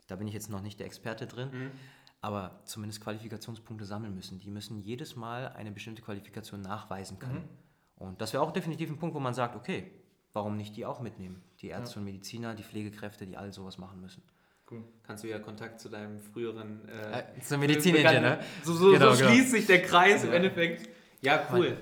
da 0.06 0.14
bin 0.14 0.28
ich 0.28 0.34
jetzt 0.34 0.50
noch 0.50 0.62
nicht 0.62 0.78
der 0.78 0.86
Experte 0.86 1.26
drin, 1.26 1.72
aber 2.20 2.60
zumindest 2.64 3.00
Qualifikationspunkte 3.00 3.84
sammeln 3.84 4.14
müssen. 4.14 4.38
Die 4.38 4.50
müssen 4.50 4.80
jedes 4.82 5.16
Mal 5.16 5.48
eine 5.48 5.72
bestimmte 5.72 6.02
Qualifikation 6.02 6.60
nachweisen 6.60 7.18
können. 7.18 7.48
Und 7.96 8.20
das 8.20 8.32
wäre 8.32 8.42
auch 8.42 8.52
definitiv 8.52 8.90
ein 8.90 8.98
Punkt, 8.98 9.14
wo 9.14 9.20
man 9.20 9.34
sagt, 9.34 9.56
okay, 9.56 9.99
warum 10.32 10.56
nicht 10.56 10.76
die 10.76 10.84
auch 10.86 11.00
mitnehmen? 11.00 11.42
Die 11.60 11.68
Ärzte 11.68 11.98
und 11.98 12.04
Mediziner, 12.04 12.54
die 12.54 12.62
Pflegekräfte, 12.62 13.26
die 13.26 13.36
all 13.36 13.52
sowas 13.52 13.78
machen 13.78 14.00
müssen. 14.00 14.22
Cool. 14.70 14.84
Kannst 15.04 15.24
du 15.24 15.28
wieder 15.28 15.40
Kontakt 15.40 15.80
zu 15.80 15.88
deinem 15.88 16.20
früheren 16.20 16.88
Äh, 16.88 17.20
äh, 17.36 17.40
zur 17.40 17.58
Mediziningenieur, 17.58 18.20
ne? 18.20 18.38
So, 18.62 18.72
so, 18.72 18.92
Genau, 18.92 19.12
so 19.12 19.18
genau. 19.18 19.30
schließt 19.30 19.50
sich 19.50 19.66
der 19.66 19.82
Kreis 19.82 20.22
im 20.22 20.30
Ja. 20.30 20.36
Endeffekt. 20.36 20.88
Ja, 21.22 21.48
cool. 21.52 21.76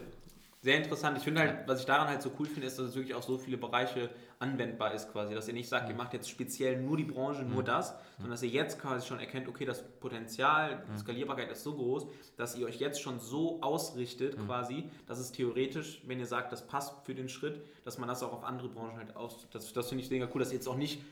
Sehr 0.60 0.76
interessant. 0.76 1.16
Ich 1.16 1.22
finde 1.22 1.40
halt, 1.40 1.68
was 1.68 1.80
ich 1.80 1.86
daran 1.86 2.08
halt 2.08 2.20
so 2.20 2.32
cool 2.38 2.46
finde, 2.46 2.66
ist, 2.66 2.78
dass 2.78 2.86
es 2.86 2.94
wirklich 2.96 3.14
auf 3.14 3.22
so 3.22 3.38
viele 3.38 3.56
Bereiche 3.56 4.10
anwendbar 4.40 4.92
ist 4.92 5.12
quasi. 5.12 5.32
Dass 5.32 5.46
ihr 5.46 5.54
nicht 5.54 5.68
sagt, 5.68 5.88
ihr 5.88 5.94
macht 5.94 6.14
jetzt 6.14 6.28
speziell 6.28 6.82
nur 6.82 6.96
die 6.96 7.04
Branche, 7.04 7.42
nur 7.42 7.62
das, 7.62 7.94
sondern 8.16 8.32
dass 8.32 8.42
ihr 8.42 8.48
jetzt 8.48 8.80
quasi 8.80 9.06
schon 9.06 9.20
erkennt, 9.20 9.46
okay, 9.46 9.64
das 9.64 9.84
Potenzial, 10.00 10.82
die 10.92 10.98
Skalierbarkeit 10.98 11.52
ist 11.52 11.62
so 11.62 11.74
groß, 11.74 12.08
dass 12.36 12.56
ihr 12.56 12.66
euch 12.66 12.80
jetzt 12.80 13.00
schon 13.00 13.20
so 13.20 13.60
ausrichtet 13.62 14.36
quasi, 14.46 14.90
dass 15.06 15.20
es 15.20 15.30
theoretisch, 15.30 16.02
wenn 16.06 16.18
ihr 16.18 16.26
sagt, 16.26 16.52
das 16.52 16.66
passt 16.66 17.06
für 17.06 17.14
den 17.14 17.28
Schritt, 17.28 17.62
dass 17.84 17.98
man 17.98 18.08
das 18.08 18.24
auch 18.24 18.32
auf 18.32 18.42
andere 18.42 18.68
Branchen 18.68 18.96
halt 18.96 19.14
aus... 19.14 19.46
Das, 19.52 19.72
das 19.72 19.88
finde 19.88 20.02
ich 20.02 20.10
mega 20.10 20.28
cool, 20.34 20.40
dass 20.40 20.48
ihr 20.50 20.56
jetzt 20.56 20.68
auch 20.68 20.76
nicht 20.76 21.02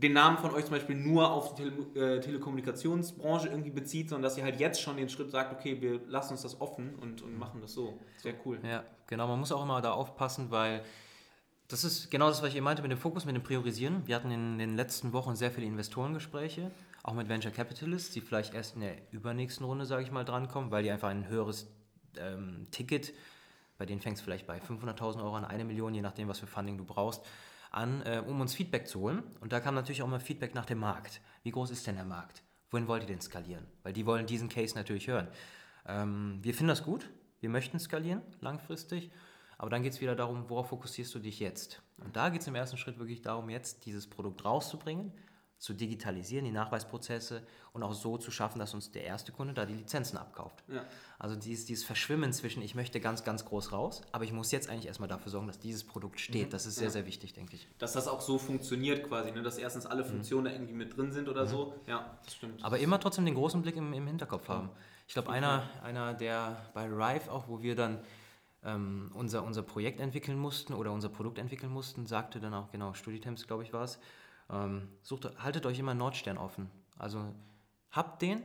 den 0.00 0.12
Namen 0.12 0.38
von 0.38 0.52
euch 0.52 0.64
zum 0.64 0.74
Beispiel 0.74 0.96
nur 0.96 1.30
auf 1.30 1.54
die 1.54 1.64
Tele 1.64 2.16
äh, 2.16 2.20
Telekommunikationsbranche 2.20 3.48
irgendwie 3.48 3.70
bezieht, 3.70 4.08
sondern 4.08 4.22
dass 4.22 4.38
ihr 4.38 4.44
halt 4.44 4.60
jetzt 4.60 4.80
schon 4.80 4.96
den 4.96 5.08
Schritt 5.08 5.30
sagt, 5.30 5.52
okay, 5.52 5.80
wir 5.80 6.00
lassen 6.06 6.32
uns 6.32 6.42
das 6.42 6.60
offen 6.60 6.94
und, 6.96 7.22
und 7.22 7.38
machen 7.38 7.60
das 7.60 7.72
so. 7.72 7.98
Sehr 8.18 8.34
cool. 8.44 8.60
Ja, 8.62 8.84
genau. 9.06 9.26
Man 9.26 9.40
muss 9.40 9.50
auch 9.50 9.62
immer 9.62 9.80
da 9.80 9.92
aufpassen, 9.92 10.50
weil 10.50 10.82
das 11.68 11.84
ist 11.84 12.10
genau 12.10 12.28
das, 12.28 12.42
was 12.42 12.50
ich 12.50 12.56
eben 12.56 12.64
meinte 12.64 12.82
mit 12.82 12.90
dem 12.90 12.98
Fokus, 12.98 13.24
mit 13.24 13.34
dem 13.34 13.42
Priorisieren. 13.42 14.06
Wir 14.06 14.16
hatten 14.16 14.30
in 14.30 14.58
den 14.58 14.76
letzten 14.76 15.12
Wochen 15.12 15.36
sehr 15.36 15.50
viele 15.50 15.66
Investorengespräche, 15.66 16.70
auch 17.02 17.14
mit 17.14 17.28
Venture 17.28 17.52
Capitalists, 17.52 18.12
die 18.12 18.20
vielleicht 18.20 18.54
erst 18.54 18.76
in 18.76 18.82
der 18.82 18.96
übernächsten 19.10 19.66
Runde, 19.66 19.84
sage 19.84 20.02
ich 20.02 20.10
mal, 20.10 20.24
drankommen, 20.24 20.70
weil 20.70 20.82
die 20.82 20.90
einfach 20.90 21.08
ein 21.08 21.28
höheres 21.28 21.66
ähm, 22.16 22.68
Ticket, 22.70 23.12
bei 23.76 23.84
denen 23.84 24.00
fängst 24.00 24.22
du 24.22 24.24
vielleicht 24.24 24.46
bei 24.46 24.58
500.000 24.58 25.22
Euro 25.22 25.34
an, 25.34 25.44
eine 25.44 25.64
Million, 25.64 25.94
je 25.94 26.02
nachdem, 26.02 26.28
was 26.28 26.38
für 26.38 26.46
Funding 26.46 26.78
du 26.78 26.84
brauchst, 26.84 27.24
an, 27.70 28.02
äh, 28.02 28.22
um 28.26 28.40
uns 28.40 28.54
Feedback 28.54 28.86
zu 28.86 29.00
holen. 29.00 29.22
Und 29.40 29.52
da 29.52 29.60
kam 29.60 29.74
natürlich 29.74 30.02
auch 30.02 30.08
mal 30.08 30.20
Feedback 30.20 30.54
nach 30.54 30.66
dem 30.66 30.78
Markt. 30.78 31.20
Wie 31.42 31.50
groß 31.50 31.70
ist 31.70 31.86
denn 31.86 31.96
der 31.96 32.04
Markt? 32.04 32.42
Wohin 32.70 32.86
wollt 32.88 33.02
ihr 33.02 33.08
denn 33.08 33.20
skalieren? 33.20 33.66
Weil 33.82 33.92
die 33.92 34.06
wollen 34.06 34.26
diesen 34.26 34.48
Case 34.48 34.74
natürlich 34.74 35.08
hören. 35.08 35.28
Ähm, 35.86 36.38
wir 36.42 36.54
finden 36.54 36.68
das 36.68 36.84
gut. 36.84 37.10
Wir 37.40 37.48
möchten 37.48 37.78
skalieren 37.78 38.22
langfristig. 38.40 39.10
Aber 39.58 39.70
dann 39.70 39.82
geht 39.82 39.92
es 39.92 40.00
wieder 40.00 40.14
darum, 40.14 40.48
worauf 40.48 40.68
fokussierst 40.68 41.14
du 41.14 41.18
dich 41.18 41.40
jetzt? 41.40 41.82
Und 41.98 42.14
da 42.14 42.28
geht 42.28 42.42
es 42.42 42.46
im 42.46 42.54
ersten 42.54 42.76
Schritt 42.76 42.98
wirklich 42.98 43.22
darum, 43.22 43.50
jetzt 43.50 43.84
dieses 43.86 44.08
Produkt 44.08 44.44
rauszubringen, 44.44 45.12
zu 45.58 45.74
digitalisieren, 45.74 46.44
die 46.44 46.52
Nachweisprozesse 46.52 47.42
und 47.72 47.82
auch 47.82 47.92
so 47.92 48.16
zu 48.16 48.30
schaffen, 48.30 48.60
dass 48.60 48.74
uns 48.74 48.92
der 48.92 49.04
erste 49.04 49.32
Kunde 49.32 49.54
da 49.54 49.66
die 49.66 49.74
Lizenzen 49.74 50.16
abkauft. 50.16 50.62
Ja. 50.68 50.84
Also 51.18 51.34
dieses, 51.34 51.66
dieses 51.66 51.84
Verschwimmen 51.84 52.32
zwischen, 52.32 52.62
ich 52.62 52.76
möchte 52.76 53.00
ganz, 53.00 53.24
ganz 53.24 53.44
groß 53.44 53.72
raus, 53.72 54.02
aber 54.12 54.22
ich 54.24 54.32
muss 54.32 54.52
jetzt 54.52 54.70
eigentlich 54.70 54.86
erstmal 54.86 55.08
dafür 55.08 55.32
sorgen, 55.32 55.48
dass 55.48 55.58
dieses 55.58 55.82
Produkt 55.82 56.20
steht. 56.20 56.52
Das 56.52 56.64
ist 56.64 56.76
sehr, 56.76 56.84
Ja. 56.84 56.90
sehr 56.90 57.06
wichtig, 57.06 57.32
denke 57.32 57.56
ich. 57.56 57.66
Dass 57.78 57.92
das 57.92 58.06
auch 58.06 58.20
so 58.20 58.38
funktioniert 58.38 59.02
quasi, 59.08 59.32
ne? 59.32 59.42
dass 59.42 59.58
erstens 59.58 59.84
alle 59.84 60.04
Funktionen 60.04 60.44
da 60.44 60.52
irgendwie 60.52 60.74
mit 60.74 60.96
drin 60.96 61.10
sind 61.10 61.28
oder 61.28 61.46
so. 61.46 61.74
Ja, 61.88 62.16
das 62.24 62.36
stimmt. 62.36 62.64
Aber 62.64 62.78
immer 62.78 63.00
trotzdem 63.00 63.24
den 63.24 63.34
großen 63.34 63.60
Blick 63.60 63.74
im, 63.76 63.92
im 63.92 64.06
Hinterkopf 64.06 64.48
haben. 64.48 64.70
Ich 65.08 65.14
glaube, 65.14 65.30
einer, 65.30 65.68
einer, 65.82 66.14
der 66.14 66.70
bei 66.72 66.84
Rive 66.86 67.32
auch, 67.32 67.48
wo 67.48 67.62
wir 67.62 67.74
dann 67.74 67.98
ähm, 68.62 69.10
unser, 69.14 69.42
unser 69.42 69.62
Projekt 69.62 69.98
entwickeln 69.98 70.38
mussten 70.38 70.72
oder 70.74 70.92
unser 70.92 71.08
Produkt 71.08 71.38
entwickeln 71.38 71.72
mussten, 71.72 72.06
sagte 72.06 72.38
dann 72.38 72.54
auch, 72.54 72.70
genau, 72.70 72.92
Studitemps, 72.94 73.46
glaube 73.46 73.62
ich, 73.64 73.72
war 73.72 73.84
es, 73.84 73.98
ähm, 74.50 74.88
sucht, 75.02 75.28
haltet 75.42 75.66
euch 75.66 75.78
immer 75.78 75.94
Nordstern 75.94 76.38
offen. 76.38 76.70
Also 76.98 77.34
habt 77.90 78.22
den 78.22 78.42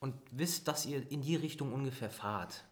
und 0.00 0.14
wisst, 0.30 0.68
dass 0.68 0.86
ihr 0.86 1.10
in 1.10 1.22
die 1.22 1.36
Richtung 1.36 1.72
ungefähr 1.72 2.10
fahrt. 2.10 2.64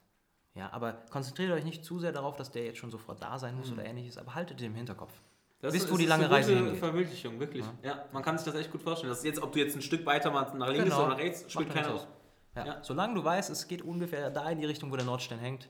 Ja, 0.55 0.73
aber 0.73 0.92
konzentriert 1.11 1.51
euch 1.53 1.64
nicht 1.64 1.85
zu 1.85 1.99
sehr 1.99 2.12
darauf, 2.12 2.37
dass 2.37 2.51
der 2.53 2.64
jetzt 2.64 2.79
schon 2.79 2.90
sofort 2.90 3.20
da 3.23 3.38
sein 3.38 3.57
muss 3.57 3.73
oder 3.73 3.85
ähnliches, 3.85 4.18
aber 4.18 4.35
haltet 4.35 4.61
den 4.61 4.66
im 4.68 4.75
Hinterkopf. 4.77 5.12
Das 5.61 5.73
Wisst, 5.75 5.87
ist- 5.87 5.92
wo 5.92 5.97
die 5.97 6.05
ist 6.05 6.09
lange 6.11 6.27
eine 6.27 6.35
Reise 6.35 6.53
gute 6.53 6.64
hingeht. 6.64 6.79
Verwirklichung, 6.81 7.40
wirklich. 7.40 7.64
Ja. 7.83 8.05
man 8.12 8.23
kann 8.23 8.37
sich 8.38 8.44
das 8.44 8.55
echt 8.55 8.70
gut 8.70 8.83
vorstellen. 8.83 9.09
Das 9.11 9.18
ist 9.18 9.25
jetzt, 9.25 9.42
ob 9.42 9.53
du 9.53 9.59
jetzt 9.59 9.75
ein 9.75 9.83
Stück 9.83 10.05
weiter 10.07 10.31
mal 10.31 10.42
nach 10.57 10.68
links 10.68 10.85
Genau. 10.85 10.99
oder 11.01 11.09
nach 11.09 11.18
rechts, 11.18 11.51
spielt 11.51 11.68
ja 11.68 11.75
keine 11.83 11.94
aus. 11.94 12.07
Ja. 12.55 12.66
Ja. 12.66 12.85
Solange 12.85 13.14
du 13.14 13.25
weißt, 13.25 13.51
es 13.51 13.66
geht 13.66 13.83
ungefähr 13.83 14.31
da 14.31 14.49
in 14.51 14.61
die 14.61 14.66
Richtung, 14.66 14.92
wo 14.92 14.97
der 14.97 15.05
Nordstern 15.07 15.38
hängt, 15.40 15.68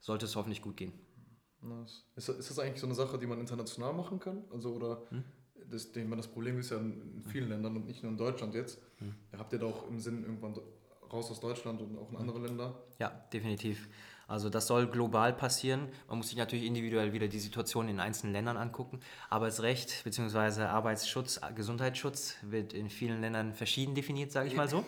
sollte 0.00 0.24
es 0.24 0.34
hoffentlich 0.36 0.62
gut 0.62 0.76
gehen. 0.78 0.92
Nice. 1.60 2.04
Ist, 2.16 2.28
ist 2.30 2.48
das 2.50 2.58
eigentlich 2.58 2.80
so 2.80 2.86
eine 2.86 2.94
Sache, 2.94 3.18
die 3.18 3.26
man 3.26 3.38
international 3.38 3.92
machen 3.92 4.18
kann? 4.18 4.44
Also, 4.52 4.72
oder 4.72 5.02
hm? 5.10 5.24
Das, 5.70 5.86
ich 5.86 6.04
meine, 6.04 6.16
das 6.16 6.28
Problem 6.28 6.58
ist 6.58 6.70
ja 6.70 6.78
in 6.78 7.22
vielen 7.28 7.48
Ländern 7.48 7.76
und 7.76 7.86
nicht 7.86 8.02
nur 8.02 8.12
in 8.12 8.18
Deutschland 8.18 8.54
jetzt. 8.54 8.80
Hm. 8.98 9.14
Habt 9.36 9.52
ihr 9.52 9.58
da 9.58 9.66
auch 9.66 9.88
im 9.88 9.98
Sinn 9.98 10.22
irgendwann 10.22 10.54
raus 11.12 11.30
aus 11.30 11.40
Deutschland 11.40 11.80
und 11.80 11.98
auch 11.98 12.10
in 12.10 12.16
andere 12.16 12.40
Länder? 12.40 12.74
Ja, 12.98 13.10
definitiv. 13.32 13.88
Also 14.28 14.48
das 14.48 14.66
soll 14.66 14.86
global 14.86 15.32
passieren. 15.34 15.88
Man 16.08 16.18
muss 16.18 16.28
sich 16.28 16.38
natürlich 16.38 16.64
individuell 16.64 17.12
wieder 17.12 17.28
die 17.28 17.38
Situation 17.38 17.88
in 17.88 18.00
einzelnen 18.00 18.32
Ländern 18.32 18.56
angucken. 18.56 19.00
Arbeitsrecht 19.28 20.04
bzw. 20.04 20.62
Arbeitsschutz, 20.62 21.40
Gesundheitsschutz 21.54 22.36
wird 22.42 22.72
in 22.72 22.88
vielen 22.88 23.20
Ländern 23.20 23.52
verschieden 23.52 23.94
definiert, 23.94 24.32
sage 24.32 24.48
ich 24.48 24.56
mal 24.56 24.68
so. 24.68 24.84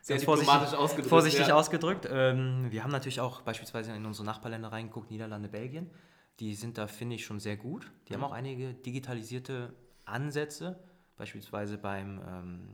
Sehr 0.00 0.20
vorsichtig 0.20 0.54
ausgedrückt. 0.54 1.08
Vorsichtig 1.08 1.48
ja. 1.48 1.54
ausgedrückt. 1.54 2.06
Ähm, 2.10 2.66
wir 2.70 2.84
haben 2.84 2.90
natürlich 2.90 3.20
auch 3.20 3.40
beispielsweise 3.40 3.92
in 3.92 4.04
unsere 4.04 4.26
Nachbarländer 4.26 4.70
reingeguckt, 4.70 5.10
Niederlande, 5.10 5.48
Belgien. 5.48 5.90
Die 6.40 6.54
sind 6.54 6.76
da, 6.78 6.86
finde 6.86 7.16
ich, 7.16 7.24
schon 7.24 7.40
sehr 7.40 7.56
gut. 7.56 7.90
Die 8.06 8.12
mhm. 8.12 8.16
haben 8.16 8.24
auch 8.24 8.32
einige 8.32 8.74
digitalisierte 8.74 9.72
Ansätze, 10.04 10.82
beispielsweise 11.16 11.78
beim, 11.78 12.20
ähm, 12.26 12.68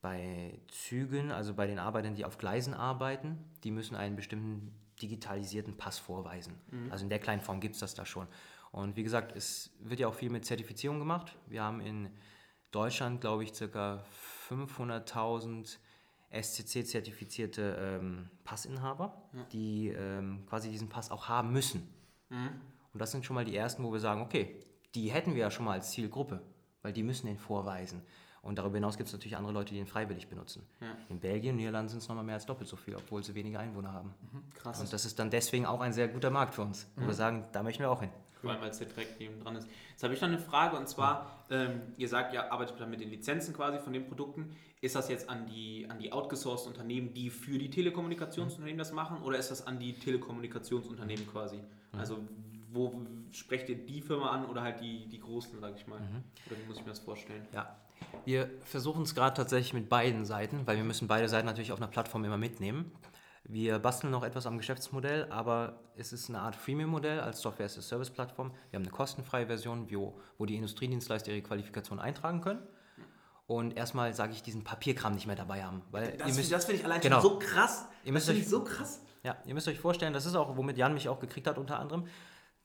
bei 0.00 0.58
Zügen, 0.68 1.32
also 1.32 1.54
bei 1.54 1.66
den 1.66 1.78
Arbeitern, 1.78 2.14
die 2.14 2.24
auf 2.24 2.38
Gleisen 2.38 2.74
arbeiten. 2.74 3.38
Die 3.64 3.70
müssen 3.70 3.96
einen 3.96 4.16
bestimmten 4.16 4.72
digitalisierten 5.02 5.76
Pass 5.76 5.98
vorweisen. 5.98 6.54
Mhm. 6.70 6.92
Also 6.92 7.04
in 7.04 7.10
der 7.10 7.18
kleinen 7.18 7.40
Form 7.40 7.60
gibt 7.60 7.74
es 7.74 7.80
das 7.80 7.94
da 7.94 8.04
schon. 8.04 8.26
Und 8.70 8.96
wie 8.96 9.02
gesagt, 9.02 9.34
es 9.34 9.70
wird 9.80 10.00
ja 10.00 10.08
auch 10.08 10.14
viel 10.14 10.30
mit 10.30 10.44
Zertifizierung 10.44 10.98
gemacht. 10.98 11.36
Wir 11.46 11.62
haben 11.62 11.80
in 11.80 12.10
Deutschland, 12.70 13.20
glaube 13.20 13.44
ich, 13.44 13.52
ca. 13.52 14.04
500.000 14.48 15.78
SCC-zertifizierte 16.30 17.76
ähm, 17.80 18.28
Passinhaber, 18.44 19.22
ja. 19.32 19.44
die 19.52 19.88
ähm, 19.88 20.44
quasi 20.46 20.68
diesen 20.68 20.88
Pass 20.88 21.10
auch 21.10 21.28
haben 21.28 21.52
müssen. 21.52 21.88
Mhm. 22.28 22.60
Und 22.92 23.00
das 23.00 23.12
sind 23.12 23.24
schon 23.24 23.34
mal 23.34 23.44
die 23.44 23.56
ersten, 23.56 23.82
wo 23.82 23.92
wir 23.92 24.00
sagen, 24.00 24.20
okay, 24.20 24.60
die 24.94 25.10
hätten 25.10 25.34
wir 25.34 25.40
ja 25.40 25.50
schon 25.50 25.64
mal 25.64 25.72
als 25.72 25.90
Zielgruppe, 25.90 26.42
weil 26.82 26.92
die 26.92 27.02
müssen 27.02 27.26
den 27.26 27.38
vorweisen. 27.38 28.02
Und 28.42 28.56
darüber 28.58 28.76
hinaus 28.76 28.96
gibt 28.96 29.08
es 29.08 29.12
natürlich 29.12 29.36
andere 29.36 29.52
Leute, 29.52 29.74
die 29.74 29.80
ihn 29.80 29.86
freiwillig 29.86 30.28
benutzen. 30.28 30.66
Ja. 30.80 30.96
In 31.08 31.20
Belgien, 31.20 31.56
Niederlanden 31.56 31.90
sind 31.90 31.98
es 31.98 32.08
nochmal 32.08 32.24
mehr 32.24 32.36
als 32.36 32.46
doppelt 32.46 32.68
so 32.68 32.76
viel, 32.76 32.94
obwohl 32.94 33.22
sie 33.22 33.34
weniger 33.34 33.58
Einwohner 33.60 33.92
haben. 33.92 34.14
Mhm, 34.32 34.50
krass. 34.54 34.80
Und 34.80 34.92
das 34.92 35.04
ist 35.04 35.18
dann 35.18 35.30
deswegen 35.30 35.66
auch 35.66 35.80
ein 35.80 35.92
sehr 35.92 36.08
guter 36.08 36.30
Markt 36.30 36.54
für 36.54 36.62
uns, 36.62 36.88
wo 36.96 37.02
mhm. 37.02 37.06
wir 37.08 37.14
sagen, 37.14 37.44
da 37.52 37.62
möchten 37.62 37.82
wir 37.82 37.90
auch 37.90 38.00
hin. 38.00 38.10
Vor 38.40 38.50
allem, 38.50 38.60
weil 38.60 38.70
es 38.70 38.78
direkt 38.78 39.18
neben 39.18 39.40
dran 39.40 39.56
ist. 39.56 39.68
Jetzt 39.90 40.02
habe 40.04 40.14
ich 40.14 40.20
noch 40.20 40.28
eine 40.28 40.38
Frage 40.38 40.76
und 40.76 40.88
zwar, 40.88 41.44
ähm, 41.50 41.80
ihr 41.96 42.08
sagt, 42.08 42.32
ihr 42.32 42.52
arbeitet 42.52 42.88
mit 42.88 43.00
den 43.00 43.10
Lizenzen 43.10 43.52
quasi 43.52 43.80
von 43.80 43.92
den 43.92 44.06
Produkten. 44.06 44.56
Ist 44.80 44.94
das 44.94 45.08
jetzt 45.08 45.28
an 45.28 45.46
die, 45.46 45.86
an 45.90 45.98
die 45.98 46.12
outgesourced 46.12 46.68
Unternehmen, 46.68 47.12
die 47.12 47.30
für 47.30 47.58
die 47.58 47.68
Telekommunikationsunternehmen 47.68 48.78
das 48.78 48.92
machen 48.92 49.22
oder 49.22 49.38
ist 49.38 49.50
das 49.50 49.66
an 49.66 49.80
die 49.80 49.94
Telekommunikationsunternehmen 49.94 51.26
quasi? 51.26 51.56
Mhm. 51.56 51.98
Also 51.98 52.18
wo 52.72 52.94
sprecht 53.32 53.68
ihr 53.68 53.76
die 53.76 54.00
Firma 54.00 54.30
an 54.30 54.46
oder 54.46 54.62
halt 54.62 54.80
die, 54.80 55.08
die 55.08 55.20
großen, 55.20 55.58
sage 55.60 55.74
ich 55.76 55.86
mal? 55.86 56.00
Mhm. 56.00 56.24
Oder 56.46 56.60
wie 56.60 56.66
muss 56.66 56.76
ich 56.78 56.82
mir 56.82 56.90
das 56.90 56.98
vorstellen? 56.98 57.46
Ja, 57.52 57.76
wir 58.24 58.50
versuchen 58.64 59.02
es 59.02 59.14
gerade 59.14 59.34
tatsächlich 59.36 59.72
mit 59.74 59.88
beiden 59.88 60.24
Seiten, 60.24 60.66
weil 60.66 60.76
wir 60.76 60.84
müssen 60.84 61.08
beide 61.08 61.28
Seiten 61.28 61.46
natürlich 61.46 61.72
auf 61.72 61.78
einer 61.78 61.88
Plattform 61.88 62.24
immer 62.24 62.38
mitnehmen. 62.38 62.92
Wir 63.44 63.78
basteln 63.78 64.10
noch 64.10 64.24
etwas 64.24 64.46
am 64.46 64.58
Geschäftsmodell, 64.58 65.26
aber 65.30 65.80
es 65.96 66.12
ist 66.12 66.28
eine 66.28 66.40
Art 66.40 66.54
Freemium-Modell 66.54 67.20
als 67.20 67.40
Software-as-a-Service-Plattform. 67.40 68.52
Wir 68.70 68.76
haben 68.76 68.84
eine 68.84 68.92
kostenfreie 68.92 69.46
Version, 69.46 69.90
wo, 69.90 70.20
wo 70.36 70.44
die 70.44 70.56
Industriedienstleister 70.56 71.32
ihre 71.32 71.42
Qualifikation 71.42 71.98
eintragen 71.98 72.42
können. 72.42 72.62
Und 73.46 73.78
erstmal 73.78 74.12
sage 74.12 74.32
ich 74.32 74.42
diesen 74.42 74.64
Papierkram 74.64 75.14
nicht 75.14 75.26
mehr 75.26 75.36
dabei 75.36 75.64
haben. 75.64 75.80
Weil 75.90 76.18
das, 76.18 76.48
das 76.50 76.66
finde 76.66 76.80
ich 76.80 76.84
allein 76.84 77.00
genau. 77.00 77.22
schon 77.22 77.30
so 77.30 77.38
krass. 77.38 77.86
Ihr 78.04 78.12
müsst 78.12 78.28
das 78.28 78.34
finde 78.34 78.44
ich 78.44 78.50
so 78.50 78.62
krass. 78.62 79.00
Ja, 79.24 79.36
ihr 79.46 79.54
müsst 79.54 79.66
euch 79.68 79.80
vorstellen, 79.80 80.12
das 80.12 80.26
ist 80.26 80.34
auch, 80.34 80.56
womit 80.58 80.76
Jan 80.76 80.92
mich 80.92 81.08
auch 81.08 81.18
gekriegt 81.18 81.46
hat 81.46 81.56
unter 81.56 81.78
anderem. 81.78 82.06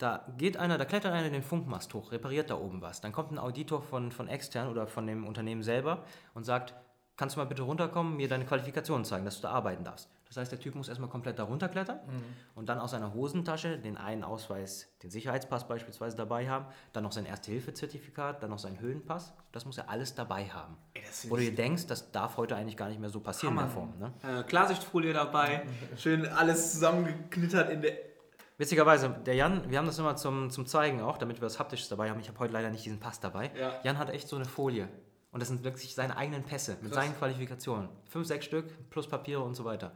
Da 0.04 0.26
geht 0.38 0.58
einer, 0.58 0.78
da 0.78 0.84
klettert 0.84 1.14
einer 1.14 1.30
den 1.30 1.44
Funkmast 1.44 1.94
hoch, 1.94 2.12
repariert 2.12 2.50
da 2.50 2.58
oben 2.58 2.82
was. 2.82 3.00
Dann 3.00 3.14
kommt 3.14 3.32
ein 3.32 3.40
Auditor 3.40 3.82
von, 3.82 4.12
von 4.12 4.28
extern 4.28 4.68
oder 4.68 4.86
von 4.86 5.08
dem 5.08 5.26
Unternehmen 5.26 5.64
selber 5.64 6.04
und 6.34 6.44
sagt, 6.44 6.74
kannst 7.16 7.38
du 7.38 7.40
mal 7.40 7.46
bitte 7.46 7.62
runterkommen, 7.62 8.18
mir 8.18 8.28
deine 8.28 8.46
Qualifikationen 8.46 9.06
zeigen, 9.06 9.24
dass 9.24 9.38
du 9.38 9.44
da 9.44 9.52
arbeiten 9.52 9.86
darfst. 9.86 10.10
Das 10.28 10.36
heißt, 10.36 10.52
der 10.52 10.60
Typ 10.60 10.76
muss 10.76 10.90
erstmal 10.90 11.10
komplett 11.10 11.40
da 11.40 11.44
runterklettern 11.44 12.00
mhm. 12.06 12.24
und 12.56 12.68
dann 12.68 12.80
aus 12.80 12.92
seiner 12.92 13.14
Hosentasche 13.14 13.78
den 13.78 13.96
einen 13.96 14.26
Ausweis, 14.26 14.90
den 15.04 15.10
Sicherheitspass 15.10 15.70
beispielsweise 15.70 16.18
dabei 16.18 16.50
haben, 16.50 16.66
dann 16.92 17.04
noch 17.04 17.14
sein 17.14 17.26
Erste-Hilfe-Zertifikat, 17.26 18.44
dann 18.44 18.50
noch 18.50 18.60
seinen 18.60 18.82
Höhenpass. 18.82 19.34
Das 19.54 19.64
muss 19.64 19.78
er 19.78 19.90
alles 19.90 20.16
dabei 20.16 20.50
haben. 20.50 20.76
Ey, 20.96 21.04
Wo 21.30 21.38
du 21.38 21.44
dir 21.44 21.56
denkst, 21.56 21.88
das 21.88 22.12
darf 22.12 22.36
heute 22.36 22.58
eigentlich 22.58 22.76
gar 22.76 22.90
nicht 22.90 23.00
mehr 23.00 23.10
so 23.10 23.22
passieren 23.22 23.58
Hammer. 23.58 23.92
in 23.94 24.00
der 24.02 24.12
Form. 24.12 24.34
Ne? 24.34 24.40
Äh, 24.42 24.44
Klarsichtfolie 24.44 25.14
dabei, 25.14 25.66
schön 25.98 26.26
alles 26.26 26.74
zusammengeknittert 26.74 27.70
in 27.70 27.84
der 27.84 28.13
Witzigerweise, 28.58 29.10
der 29.26 29.36
Jan, 29.36 29.70
wir 29.70 29.78
haben 29.78 29.88
das 29.88 29.98
immer 29.98 30.16
zum, 30.16 30.50
zum 30.50 30.66
Zeigen 30.66 31.02
auch, 31.02 31.18
damit 31.18 31.42
wir 31.42 31.46
was 31.46 31.60
Haptisches 31.60 31.90
dabei 31.90 32.10
haben. 32.10 32.20
Ich 32.20 32.28
habe 32.28 32.40
heute 32.40 32.54
leider 32.54 32.70
nicht 32.70 32.86
diesen 32.86 33.00
Pass 33.00 33.20
dabei. 33.20 33.52
Ja. 33.58 33.80
Jan 33.84 33.98
hat 33.98 34.10
echt 34.10 34.28
so 34.28 34.36
eine 34.36 34.46
Folie. 34.46 34.88
Und 35.32 35.40
das 35.40 35.50
sind 35.50 35.64
wirklich 35.64 35.96
seine 35.96 36.16
eigenen 36.16 36.44
Pässe 36.44 36.78
mit 36.82 36.92
Krass. 36.92 37.04
seinen 37.04 37.18
Qualifikationen. 37.18 37.90
Fünf, 38.06 38.28
sechs 38.28 38.46
Stück 38.46 38.90
plus 38.92 39.08
Papiere 39.08 39.42
und 39.42 39.56
so 39.56 39.66
weiter. 39.66 39.92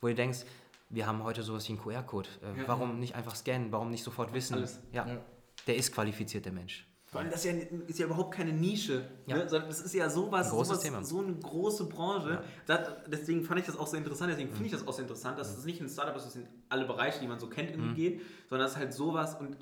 Wo 0.00 0.06
du 0.06 0.14
denkst, 0.14 0.44
wir 0.90 1.06
haben 1.06 1.24
heute 1.24 1.42
sowas 1.42 1.68
wie 1.68 1.72
einen 1.72 1.82
QR-Code. 1.82 2.28
Äh, 2.42 2.60
ja. 2.60 2.68
Warum 2.68 3.00
nicht 3.00 3.16
einfach 3.16 3.34
scannen? 3.34 3.72
Warum 3.72 3.90
nicht 3.90 4.04
sofort 4.04 4.32
wissen? 4.32 4.64
Ja. 4.92 5.06
ja. 5.06 5.18
Der 5.66 5.74
ist 5.74 5.92
qualifiziert, 5.92 6.44
der 6.44 6.52
Mensch. 6.52 6.86
Vor 7.16 7.22
allem, 7.22 7.30
das 7.30 7.44
ist 7.44 7.52
ja, 7.52 7.78
ist 7.86 7.98
ja 7.98 8.06
überhaupt 8.06 8.34
keine 8.34 8.52
Nische. 8.52 9.08
Ja. 9.26 9.36
Ne? 9.36 9.46
Das 9.46 9.80
ist 9.80 9.94
ja 9.94 10.10
sowas, 10.10 10.52
ein 10.52 10.64
sowas 10.64 11.08
so 11.08 11.20
eine 11.20 11.34
große 11.34 11.86
Branche. 11.86 12.30
Ja. 12.30 12.42
Das, 12.66 12.88
deswegen 13.06 13.42
fand 13.42 13.60
ich 13.60 13.66
das 13.66 13.78
auch 13.78 13.86
so 13.86 13.96
interessant. 13.96 14.30
Deswegen 14.30 14.50
finde 14.50 14.66
ich 14.66 14.72
das 14.72 14.86
auch 14.86 14.92
so 14.92 15.00
interessant, 15.00 15.38
dass 15.38 15.56
es 15.56 15.64
nicht 15.64 15.80
ein 15.80 15.88
Startup 15.88 16.14
ist, 16.14 16.26
das 16.26 16.36
in 16.36 16.46
alle 16.68 16.84
Bereiche, 16.84 17.20
die 17.20 17.26
man 17.26 17.38
so 17.38 17.48
kennt, 17.48 17.70
irgendwie 17.70 17.88
mhm. 17.88 17.94
geht, 17.94 18.20
sondern 18.50 18.66
es 18.66 18.74
ist 18.74 18.78
halt 18.78 18.92
sowas. 18.92 19.34
Und 19.40 19.56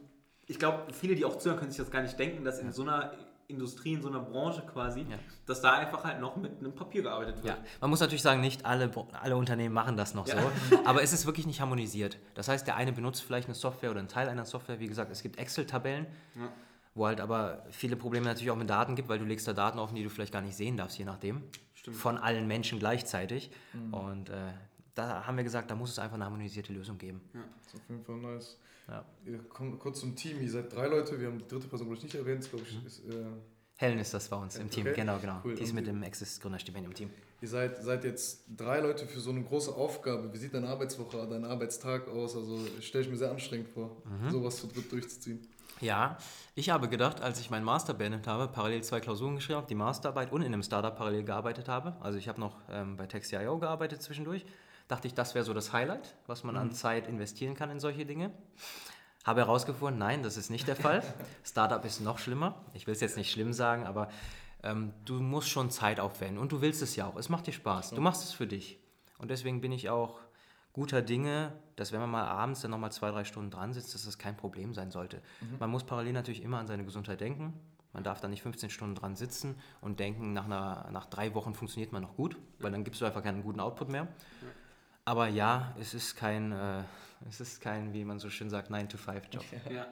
ich 0.47 0.59
glaube, 0.59 0.93
viele, 0.93 1.15
die 1.15 1.25
auch 1.25 1.39
zuhören, 1.39 1.59
können 1.59 1.71
sich 1.71 1.79
das 1.79 1.91
gar 1.93 2.03
nicht 2.03 2.19
denken, 2.19 2.45
dass 2.45 2.59
in 2.59 2.73
so 2.73 2.83
einer 2.83 3.13
Industrie, 3.47 3.93
in 3.93 4.03
so 4.03 4.09
einer 4.09 4.21
Branche 4.21 4.63
quasi, 4.63 5.01
ja. 5.01 5.19
dass 5.47 5.61
da 5.61 5.75
einfach 5.75 6.05
halt 6.05 6.21
noch 6.21 6.37
mit 6.37 6.59
einem 6.59 6.75
Papier 6.75 7.03
gearbeitet 7.03 7.37
wird. 7.37 7.47
Ja. 7.47 7.59
Man 7.81 7.91
muss 7.91 8.01
natürlich 8.01 8.23
sagen, 8.23 8.41
nicht 8.41 8.65
alle, 8.65 8.91
alle 9.21 9.37
Unternehmen 9.37 9.75
machen 9.75 9.97
das 9.97 10.15
noch 10.15 10.27
ja. 10.27 10.37
so, 10.41 10.79
aber 10.85 11.03
es 11.03 11.13
ist 11.13 11.27
wirklich 11.27 11.47
nicht 11.47 11.61
harmonisiert. 11.61 12.19
Das 12.35 12.49
heißt, 12.49 12.67
der 12.67 12.77
eine 12.77 12.93
benutzt 12.93 13.23
vielleicht 13.23 13.49
eine 13.49 13.55
Software 13.55 13.91
oder 13.91 14.01
einen 14.01 14.09
Teil 14.09 14.29
einer 14.29 14.45
Software. 14.45 14.81
Wie 14.81 14.87
gesagt, 14.87 15.13
es 15.13 15.23
gibt 15.23 15.39
Excel-Tabellen. 15.39 16.07
Wo 16.95 17.07
halt 17.07 17.21
aber 17.21 17.67
viele 17.71 17.97
Probleme 17.97 18.27
natürlich 18.27 18.51
auch 18.51 18.57
mit 18.57 18.71
Daten 18.71 18.95
gibt, 18.95 19.09
weil 19.09 19.19
du 19.19 19.25
legst 19.25 19.49
da 19.49 19.53
Daten 19.53 19.79
offen, 19.79 19.97
die 19.97 20.05
du 20.05 20.11
vielleicht 20.11 20.33
gar 20.33 20.43
nicht 20.43 20.57
sehen 20.57 20.77
darfst, 20.77 20.97
je 20.99 21.05
nachdem. 21.05 21.43
Stimmt. 21.75 21.97
Von 21.97 22.19
allen 22.19 22.47
Menschen 22.47 22.79
gleichzeitig. 22.79 23.51
Mhm. 23.73 23.95
Und 23.95 24.31
äh, 24.31 24.53
da 24.95 25.27
haben 25.27 25.37
wir 25.37 25.45
gesagt, 25.45 25.71
da 25.71 25.75
muss 25.75 25.91
es 25.91 25.99
einfach 25.99 26.15
eine 26.15 26.25
harmonisierte 26.25 26.73
Lösung 26.73 26.99
geben. 26.99 27.21
Ja, 27.35 27.41
das 27.59 27.75
ist 27.75 27.81
auf 27.81 27.89
jeden 27.89 28.05
Fall 28.05 28.17
nice. 28.17 28.59
Ja. 28.87 29.05
Kommt 29.49 29.79
kurz 29.81 30.01
zum 30.01 30.15
Team. 30.15 30.41
Ihr 30.41 30.51
seid 30.51 30.73
drei 30.73 30.87
Leute, 30.87 31.19
wir 31.19 31.27
haben 31.27 31.39
die 31.39 31.49
dritte 31.49 31.67
Person, 31.67 31.89
glaube 31.89 31.99
ich, 31.99 32.05
nicht 32.05 32.15
erwähnt. 32.15 32.49
Glaube 32.49 32.65
ich, 32.69 32.81
mhm. 32.81 32.87
ist, 32.87 33.05
äh 33.05 33.27
Helen 33.77 33.99
ist 33.99 34.15
das 34.15 34.29
bei 34.29 34.37
uns 34.37 34.57
im 34.57 34.71
Team, 34.71 34.87
okay. 34.87 34.95
genau, 34.95 35.19
genau. 35.19 35.41
Cool. 35.45 35.57
Die 35.57 35.63
ist 35.65 35.73
mit 35.73 35.87
dem 35.87 36.03
Access 36.05 36.39
Gründerstipendium 36.39 36.93
im 36.93 36.97
Team. 36.97 37.11
Ihr 37.41 37.49
seid, 37.49 37.83
seid 37.83 38.05
jetzt 38.05 38.45
drei 38.57 38.81
Leute 38.81 39.07
für 39.07 39.19
so 39.19 39.31
eine 39.31 39.43
große 39.43 39.75
Aufgabe. 39.75 40.33
Wie 40.33 40.39
sieht 40.39 40.55
deine 40.55 40.69
Arbeitswoche, 40.69 41.27
dein 41.29 41.45
Arbeitstag 41.45 42.09
aus? 42.09 42.37
Also 42.37 42.59
stelle 42.81 43.05
ich 43.05 43.11
mir 43.11 43.17
sehr 43.17 43.33
anstrengend 43.33 43.69
vor, 43.69 44.01
mhm. 44.05 44.31
sowas 44.31 44.57
zu 44.57 44.69
dritt 44.69 44.91
durchzuziehen. 44.93 45.47
Ja, 45.81 46.17
ich 46.55 46.71
habe 46.71 46.89
gedacht, 46.89 47.21
als 47.21 47.41
ich 47.41 47.51
meinen 47.51 47.65
Master 47.65 47.95
beendet 47.95 48.27
habe, 48.27 48.49
parallel 48.49 48.83
zwei 48.83 49.01
Klausuren 49.01 49.37
geschrieben 49.37 49.59
habe, 49.59 49.67
die 49.67 49.75
Masterarbeit 49.75 50.33
und 50.33 50.43
in 50.43 50.53
einem 50.53 50.63
Startup 50.63 50.97
parallel 50.97 51.25
gearbeitet 51.25 51.69
habe, 51.69 51.97
also 52.01 52.19
ich 52.19 52.29
habe 52.29 52.41
noch 52.41 52.57
ähm, 52.71 52.97
bei 52.97 53.07
Taxi.io 53.07 53.59
gearbeitet 53.59 54.03
zwischendurch, 54.03 54.45
dachte 54.89 55.09
ich, 55.09 55.15
das 55.15 55.35
wäre 55.35 55.45
so 55.45 55.53
das 55.53 55.73
Highlight, 55.73 56.15
was 56.27 56.45
man 56.45 56.55
mhm. 56.55 56.61
an 56.61 56.73
Zeit 56.73 57.09
investieren 57.09 57.55
kann 57.55 57.71
in 57.71 57.81
solche 57.81 58.07
Dinge. 58.07 58.31
Habe 59.25 59.41
herausgefunden, 59.41 59.99
nein, 59.99 60.23
das 60.23 60.37
ist 60.37 60.51
nicht 60.51 60.69
der 60.69 60.77
Fall. 60.77 61.03
Startup 61.45 61.83
ist 61.85 62.01
noch 62.01 62.19
schlimmer. 62.19 62.55
Ich 62.75 62.87
will 62.87 62.93
es 62.93 63.01
jetzt 63.01 63.17
nicht 63.17 63.33
schlimm 63.33 63.53
sagen, 63.53 63.87
aber 63.87 64.09
ähm, 64.63 64.93
du 65.05 65.15
musst 65.15 65.49
schon 65.49 65.71
Zeit 65.71 65.99
aufwenden 65.99 66.39
und 66.39 66.53
du 66.53 66.61
willst 66.61 66.83
es 66.83 66.95
ja 66.97 67.07
auch. 67.07 67.17
Es 67.17 67.29
macht 67.31 67.47
dir 67.47 67.53
Spaß. 67.53 67.91
Du 67.91 68.01
machst 68.01 68.23
es 68.23 68.33
für 68.33 68.47
dich. 68.47 68.79
Und 69.19 69.31
deswegen 69.31 69.61
bin 69.61 69.73
ich 69.73 69.89
auch 69.89 70.21
guter 70.75 71.01
Dinge, 71.01 71.53
dass 71.77 71.93
wenn 71.93 72.01
man 72.01 72.11
mal 72.11 72.25
abends 72.25 72.61
dann 72.61 72.73
nochmal 72.73 72.93
zwei, 72.93 73.11
drei 73.11 73.25
Stunden 73.25 73.51
dran 73.51 73.73
sitzt, 73.73 73.95
dass 73.95 74.05
das 74.05 74.19
kein 74.19 74.37
Problem 74.37 74.75
sein 74.75 74.91
sollte. 74.91 75.23
Mhm. 75.41 75.59
Man 75.61 75.71
muss 75.71 75.85
parallel 75.85 76.13
natürlich 76.13 76.43
immer 76.43 76.59
an 76.59 76.67
seine 76.67 76.85
Gesundheit 76.85 77.21
denken. 77.21 77.55
Man 77.93 78.03
darf 78.03 78.21
da 78.21 78.27
nicht 78.27 78.43
15 78.43 78.71
Stunden 78.71 78.97
dran 78.97 79.15
sitzen 79.15 79.55
und 79.81 80.01
denken, 80.01 80.33
nach, 80.33 80.47
einer, 80.47 80.89
nach 80.91 81.07
drei 81.07 81.33
Wochen 81.35 81.55
funktioniert 81.55 81.93
man 81.93 82.03
noch 82.03 82.17
gut, 82.17 82.37
weil 82.59 82.73
dann 82.73 82.83
gibst 82.83 83.01
du 83.01 83.05
einfach 83.05 83.23
keinen 83.23 83.43
guten 83.43 83.61
Output 83.61 83.89
mehr. 83.89 84.09
Aber 85.05 85.29
ja, 85.29 85.75
es 85.79 85.95
ist 85.95 86.17
kein, 86.17 86.51
äh, 86.51 86.83
es 87.29 87.41
ist 87.41 87.61
kein, 87.61 87.93
wie 87.93 88.05
man 88.05 88.19
so 88.19 88.31
schön 88.31 88.51
sagt, 88.51 88.71
9-to-5-Job. 88.71 89.45
Ja. 89.71 89.73
ja. 89.73 89.87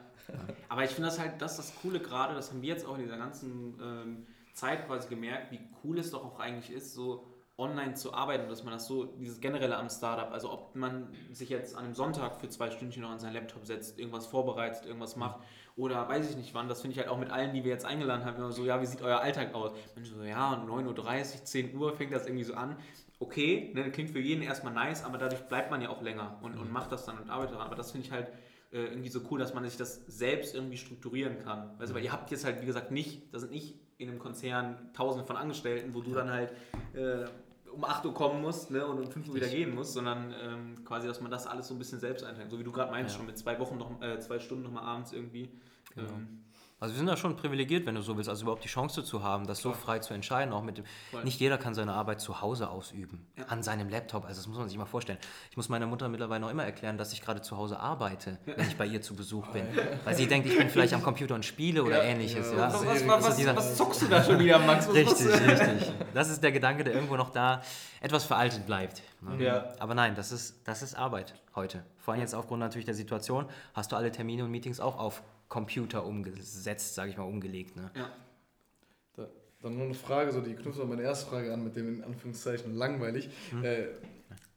Aber 0.67 0.83
ich 0.83 0.91
finde 0.91 1.09
das 1.09 1.17
halt, 1.17 1.41
das 1.41 1.57
ist 1.57 1.69
das 1.69 1.81
Coole 1.81 2.01
gerade, 2.01 2.35
das 2.35 2.51
haben 2.51 2.61
wir 2.61 2.69
jetzt 2.69 2.85
auch 2.85 2.95
in 2.95 3.03
dieser 3.03 3.17
ganzen 3.17 3.79
ähm, 3.81 4.25
Zeit 4.53 4.85
quasi 4.85 5.07
gemerkt, 5.07 5.51
wie 5.51 5.59
cool 5.83 5.97
es 5.97 6.11
doch 6.11 6.25
auch 6.25 6.39
eigentlich 6.39 6.75
ist, 6.75 6.93
so 6.93 7.25
online 7.57 7.93
zu 7.93 8.13
arbeiten, 8.13 8.49
dass 8.49 8.63
man 8.63 8.73
das 8.73 8.87
so, 8.87 9.05
dieses 9.05 9.39
generelle 9.39 9.77
am 9.77 9.89
Startup, 9.89 10.31
also 10.31 10.51
ob 10.51 10.75
man 10.75 11.07
sich 11.31 11.49
jetzt 11.49 11.75
an 11.75 11.85
einem 11.85 11.93
Sonntag 11.93 12.39
für 12.41 12.49
zwei 12.49 12.71
Stündchen 12.71 13.03
noch 13.03 13.11
an 13.11 13.19
seinen 13.19 13.33
Laptop 13.33 13.65
setzt, 13.65 13.99
irgendwas 13.99 14.25
vorbereitet, 14.25 14.85
irgendwas 14.85 15.15
macht 15.15 15.39
oder 15.75 16.07
weiß 16.07 16.29
ich 16.31 16.35
nicht 16.35 16.53
wann, 16.53 16.67
das 16.67 16.81
finde 16.81 16.93
ich 16.93 16.99
halt 16.99 17.09
auch 17.09 17.19
mit 17.19 17.29
allen, 17.29 17.53
die 17.53 17.63
wir 17.63 17.71
jetzt 17.71 17.85
eingeladen 17.85 18.25
haben, 18.25 18.37
immer 18.37 18.51
so, 18.51 18.65
ja, 18.65 18.81
wie 18.81 18.85
sieht 18.87 19.01
euer 19.01 19.19
Alltag 19.19 19.53
aus? 19.53 19.71
Menschen 19.95 20.17
so, 20.17 20.23
ja, 20.23 20.63
9.30 20.67 20.87
Uhr, 20.87 21.45
10 21.45 21.75
Uhr 21.75 21.95
fängt 21.95 22.11
das 22.11 22.25
irgendwie 22.25 22.43
so 22.43 22.55
an. 22.55 22.75
Okay, 23.19 23.71
ne, 23.73 23.89
klingt 23.91 24.09
für 24.09 24.19
jeden 24.19 24.43
erstmal 24.43 24.73
nice, 24.73 25.03
aber 25.03 25.17
dadurch 25.17 25.41
bleibt 25.43 25.71
man 25.71 25.81
ja 25.81 25.89
auch 25.89 26.01
länger 26.01 26.39
und, 26.41 26.57
und 26.57 26.71
macht 26.71 26.91
das 26.91 27.05
dann 27.05 27.17
und 27.19 27.29
arbeitet 27.29 27.55
daran. 27.55 27.67
Aber 27.67 27.75
das 27.75 27.91
finde 27.91 28.07
ich 28.07 28.11
halt 28.11 28.27
äh, 28.71 28.85
irgendwie 28.85 29.09
so 29.09 29.21
cool, 29.31 29.39
dass 29.39 29.53
man 29.53 29.63
sich 29.63 29.77
das 29.77 30.01
selbst 30.07 30.55
irgendwie 30.55 30.77
strukturieren 30.77 31.39
kann. 31.39 31.79
Weißt 31.79 31.91
du, 31.91 31.95
weil 31.95 32.03
ihr 32.03 32.11
habt 32.11 32.31
jetzt 32.31 32.43
halt, 32.43 32.61
wie 32.61 32.65
gesagt, 32.65 32.91
nicht, 32.91 33.33
das 33.33 33.41
sind 33.41 33.51
nicht 33.51 33.75
in 33.97 34.09
einem 34.09 34.19
Konzern 34.19 34.89
tausende 34.93 35.25
von 35.25 35.37
Angestellten, 35.37 35.93
wo 35.93 36.01
du 36.01 36.11
dann 36.11 36.29
halt 36.29 36.51
äh, 36.93 37.25
um 37.75 37.83
8 37.83 38.05
Uhr 38.05 38.13
kommen 38.13 38.41
musst 38.41 38.71
ne, 38.71 38.85
und 38.85 38.99
um 38.99 39.11
5 39.11 39.27
Uhr 39.29 39.35
wieder 39.35 39.47
gehen 39.47 39.73
musst, 39.73 39.93
sondern 39.93 40.33
ähm, 40.41 40.85
quasi, 40.85 41.07
dass 41.07 41.21
man 41.21 41.31
das 41.31 41.47
alles 41.47 41.67
so 41.67 41.73
ein 41.73 41.79
bisschen 41.79 41.99
selbst 41.99 42.23
einteilt. 42.23 42.51
So 42.51 42.59
wie 42.59 42.63
du 42.63 42.71
gerade 42.71 42.91
meinst, 42.91 43.13
ja. 43.13 43.17
schon 43.17 43.25
mit 43.25 43.37
zwei 43.37 43.59
Wochen 43.59 43.77
noch, 43.77 44.01
äh, 44.01 44.19
zwei 44.19 44.39
Stunden 44.39 44.63
nochmal 44.63 44.83
abends 44.83 45.13
irgendwie. 45.13 45.49
Genau. 45.95 46.09
Ähm, 46.09 46.43
also 46.83 46.95
wir 46.95 46.97
sind 46.97 47.07
da 47.07 47.15
schon 47.15 47.37
privilegiert, 47.37 47.85
wenn 47.85 47.95
du 47.95 48.01
so 48.01 48.17
willst, 48.17 48.29
also 48.29 48.41
überhaupt 48.41 48.65
die 48.65 48.67
Chance 48.67 49.05
zu 49.05 49.23
haben, 49.23 49.47
das 49.47 49.61
Klar. 49.61 49.73
so 49.73 49.79
frei 49.79 49.99
zu 49.99 50.13
entscheiden. 50.13 50.53
Auch 50.53 50.63
mit 50.63 50.79
dem, 50.79 50.85
nicht 51.23 51.39
jeder 51.39 51.57
kann 51.57 51.73
seine 51.73 51.93
Arbeit 51.93 52.19
zu 52.19 52.41
Hause 52.41 52.69
ausüben, 52.69 53.25
ja. 53.37 53.45
an 53.45 53.63
seinem 53.63 53.87
Laptop. 53.87 54.25
Also 54.25 54.41
das 54.41 54.47
muss 54.47 54.57
man 54.57 54.67
sich 54.67 54.77
mal 54.77 54.85
vorstellen. 54.85 55.17
Ich 55.49 55.55
muss 55.55 55.69
meiner 55.69 55.87
Mutter 55.87 56.09
mittlerweile 56.09 56.41
noch 56.41 56.49
immer 56.49 56.65
erklären, 56.65 56.97
dass 56.97 57.13
ich 57.13 57.21
gerade 57.21 57.41
zu 57.41 57.55
Hause 57.55 57.79
arbeite, 57.79 58.37
wenn 58.45 58.67
ich 58.67 58.75
bei 58.75 58.85
ihr 58.85 59.01
zu 59.01 59.15
Besuch 59.15 59.47
bin. 59.47 59.65
Weil 60.03 60.15
sie 60.15 60.27
denkt, 60.27 60.49
ich 60.49 60.57
bin 60.57 60.69
vielleicht 60.69 60.93
am 60.93 61.01
Computer 61.01 61.35
und 61.35 61.45
spiele 61.45 61.85
oder 61.85 62.03
ja. 62.03 62.03
ähnliches. 62.03 62.51
Ja. 62.51 62.57
Was, 62.57 62.85
was, 62.85 63.07
was, 63.07 63.25
also 63.27 63.37
dieser, 63.37 63.55
was, 63.55 63.77
zockst 63.77 64.01
du 64.01 64.07
da 64.07 64.21
schon 64.21 64.39
wieder, 64.39 64.59
Max? 64.59 64.93
richtig, 64.93 65.27
richtig. 65.27 65.93
Das 66.13 66.29
ist 66.29 66.43
der 66.43 66.51
Gedanke, 66.51 66.83
der 66.83 66.95
irgendwo 66.95 67.15
noch 67.15 67.29
da 67.29 67.61
etwas 68.01 68.25
veraltet 68.25 68.65
bleibt. 68.65 69.01
Ja. 69.39 69.69
Aber 69.79 69.95
nein, 69.95 70.15
das 70.15 70.33
ist, 70.33 70.59
das 70.65 70.83
ist 70.83 70.95
Arbeit 70.95 71.33
heute. 71.55 71.85
Vor 71.99 72.13
allem 72.13 72.19
jetzt 72.19 72.35
aufgrund 72.35 72.59
natürlich 72.59 72.83
der 72.83 72.93
Situation 72.93 73.45
hast 73.73 73.93
du 73.93 73.95
alle 73.95 74.11
Termine 74.11 74.43
und 74.43 74.51
Meetings 74.51 74.81
auch 74.81 74.99
auf 74.99 75.23
Computer 75.53 76.03
umgesetzt, 76.03 76.95
sage 76.95 77.11
ich 77.11 77.17
mal, 77.17 77.25
umgelegt. 77.25 77.75
Ne? 77.75 77.91
Ja. 77.95 78.09
Da, 79.15 79.27
dann 79.61 79.77
noch 79.77 79.85
eine 79.85 79.93
Frage, 79.93 80.31
so 80.31 80.41
die 80.41 80.55
knüpft 80.55 80.81
an 80.81 80.89
meine 80.89 81.03
erste 81.03 81.29
Frage 81.29 81.53
an 81.53 81.63
mit 81.63 81.75
dem 81.75 81.97
in 81.97 82.03
Anführungszeichen 82.03 82.73
langweilig. 82.73 83.29
Hm. 83.51 83.63
Äh, 83.63 83.85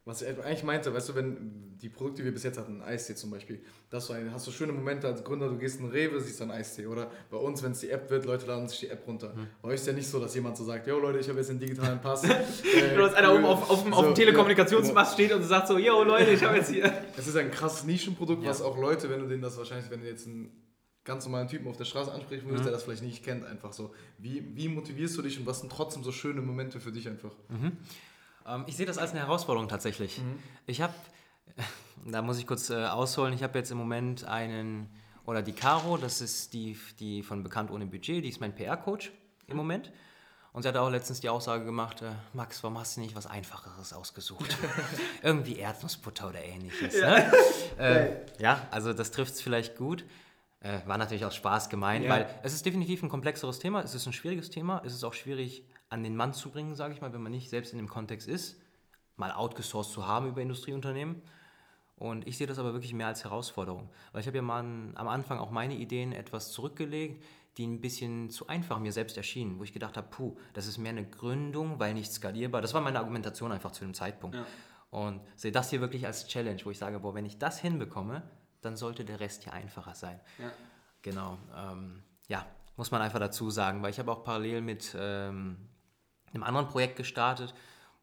was 0.07 0.23
ich 0.23 0.29
eigentlich 0.29 0.63
meinte, 0.63 0.95
weißt 0.95 1.11
du, 1.11 1.15
wenn 1.17 1.77
die 1.83 1.91
Produkte, 1.91 2.23
die 2.23 2.25
wir 2.25 2.33
bis 2.33 2.45
jetzt 2.45 2.57
hatten, 2.59 2.81
Eistee 2.81 3.15
zum 3.15 3.31
Beispiel, 3.31 3.61
das 3.91 4.11
ein, 4.11 4.33
hast 4.33 4.47
du 4.47 4.53
schöne 4.53 4.73
Momente 4.73 5.07
als 5.07 5.23
Gründer, 5.23 5.51
du 5.51 5.59
gehst 5.59 5.81
in 5.81 5.91
Rewe, 5.91 6.19
siehst 6.19 6.41
dann 6.41 6.51
Eistee. 6.51 6.87
Oder 6.87 7.11
bei 7.31 7.37
uns, 7.37 7.63
wenn 7.63 7.73
es 7.73 7.81
die 7.81 7.91
App 7.91 8.09
wird, 8.09 8.25
Leute 8.25 8.47
laden 8.47 8.67
sich 8.67 8.81
die 8.81 8.89
App 8.89 9.07
runter. 9.07 9.35
Hm. 9.35 9.49
Bei 9.61 9.69
euch 9.69 9.75
ist 9.75 9.87
ja 9.87 9.93
nicht 9.93 10.09
so, 10.09 10.19
dass 10.19 10.35
jemand 10.35 10.57
so 10.57 10.65
sagt, 10.65 10.87
yo 10.87 10.99
Leute, 10.99 11.19
ich 11.19 11.29
habe 11.29 11.39
jetzt 11.39 11.51
einen 11.51 11.61
digitalen 11.61 12.01
Pass. 12.01 12.25
äh, 12.25 12.95
du 12.97 13.03
hast 13.03 13.17
einer 13.17 13.35
oben 13.35 13.45
auf, 13.45 13.69
auf, 13.69 13.85
so, 13.85 13.91
auf 13.91 14.05
dem 14.07 14.15
Telekommunikationsmast 14.15 15.13
steht 15.13 15.35
und 15.35 15.43
sagt 15.43 15.69
so, 15.69 15.77
yo 15.77 16.03
Leute, 16.05 16.31
ich 16.31 16.43
habe 16.43 16.57
jetzt 16.57 16.71
hier. 16.71 16.91
Es 17.19 17.27
ist 17.27 17.37
ein 17.37 17.51
krasses 17.51 17.85
Nischenprodukt, 17.85 18.45
ja. 18.45 18.49
was 18.49 18.63
auch 18.63 18.79
Leute, 18.79 19.11
wenn 19.11 19.21
du 19.21 19.27
denen 19.27 19.43
das 19.43 19.59
wahrscheinlich, 19.59 19.91
wenn 19.91 20.01
du 20.01 20.09
jetzt 20.09 20.27
ein 20.27 20.51
ganz 21.07 21.25
normalen 21.25 21.49
Typen 21.49 21.69
auf 21.69 21.79
der 21.79 21.87
Straße 21.87 22.13
ansprechen 22.13 22.45
würdest, 22.45 22.65
mhm. 22.65 22.65
der 22.65 22.73
das 22.73 22.83
vielleicht 22.83 23.03
nicht 23.03 23.25
kennt, 23.25 23.47
einfach 23.47 23.73
so. 23.73 23.95
Wie, 24.19 24.45
wie 24.55 24.69
motivierst 24.69 25.17
du 25.17 25.23
dich 25.23 25.39
und 25.39 25.47
was 25.47 25.61
sind 25.61 25.73
trotzdem 25.73 26.05
so 26.05 26.13
schöne 26.13 26.43
Momente 26.43 26.81
für 26.81 26.93
dich 26.93 27.09
einfach? 27.09 27.31
Mhm. 27.49 27.79
Ähm, 28.47 28.65
ich 28.67 28.77
sehe 28.77 28.85
das 28.85 28.99
als 28.99 29.13
eine 29.13 29.21
Herausforderung 29.21 29.69
tatsächlich. 29.69 30.19
Mhm. 30.19 30.39
Ich 30.67 30.83
habe, 30.83 30.93
da 32.07 32.21
muss 32.21 32.39
ich 32.39 32.47
kurz 32.47 32.69
äh, 32.69 32.85
ausholen, 32.85 33.33
ich 33.33 33.43
habe 33.43 33.57
jetzt 33.59 33.71
im 33.71 33.79
Moment 33.79 34.25
einen, 34.25 34.91
oder 35.25 35.41
die 35.41 35.53
Caro, 35.53 35.97
das 35.97 36.21
ist 36.21 36.53
die, 36.53 36.77
die 36.99 37.23
von 37.23 37.43
Bekannt 37.43 37.71
ohne 37.71 37.87
Budget, 37.87 38.23
die 38.23 38.29
ist 38.29 38.41
mein 38.41 38.55
PR-Coach 38.55 39.13
im 39.47 39.55
mhm. 39.55 39.57
Moment. 39.57 39.93
Und 40.53 40.63
sie 40.63 40.69
hat 40.69 40.77
auch 40.79 40.89
letztens 40.89 41.21
die 41.21 41.29
Aussage 41.29 41.67
gemacht, 41.67 42.01
äh, 42.01 42.07
Max, 42.33 42.63
warum 42.63 42.79
hast 42.79 42.97
du 42.97 43.03
nicht 43.03 43.15
was 43.15 43.27
Einfacheres 43.27 43.93
ausgesucht? 43.93 44.57
Irgendwie 45.23 45.57
Erdnussbutter 45.57 46.31
oder 46.31 46.43
ähnliches. 46.43 46.99
Ja, 46.99 47.19
ne? 47.19 47.33
äh, 47.79 48.43
ja 48.43 48.67
also 48.71 48.95
das 48.95 49.11
trifft 49.11 49.35
es 49.35 49.43
vielleicht 49.43 49.77
gut. 49.77 50.05
Äh, 50.61 50.81
war 50.87 50.99
natürlich 50.99 51.25
auch 51.25 51.33
Spaß 51.33 51.69
gemeint, 51.69 52.05
ja. 52.05 52.11
weil 52.11 52.29
es 52.43 52.55
ist 52.55 52.65
definitiv 52.65 53.03
ein 53.03 53.09
komplexeres 53.09 53.59
Thema, 53.59 53.83
es 53.83 53.95
ist 53.95 54.07
ein 54.07 54.13
schwieriges 54.13 54.51
Thema, 54.51 54.83
es 54.85 54.95
ist 54.95 55.05
auch 55.05 55.13
schwierig 55.13 55.65
an 55.89 56.03
den 56.03 56.17
Mann 56.17 56.33
zu 56.33 56.51
bringen, 56.51 56.75
sage 56.75 56.95
ich 56.95 57.01
mal, 57.01 57.13
wenn 57.13 57.23
man 57.23 57.33
nicht 57.33 57.51
selbst 57.51 57.73
in 57.73 57.79
dem 57.79 57.89
Kontext 57.89 58.27
ist, 58.27 58.61
mal 59.17 59.33
outgesourced 59.33 59.93
zu 59.93 60.07
haben 60.07 60.29
über 60.29 60.41
Industrieunternehmen. 60.41 61.23
Und 61.97 62.27
ich 62.27 62.37
sehe 62.37 62.47
das 62.47 62.59
aber 62.59 62.75
wirklich 62.75 62.93
mehr 62.93 63.07
als 63.07 63.25
Herausforderung, 63.25 63.89
weil 64.13 64.21
ich 64.21 64.27
habe 64.27 64.37
ja 64.37 64.43
mal 64.43 64.61
am 64.61 65.09
Anfang 65.09 65.39
auch 65.39 65.51
meine 65.51 65.75
Ideen 65.75 66.13
etwas 66.13 66.53
zurückgelegt, 66.53 67.23
die 67.57 67.67
ein 67.67 67.81
bisschen 67.81 68.29
zu 68.29 68.49
einfach 68.49 68.79
mir 68.79 68.93
selbst 68.93 69.17
erschienen, 69.17 69.59
wo 69.59 69.65
ich 69.65 69.73
gedacht 69.73 69.97
habe, 69.97 70.09
puh, 70.11 70.37
das 70.53 70.67
ist 70.67 70.77
mehr 70.77 70.91
eine 70.91 71.09
Gründung, 71.09 71.79
weil 71.79 71.95
nicht 71.95 72.13
skalierbar. 72.13 72.61
Das 72.61 72.75
war 72.75 72.83
meine 72.83 72.99
Argumentation 72.99 73.51
einfach 73.51 73.73
zu 73.73 73.85
dem 73.85 73.95
Zeitpunkt. 73.95 74.37
Ja. 74.37 74.47
Und 74.91 75.21
sehe 75.37 75.53
das 75.53 75.71
hier 75.71 75.81
wirklich 75.81 76.07
als 76.07 76.27
Challenge, 76.27 76.61
wo 76.65 76.71
ich 76.71 76.79
sage, 76.79 77.01
boah, 77.01 77.15
wenn 77.15 77.25
ich 77.25 77.39
das 77.39 77.59
hinbekomme, 77.59 78.23
dann 78.61 78.77
sollte 78.77 79.05
der 79.05 79.21
Rest 79.21 79.45
hier 79.45 79.53
einfacher 79.53 79.95
sein. 79.95 80.21
Ja. 80.39 80.51
Genau. 81.03 81.39
Ähm, 81.55 82.03
ja, 82.29 82.45
muss 82.77 82.91
man 82.91 83.01
einfach 83.03 83.21
dazu 83.21 83.51
sagen, 83.51 83.83
weil 83.83 83.91
ich 83.91 83.99
habe 83.99 84.11
auch 84.13 84.25
parallel 84.25 84.61
mit 84.61 84.97
ähm, 84.99 85.57
einem 86.33 86.43
anderen 86.43 86.69
Projekt 86.69 86.97
gestartet, 86.97 87.55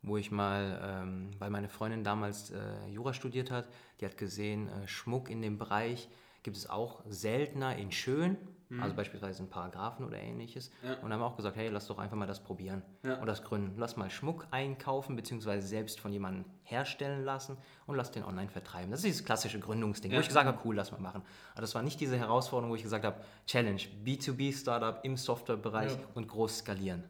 wo 0.02 0.18
ich 0.18 0.32
mal, 0.32 0.80
ähm, 0.84 1.32
weil 1.40 1.50
meine 1.50 1.70
Freundin 1.70 2.04
damals 2.04 2.52
äh, 2.52 2.88
Jura 2.88 3.14
studiert 3.14 3.52
hat, 3.52 3.68
die 4.00 4.06
hat 4.06 4.18
gesehen, 4.18 4.68
äh, 4.70 4.88
Schmuck 4.88 5.30
in 5.30 5.42
dem 5.42 5.58
Bereich 5.58 6.10
gibt 6.44 6.58
es 6.58 6.70
auch 6.70 7.02
seltener 7.08 7.78
in 7.78 7.92
schön, 7.92 8.38
mhm. 8.74 8.84
also 8.84 8.96
beispielsweise 8.96 9.44
in 9.44 9.50
Paragraphen 9.50 10.06
oder 10.06 10.18
ähnliches. 10.18 10.72
Ja. 10.84 10.96
Und 11.02 11.14
haben 11.14 11.22
auch 11.22 11.36
gesagt, 11.36 11.56
hey, 11.56 11.70
lass 11.70 11.88
doch 11.88 12.00
einfach 12.00 12.18
mal 12.18 12.28
das 12.28 12.42
probieren 12.42 12.82
ja. 13.04 13.20
und 13.20 13.28
das 13.28 13.44
gründen. 13.44 13.78
Lass 13.78 13.98
mal 13.98 14.10
Schmuck 14.10 14.48
einkaufen, 14.52 15.16
beziehungsweise 15.16 15.68
selbst 15.68 16.00
von 16.00 16.12
jemandem 16.12 16.46
herstellen 16.64 17.24
lassen 17.24 17.58
und 17.86 17.96
lass 17.96 18.12
den 18.12 18.24
online 18.24 18.50
vertreiben. 18.50 18.92
Das 18.92 19.00
ist 19.00 19.06
dieses 19.06 19.26
klassische 19.26 19.60
Gründungsding, 19.60 20.12
ja. 20.12 20.18
wo 20.18 20.22
ich 20.22 20.28
gesagt 20.28 20.48
habe, 20.48 20.60
cool, 20.66 20.76
lass 20.76 20.92
mal 20.92 21.02
machen. 21.02 21.22
Aber 21.54 21.62
das 21.62 21.76
war 21.76 21.82
nicht 21.82 22.00
diese 22.00 22.18
Herausforderung, 22.18 22.72
wo 22.72 22.76
ich 22.76 22.84
gesagt 22.84 23.06
habe, 23.06 23.18
Challenge, 23.46 23.82
B2B-Startup 24.06 25.00
im 25.04 25.18
Softwarebereich 25.18 25.98
und 26.14 26.28
groß 26.28 26.60
skalieren. 26.60 27.04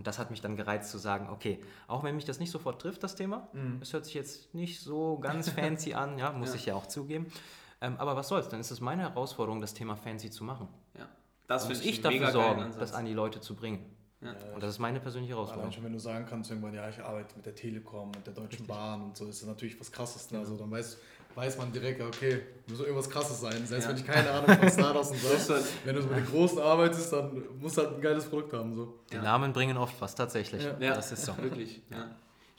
Und 0.00 0.06
das 0.06 0.18
hat 0.18 0.30
mich 0.30 0.40
dann 0.40 0.56
gereizt 0.56 0.90
zu 0.90 0.96
sagen, 0.96 1.28
okay, 1.28 1.60
auch 1.86 2.02
wenn 2.02 2.14
mich 2.14 2.24
das 2.24 2.40
nicht 2.40 2.50
sofort 2.50 2.80
trifft, 2.80 3.02
das 3.02 3.16
Thema, 3.16 3.48
mhm. 3.52 3.80
es 3.82 3.92
hört 3.92 4.06
sich 4.06 4.14
jetzt 4.14 4.54
nicht 4.54 4.80
so 4.80 5.18
ganz 5.18 5.50
fancy 5.50 5.92
an, 5.92 6.18
ja, 6.18 6.32
muss 6.32 6.54
ich 6.54 6.64
ja 6.64 6.74
auch 6.74 6.86
zugeben, 6.86 7.26
ähm, 7.80 7.96
aber 7.98 8.16
was 8.16 8.28
soll's, 8.28 8.48
dann 8.48 8.60
ist 8.60 8.70
es 8.70 8.80
meine 8.80 9.02
Herausforderung, 9.02 9.60
das 9.60 9.74
Thema 9.74 9.96
fancy 9.96 10.30
zu 10.30 10.44
machen. 10.44 10.68
Ja. 10.98 11.08
Das 11.46 11.68
muss 11.68 11.80
ich 11.80 12.00
dafür 12.00 12.30
sorgen, 12.30 12.72
das 12.78 12.92
an 12.92 13.06
die 13.06 13.14
Leute 13.14 13.40
zu 13.40 13.56
bringen. 13.56 13.84
Ja. 14.20 14.34
Und 14.54 14.62
das 14.62 14.70
ist 14.70 14.78
meine 14.78 15.00
persönliche 15.00 15.32
Herausforderung. 15.32 15.64
Allein 15.64 15.72
schon, 15.72 15.84
wenn 15.84 15.92
du 15.94 15.98
sagen 15.98 16.26
kannst, 16.28 16.50
irgendwann, 16.50 16.74
ja, 16.74 16.88
ich 16.88 17.02
arbeite 17.02 17.34
mit 17.36 17.46
der 17.46 17.54
Telekom, 17.54 18.10
mit 18.10 18.26
der 18.26 18.34
Deutschen 18.34 18.50
Richtig. 18.50 18.66
Bahn 18.68 19.02
und 19.02 19.16
so, 19.16 19.26
ist 19.26 19.40
das 19.40 19.48
natürlich 19.48 19.80
was 19.80 19.90
Krasses. 19.90 20.30
Ne? 20.30 20.38
Also 20.38 20.56
dann 20.58 20.70
weiß, 20.70 20.98
weiß 21.34 21.56
man 21.56 21.72
direkt, 21.72 22.02
okay, 22.02 22.42
muss 22.68 22.80
irgendwas 22.80 23.08
Krasses 23.08 23.40
sein. 23.40 23.66
Selbst 23.66 23.84
ja. 23.84 23.90
wenn 23.90 23.96
ich 23.96 24.06
keine 24.06 24.30
Ahnung 24.30 24.58
von 24.58 24.70
Startups 24.70 25.10
und 25.10 25.18
so 25.38 25.54
wenn 25.84 25.96
du 25.96 26.02
so 26.02 26.08
mit 26.08 26.18
den 26.18 26.26
Großen 26.26 26.58
arbeitest, 26.58 27.12
dann 27.14 27.42
musst 27.58 27.78
du 27.78 27.82
halt 27.82 27.94
ein 27.94 28.00
geiles 28.02 28.26
Produkt 28.26 28.52
haben. 28.52 28.74
So. 28.74 28.94
Die 29.10 29.16
Namen 29.16 29.54
bringen 29.54 29.78
oft 29.78 29.98
was 30.00 30.14
tatsächlich. 30.14 30.62
Ja, 30.62 30.94
das 30.94 31.12
ist 31.12 31.24
so. 31.24 31.36
Wirklich, 31.38 31.80
ja. 31.90 32.10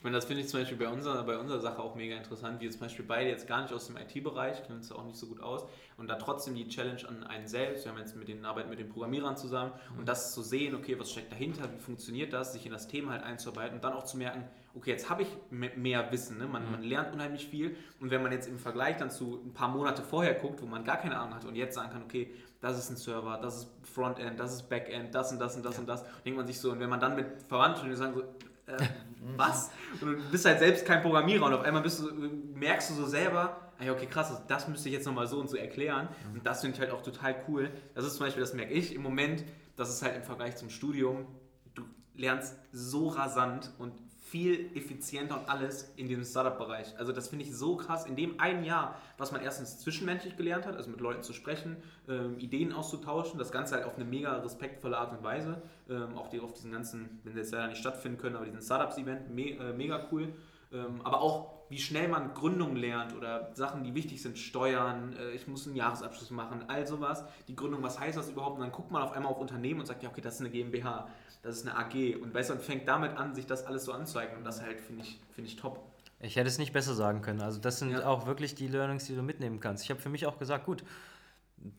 Ich 0.01 0.03
meine, 0.03 0.15
das 0.15 0.25
finde 0.25 0.41
ich 0.41 0.47
zum 0.47 0.61
Beispiel 0.61 0.79
bei 0.79 0.87
unserer, 0.87 1.23
bei 1.25 1.37
unserer 1.37 1.59
Sache 1.59 1.79
auch 1.79 1.93
mega 1.93 2.15
interessant. 2.15 2.59
Wir 2.59 2.71
zum 2.71 2.79
Beispiel 2.79 3.05
beide 3.07 3.29
jetzt 3.29 3.47
gar 3.47 3.61
nicht 3.61 3.71
aus 3.71 3.85
dem 3.85 3.97
IT-Bereich, 3.97 4.63
kennen 4.63 4.79
uns 4.79 4.91
auch 4.91 5.05
nicht 5.05 5.15
so 5.15 5.27
gut 5.27 5.39
aus. 5.41 5.63
Und 5.97 6.07
da 6.07 6.15
trotzdem 6.15 6.55
die 6.55 6.67
Challenge 6.67 7.07
an 7.07 7.23
einen 7.23 7.47
selbst. 7.47 7.85
Wir 7.85 7.91
haben 7.91 7.99
jetzt 7.99 8.15
mit 8.15 8.27
den 8.27 8.43
Arbeit 8.43 8.67
mit 8.67 8.79
den 8.79 8.89
Programmierern 8.89 9.37
zusammen 9.37 9.73
und 9.99 10.09
das 10.09 10.33
zu 10.33 10.41
sehen, 10.41 10.73
okay, 10.73 10.99
was 10.99 11.11
steckt 11.11 11.31
dahinter, 11.31 11.71
wie 11.71 11.77
funktioniert 11.77 12.33
das, 12.33 12.53
sich 12.53 12.65
in 12.65 12.71
das 12.71 12.87
Thema 12.87 13.11
halt 13.11 13.21
einzuarbeiten 13.21 13.75
und 13.75 13.83
dann 13.83 13.93
auch 13.93 14.03
zu 14.03 14.17
merken, 14.17 14.43
okay, 14.73 14.89
jetzt 14.89 15.07
habe 15.07 15.21
ich 15.21 15.29
mehr 15.49 16.11
Wissen. 16.11 16.39
Ne? 16.39 16.47
Man, 16.47 16.65
mhm. 16.65 16.71
man 16.71 16.81
lernt 16.81 17.13
unheimlich 17.13 17.45
viel. 17.45 17.77
Und 17.99 18.09
wenn 18.09 18.23
man 18.23 18.31
jetzt 18.31 18.47
im 18.47 18.57
Vergleich 18.57 18.97
dann 18.97 19.11
zu 19.11 19.39
ein 19.45 19.53
paar 19.53 19.67
Monate 19.67 20.01
vorher 20.01 20.33
guckt, 20.33 20.63
wo 20.63 20.65
man 20.65 20.83
gar 20.83 20.97
keine 20.97 21.15
Ahnung 21.15 21.35
hat 21.35 21.45
und 21.45 21.53
jetzt 21.53 21.75
sagen 21.75 21.91
kann, 21.91 22.01
okay, 22.01 22.33
das 22.59 22.79
ist 22.79 22.89
ein 22.89 22.97
Server, 22.97 23.37
das 23.39 23.57
ist 23.57 23.71
Frontend, 23.83 24.39
das 24.39 24.53
ist 24.55 24.63
Backend, 24.67 25.13
das 25.13 25.31
und 25.31 25.37
das 25.37 25.55
und 25.55 25.63
das 25.63 25.75
ja. 25.75 25.79
und 25.81 25.85
das, 25.85 26.03
denkt 26.25 26.37
man 26.37 26.47
sich 26.47 26.59
so. 26.59 26.71
Und 26.71 26.79
wenn 26.79 26.89
man 26.89 26.99
dann 26.99 27.15
mit 27.15 27.43
Verwandten 27.47 27.87
die 27.87 27.95
sagen 27.95 28.15
so, 28.15 28.21
äh, 28.65 28.77
was? 29.37 29.71
Und 30.01 30.17
du 30.17 30.31
bist 30.31 30.45
halt 30.45 30.59
selbst 30.59 30.85
kein 30.85 31.01
Programmierer 31.01 31.45
und 31.45 31.53
auf 31.53 31.61
einmal 31.61 31.81
bist 31.81 32.01
du, 32.01 32.11
merkst 32.53 32.89
du 32.89 32.93
so 32.95 33.05
selber, 33.05 33.71
okay, 33.79 34.05
krass, 34.05 34.31
das 34.47 34.67
müsste 34.67 34.89
ich 34.89 34.93
jetzt 34.95 35.05
nochmal 35.05 35.27
so 35.27 35.39
und 35.39 35.49
so 35.49 35.57
erklären. 35.57 36.09
Mhm. 36.29 36.37
Und 36.37 36.45
das 36.45 36.61
finde 36.61 36.75
ich 36.75 36.81
halt 36.81 36.91
auch 36.91 37.01
total 37.01 37.35
cool. 37.47 37.71
Das 37.95 38.05
ist 38.05 38.15
zum 38.15 38.25
Beispiel, 38.25 38.41
das 38.41 38.53
merke 38.53 38.73
ich 38.73 38.93
im 38.93 39.01
Moment, 39.01 39.43
dass 39.75 39.89
es 39.89 40.01
halt 40.01 40.15
im 40.15 40.23
Vergleich 40.23 40.57
zum 40.57 40.69
Studium, 40.69 41.25
du 41.73 41.83
lernst 42.15 42.57
so 42.71 43.07
rasant 43.07 43.71
und 43.79 43.93
viel 44.31 44.71
effizienter 44.77 45.37
und 45.37 45.49
alles 45.49 45.91
in 45.97 46.07
diesem 46.07 46.23
Startup-Bereich. 46.23 46.97
Also 46.97 47.11
das 47.11 47.27
finde 47.27 47.43
ich 47.43 47.53
so 47.53 47.75
krass. 47.75 48.05
In 48.05 48.15
dem 48.15 48.39
einen 48.39 48.63
Jahr, 48.63 48.97
was 49.17 49.33
man 49.33 49.41
erstens 49.41 49.79
zwischenmenschlich 49.79 50.37
gelernt 50.37 50.65
hat, 50.65 50.77
also 50.77 50.89
mit 50.89 51.01
Leuten 51.01 51.21
zu 51.21 51.33
sprechen, 51.33 51.75
ähm, 52.07 52.39
Ideen 52.39 52.71
auszutauschen, 52.71 53.37
das 53.37 53.51
Ganze 53.51 53.75
halt 53.75 53.83
auf 53.83 53.97
eine 53.97 54.05
mega 54.05 54.37
respektvolle 54.37 54.97
Art 54.97 55.11
und 55.11 55.21
Weise. 55.21 55.61
Ähm, 55.89 56.17
auch 56.17 56.29
die, 56.29 56.39
auf 56.39 56.53
diesen 56.53 56.71
ganzen, 56.71 57.19
wenn 57.25 57.33
sie 57.33 57.39
jetzt 57.39 57.51
leider 57.51 57.67
nicht 57.67 57.79
stattfinden 57.79 58.19
können, 58.19 58.37
aber 58.37 58.45
diesen 58.45 58.61
Startups-Event, 58.61 59.35
me 59.35 59.49
äh, 59.49 59.73
mega 59.73 60.07
cool. 60.13 60.33
Ähm, 60.71 61.01
aber 61.03 61.19
auch, 61.19 61.51
wie 61.67 61.79
schnell 61.79 62.07
man 62.07 62.33
Gründung 62.33 62.77
lernt 62.77 63.13
oder 63.13 63.51
Sachen, 63.53 63.83
die 63.83 63.93
wichtig 63.95 64.21
sind, 64.21 64.37
Steuern, 64.37 65.13
äh, 65.19 65.31
ich 65.31 65.45
muss 65.45 65.67
einen 65.67 65.75
Jahresabschluss 65.75 66.31
machen, 66.31 66.63
all 66.69 66.87
sowas. 66.87 67.25
Die 67.49 67.55
Gründung, 67.57 67.83
was 67.83 67.99
heißt 67.99 68.17
das 68.17 68.29
überhaupt? 68.29 68.55
Und 68.55 68.61
dann 68.61 68.71
guckt 68.71 68.91
man 68.91 69.01
auf 69.01 69.11
einmal 69.11 69.33
auf 69.33 69.39
Unternehmen 69.39 69.81
und 69.81 69.87
sagt, 69.87 70.03
ja, 70.03 70.09
okay, 70.09 70.21
das 70.21 70.35
ist 70.35 70.39
eine 70.39 70.51
GmbH 70.51 71.09
das 71.41 71.57
ist 71.57 71.67
eine 71.67 71.77
AG. 71.77 72.21
Und 72.21 72.33
weißt 72.33 72.49
du, 72.49 72.53
und 72.53 72.61
fängt 72.61 72.87
damit 72.87 73.17
an, 73.17 73.33
sich 73.35 73.45
das 73.45 73.65
alles 73.65 73.85
so 73.85 73.93
anzuzeigen. 73.93 74.37
Und 74.37 74.43
das 74.43 74.61
halt 74.61 74.79
finde 74.79 75.03
ich, 75.03 75.19
find 75.33 75.47
ich 75.47 75.55
top. 75.55 75.79
Ich 76.19 76.35
hätte 76.35 76.47
es 76.47 76.59
nicht 76.59 76.73
besser 76.73 76.93
sagen 76.93 77.21
können. 77.21 77.41
Also 77.41 77.59
das 77.59 77.79
sind 77.79 77.91
ja. 77.91 78.05
auch 78.05 78.27
wirklich 78.27 78.53
die 78.53 78.67
Learnings, 78.67 79.05
die 79.05 79.15
du 79.15 79.23
mitnehmen 79.23 79.59
kannst. 79.59 79.83
Ich 79.83 79.89
habe 79.89 79.99
für 79.99 80.09
mich 80.09 80.27
auch 80.27 80.37
gesagt, 80.37 80.65
gut, 80.65 80.83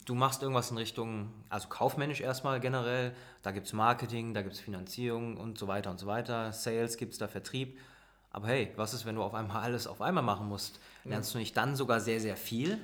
du 0.05 0.15
machst 0.15 0.43
irgendwas 0.43 0.71
in 0.71 0.79
Richtung, 0.79 1.33
also 1.49 1.69
kaufmännisch 1.69 2.21
erstmal 2.21 2.61
generell, 2.61 3.15
da 3.43 3.53
gibt 3.53 3.67
es 3.67 3.73
Marketing, 3.73 4.35
da 4.35 4.43
gibt 4.43 4.55
es 4.55 4.61
Finanzierung 4.61 5.37
und 5.37 5.59
so 5.59 5.69
weiter 5.69 5.91
und 5.91 5.99
so 5.99 6.07
weiter, 6.07 6.53
Sales 6.53 6.97
gibt 6.97 7.13
es 7.13 7.19
da, 7.19 7.29
Vertrieb. 7.29 7.79
Aber 8.31 8.49
hey, 8.49 8.73
was 8.77 8.95
ist, 8.95 9.05
wenn 9.05 9.17
du 9.17 9.23
auf 9.23 9.35
einmal 9.35 9.63
alles 9.63 9.87
auf 9.87 10.01
einmal 10.01 10.25
machen 10.25 10.49
musst? 10.49 10.81
Lernst 11.05 11.35
du 11.35 11.39
nicht 11.39 11.57
dann 11.57 11.75
sogar 11.75 12.01
sehr, 12.01 12.21
sehr 12.21 12.37
viel? 12.37 12.79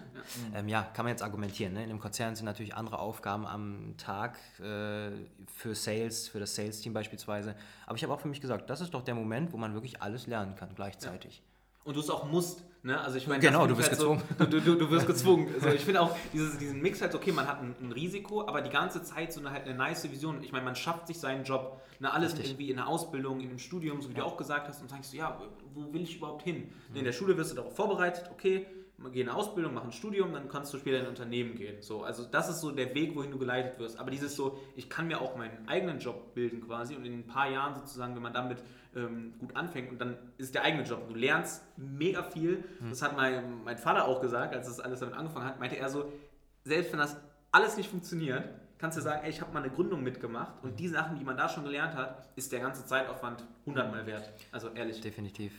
Ja, 0.53 0.59
ähm, 0.59 0.69
ja 0.69 0.83
kann 0.83 1.05
man 1.05 1.13
jetzt 1.13 1.23
argumentieren. 1.23 1.73
Ne? 1.73 1.85
In 1.85 1.91
einem 1.91 2.01
Konzern 2.01 2.35
sind 2.35 2.47
natürlich 2.47 2.75
andere 2.75 2.99
Aufgaben 2.99 3.47
am 3.47 3.95
Tag 3.97 4.39
äh, 4.59 5.11
für 5.55 5.75
Sales, 5.75 6.29
für 6.29 6.41
das 6.41 6.55
Sales-Team 6.55 6.93
beispielsweise. 6.93 7.55
Aber 7.87 7.97
ich 7.97 8.03
habe 8.03 8.13
auch 8.13 8.21
für 8.21 8.29
mich 8.29 8.41
gesagt, 8.41 8.69
das 8.71 8.81
ist 8.81 8.93
doch 8.93 9.03
der 9.03 9.15
Moment, 9.15 9.53
wo 9.53 9.57
man 9.57 9.75
wirklich 9.75 10.03
alles 10.03 10.27
lernen 10.27 10.57
kann 10.57 10.71
gleichzeitig. 10.75 11.37
Ja. 11.37 11.43
Und 11.85 11.97
du 11.97 12.01
es 12.01 12.11
auch 12.11 12.25
musst. 12.25 12.65
Ne? 12.83 13.01
Also 13.01 13.17
ich 13.17 13.27
meine, 13.27 13.41
genau, 13.41 13.67
du 13.67 13.77
wirst 13.77 13.91
halt 13.91 13.99
gezwungen. 13.99 14.23
So, 14.39 14.45
du, 14.45 14.61
du, 14.61 14.75
du 14.77 14.91
wirst 14.91 15.07
gezwungen. 15.07 15.49
Also 15.55 15.75
ich 15.75 15.85
finde 15.85 16.01
auch 16.01 16.17
dieses, 16.33 16.59
diesen 16.59 16.81
Mix 16.81 17.03
halt, 17.03 17.15
okay, 17.15 17.33
man 17.33 17.49
hat 17.49 17.61
ein, 17.61 17.75
ein, 17.81 17.93
Risiko, 17.93 18.47
aber 18.47 18.63
die 18.63 18.71
ganze 18.71 19.03
Zeit 19.03 19.33
so 19.33 19.41
eine, 19.41 19.51
halt 19.51 19.65
eine 19.65 19.75
nice 19.75 20.11
Vision. 20.11 20.43
Ich 20.43 20.53
meine, 20.53 20.65
man 20.65 20.77
schafft 20.77 21.09
sich 21.09 21.19
seinen 21.19 21.45
Job, 21.45 21.81
ne? 21.99 22.13
alles 22.13 22.33
Richtig. 22.33 22.51
irgendwie 22.51 22.71
in 22.71 22.77
der 22.77 22.87
Ausbildung, 22.87 23.41
in 23.41 23.49
dem 23.49 23.59
Studium, 23.59 24.01
so 24.01 24.11
wie 24.11 24.15
ja. 24.15 24.21
du 24.21 24.27
auch 24.27 24.37
gesagt 24.37 24.69
hast, 24.69 24.81
und 24.81 24.89
sagst 24.89 25.13
du, 25.13 25.17
ja, 25.17 25.41
wo 25.75 25.93
will 25.93 26.03
ich 26.03 26.17
überhaupt 26.17 26.43
hin? 26.43 26.71
Mhm. 26.91 26.97
In 26.97 27.05
der 27.05 27.13
Schule 27.13 27.37
wirst 27.37 27.51
du 27.51 27.57
darauf 27.57 27.75
vorbereitet, 27.75 28.31
okay, 28.33 28.67
geh 29.13 29.21
in 29.21 29.29
eine 29.29 29.37
Ausbildung, 29.37 29.75
mach 29.75 29.85
ein 29.85 29.93
Studium, 29.93 30.33
dann 30.33 30.49
kannst 30.49 30.75
du 30.75 30.79
später 30.79 30.99
in 30.99 31.05
ein 31.05 31.11
Unternehmen 31.11 31.55
gehen. 31.55 31.81
So, 31.83 32.03
also 32.03 32.25
das 32.25 32.49
ist 32.49 32.61
so 32.61 32.73
der 32.73 32.95
Weg, 32.95 33.15
wohin 33.15 33.31
du 33.31 33.39
geleitet 33.39 33.79
wirst. 33.79 33.99
Aber 33.99 34.11
dieses 34.11 34.35
so, 34.35 34.59
ich 34.77 34.91
kann 34.91 35.07
mir 35.07 35.21
auch 35.21 35.37
meinen 35.37 35.69
eigenen 35.69 36.01
Job 36.01 36.35
bilden 36.35 36.61
quasi 36.61 36.97
und 36.97 37.05
in 37.05 37.21
ein 37.21 37.27
paar 37.27 37.49
Jahren 37.49 37.75
sozusagen, 37.75 38.15
wenn 38.15 38.23
man 38.23 38.33
damit 38.33 38.59
ähm, 38.97 39.35
gut 39.39 39.55
anfängt 39.55 39.91
und 39.91 40.01
dann 40.01 40.17
ist 40.37 40.55
der 40.55 40.65
eigene 40.65 40.83
Job. 40.83 41.09
Du 41.09 41.15
lernst 41.15 41.63
mega 41.77 42.23
viel. 42.23 42.65
Mhm. 42.81 42.91
Das 42.91 43.03
hat 43.03 43.17
mein, 43.17 43.63
mein 43.65 43.79
Vater 43.79 44.07
auch 44.07 44.21
gesagt, 44.21 44.55
als 44.55 44.67
das 44.67 44.81
alles 44.81 45.01
damit 45.01 45.15
angefangen 45.15 45.47
hat, 45.47 45.61
meinte 45.61 45.77
er 45.77 45.89
so, 45.89 46.13
selbst 46.65 46.93
wenn 46.93 46.99
das 46.99 47.17
alles 47.53 47.77
nicht 47.77 47.91
funktioniert, 47.91 48.49
kannst 48.79 48.99
du 48.99 49.03
sagen, 49.03 49.23
ey, 49.25 49.31
ich 49.31 49.41
habe 49.41 49.53
mal 49.53 49.63
eine 49.63 49.73
Gründung 49.73 50.03
mitgemacht 50.03 50.53
und 50.63 50.79
die 50.79 50.89
Sachen, 50.89 51.19
die 51.19 51.25
man 51.25 51.37
da 51.37 51.49
schon 51.49 51.65
gelernt 51.65 51.95
hat, 51.95 52.29
ist 52.37 52.53
der 52.53 52.61
ganze 52.61 52.87
Zeitaufwand 52.87 53.45
hundertmal 53.67 54.07
wert. 54.07 54.31
Also 54.53 54.69
ehrlich. 54.71 55.01
Definitiv. 55.01 55.53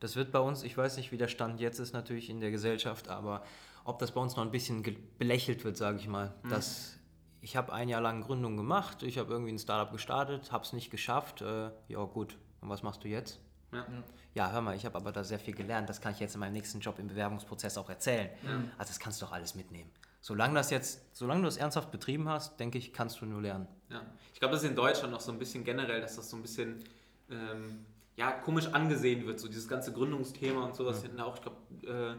Das 0.00 0.16
wird 0.16 0.32
bei 0.32 0.40
uns, 0.40 0.62
ich 0.62 0.76
weiß 0.76 0.96
nicht, 0.96 1.12
wie 1.12 1.16
der 1.16 1.28
Stand 1.28 1.60
jetzt 1.60 1.78
ist 1.78 1.92
natürlich 1.92 2.30
in 2.30 2.40
der 2.40 2.50
Gesellschaft, 2.50 3.08
aber 3.08 3.42
ob 3.84 3.98
das 3.98 4.12
bei 4.12 4.20
uns 4.20 4.36
noch 4.36 4.44
ein 4.44 4.50
bisschen 4.50 4.82
belächelt 5.18 5.64
wird, 5.64 5.76
sage 5.76 5.98
ich 5.98 6.08
mal. 6.08 6.34
Mhm. 6.42 6.50
Dass 6.50 6.98
ich 7.40 7.56
habe 7.56 7.72
ein 7.72 7.88
Jahr 7.88 8.00
lang 8.00 8.22
Gründung 8.22 8.56
gemacht, 8.56 9.02
ich 9.02 9.18
habe 9.18 9.32
irgendwie 9.32 9.52
ein 9.52 9.58
Startup 9.58 9.92
gestartet, 9.92 10.50
habe 10.50 10.64
es 10.64 10.72
nicht 10.72 10.90
geschafft. 10.90 11.42
Äh, 11.42 11.70
ja 11.88 12.02
gut, 12.04 12.38
und 12.60 12.70
was 12.70 12.82
machst 12.82 13.04
du 13.04 13.08
jetzt? 13.08 13.40
Ja. 13.72 13.86
ja, 14.34 14.52
hör 14.52 14.60
mal, 14.60 14.76
ich 14.76 14.86
habe 14.86 14.96
aber 14.96 15.10
da 15.10 15.24
sehr 15.24 15.38
viel 15.38 15.54
gelernt. 15.54 15.88
Das 15.88 16.00
kann 16.00 16.12
ich 16.12 16.20
jetzt 16.20 16.34
in 16.34 16.40
meinem 16.40 16.52
nächsten 16.52 16.78
Job 16.80 16.98
im 16.98 17.08
Bewerbungsprozess 17.08 17.76
auch 17.76 17.88
erzählen. 17.88 18.30
Ja. 18.44 18.50
Also 18.78 18.90
das 18.90 19.00
kannst 19.00 19.20
du 19.20 19.26
doch 19.26 19.32
alles 19.32 19.54
mitnehmen. 19.54 19.90
Solange 20.20 20.54
das 20.54 20.70
jetzt, 20.70 21.14
solange 21.14 21.42
du 21.42 21.46
das 21.46 21.56
ernsthaft 21.56 21.90
betrieben 21.90 22.28
hast, 22.28 22.58
denke 22.58 22.78
ich, 22.78 22.92
kannst 22.92 23.20
du 23.20 23.26
nur 23.26 23.42
lernen. 23.42 23.66
Ja. 23.90 24.00
Ich 24.32 24.38
glaube, 24.38 24.54
das 24.54 24.62
ist 24.62 24.70
in 24.70 24.76
Deutschland 24.76 25.12
noch 25.12 25.20
so 25.20 25.32
ein 25.32 25.38
bisschen 25.38 25.64
generell, 25.64 26.00
dass 26.00 26.16
das 26.16 26.30
so 26.30 26.36
ein 26.36 26.42
bisschen 26.42 26.82
ähm, 27.30 27.84
ja, 28.16 28.30
komisch 28.30 28.68
angesehen 28.72 29.26
wird, 29.26 29.40
so 29.40 29.48
dieses 29.48 29.68
ganze 29.68 29.92
Gründungsthema 29.92 30.64
und 30.64 30.74
sowas. 30.74 31.04
Ja. 31.16 31.24
auch, 31.24 31.36
ich 31.36 31.42
glaube, 31.42 31.56
äh, 31.86 32.14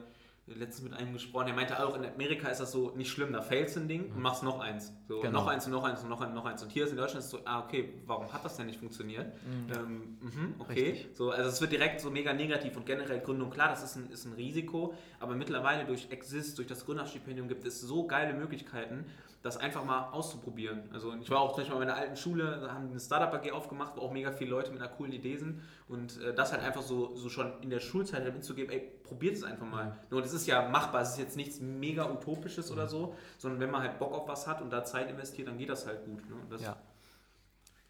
letztens 0.48 0.84
mit 0.84 0.94
einem 0.94 1.14
gesprochen, 1.14 1.48
der 1.48 1.56
meinte 1.56 1.84
auch, 1.84 1.96
in 1.96 2.06
Amerika 2.06 2.50
ist 2.50 2.60
das 2.60 2.72
so 2.72 2.92
nicht 2.96 3.10
schlimm, 3.10 3.34
da 3.34 3.42
failst 3.42 3.78
ein 3.78 3.88
Ding 3.88 4.12
und 4.12 4.22
machst 4.22 4.44
noch 4.44 4.60
eins. 4.60 4.94
So, 5.08 5.20
genau. 5.20 5.40
noch 5.40 5.48
eins 5.48 5.66
und 5.66 5.72
noch 5.72 5.84
eins 5.84 6.04
und 6.04 6.10
noch 6.10 6.22
eins 6.22 6.30
und 6.30 6.36
noch 6.36 6.46
eins. 6.46 6.62
Und 6.62 6.72
hier 6.72 6.86
ist 6.86 6.92
in 6.92 6.98
Deutschland 6.98 7.24
ist 7.24 7.32
so, 7.32 7.40
ah, 7.46 7.64
okay, 7.64 7.94
warum 8.06 8.32
hat 8.32 8.46
das 8.46 8.56
denn 8.56 8.68
nicht 8.68 8.80
funktioniert? 8.80 9.34
Mhm. 9.44 9.74
Ähm, 9.74 10.18
mh, 10.22 10.48
okay. 10.60 11.08
So, 11.14 11.32
also 11.32 11.50
es 11.50 11.60
wird 11.62 11.72
direkt 11.72 12.00
so 12.00 12.12
mega 12.12 12.32
negativ 12.34 12.78
und 12.78 12.86
generell 12.86 13.22
Gründung, 13.22 13.50
klar, 13.50 13.70
das 13.70 13.84
ist 13.84 13.96
ein, 13.96 14.10
ist 14.12 14.26
ein 14.26 14.34
Risiko, 14.34 14.94
aber 15.20 15.36
mittlerweile 15.36 15.86
durch 15.86 16.12
Exist, 16.12 16.60
durch 16.60 16.68
das 16.68 16.86
Gründerstipendium 16.86 17.48
gibt 17.48 17.66
es 17.66 17.82
so 17.82 18.06
geile 18.06 18.34
Möglichkeiten, 18.34 19.06
das 19.46 19.58
einfach 19.58 19.86
mal 19.86 20.10
auszuprobieren. 20.10 20.90
Also 20.92 21.14
ich 21.22 21.30
war 21.30 21.40
auch 21.40 21.52
zum 21.52 21.58
Beispiel 21.58 21.76
bei 21.76 21.86
meiner 21.86 21.96
alten 21.96 22.18
Schule, 22.18 22.62
da 22.62 22.74
haben 22.74 22.90
eine 22.90 23.00
Startup 23.00 23.32
AG 23.32 23.52
aufgemacht, 23.52 23.94
wo 23.96 24.02
auch 24.02 24.12
mega 24.12 24.32
viele 24.32 24.50
Leute 24.50 24.72
mit 24.72 24.82
einer 24.82 24.90
coolen 24.90 25.12
Idee 25.12 25.38
sind 25.38 25.62
und 25.88 26.20
äh, 26.20 26.34
das 26.34 26.52
halt 26.52 26.64
einfach 26.64 26.82
so, 26.82 27.16
so 27.16 27.30
schon 27.30 27.62
in 27.62 27.70
der 27.70 27.80
Schulzeit 27.80 28.24
halt 28.24 28.34
mitzugeben, 28.34 28.74
ey, 28.74 28.80
probiert 29.04 29.36
es 29.36 29.44
einfach 29.44 29.68
mal. 29.68 30.00
Nur 30.10 30.24
das 30.24 30.34
ist 30.34 30.48
ja 30.48 30.68
machbar, 30.68 31.02
es 31.02 31.12
ist 31.12 31.20
jetzt 31.20 31.38
nichts 31.38 31.60
mega 31.60 32.10
utopisches 32.10 32.72
oder 32.72 32.88
so, 32.88 33.14
sondern 33.38 33.60
wenn 33.60 33.70
man 33.70 33.84
halt 33.84 34.00
Bock 34.00 34.14
auf 34.14 34.28
was 34.28 34.48
hat 34.48 34.64
und 34.64 34.72
da 34.72 34.84
Zeit 34.84 35.12
investiert, 35.12 35.48
dann 35.48 35.60
geht 35.60 35.70
das 35.70 35.86
halt 35.86 36.04
gut. 36.06 36.28
Ne? 36.28 36.38
Das, 36.50 36.64
ja. 36.64 36.76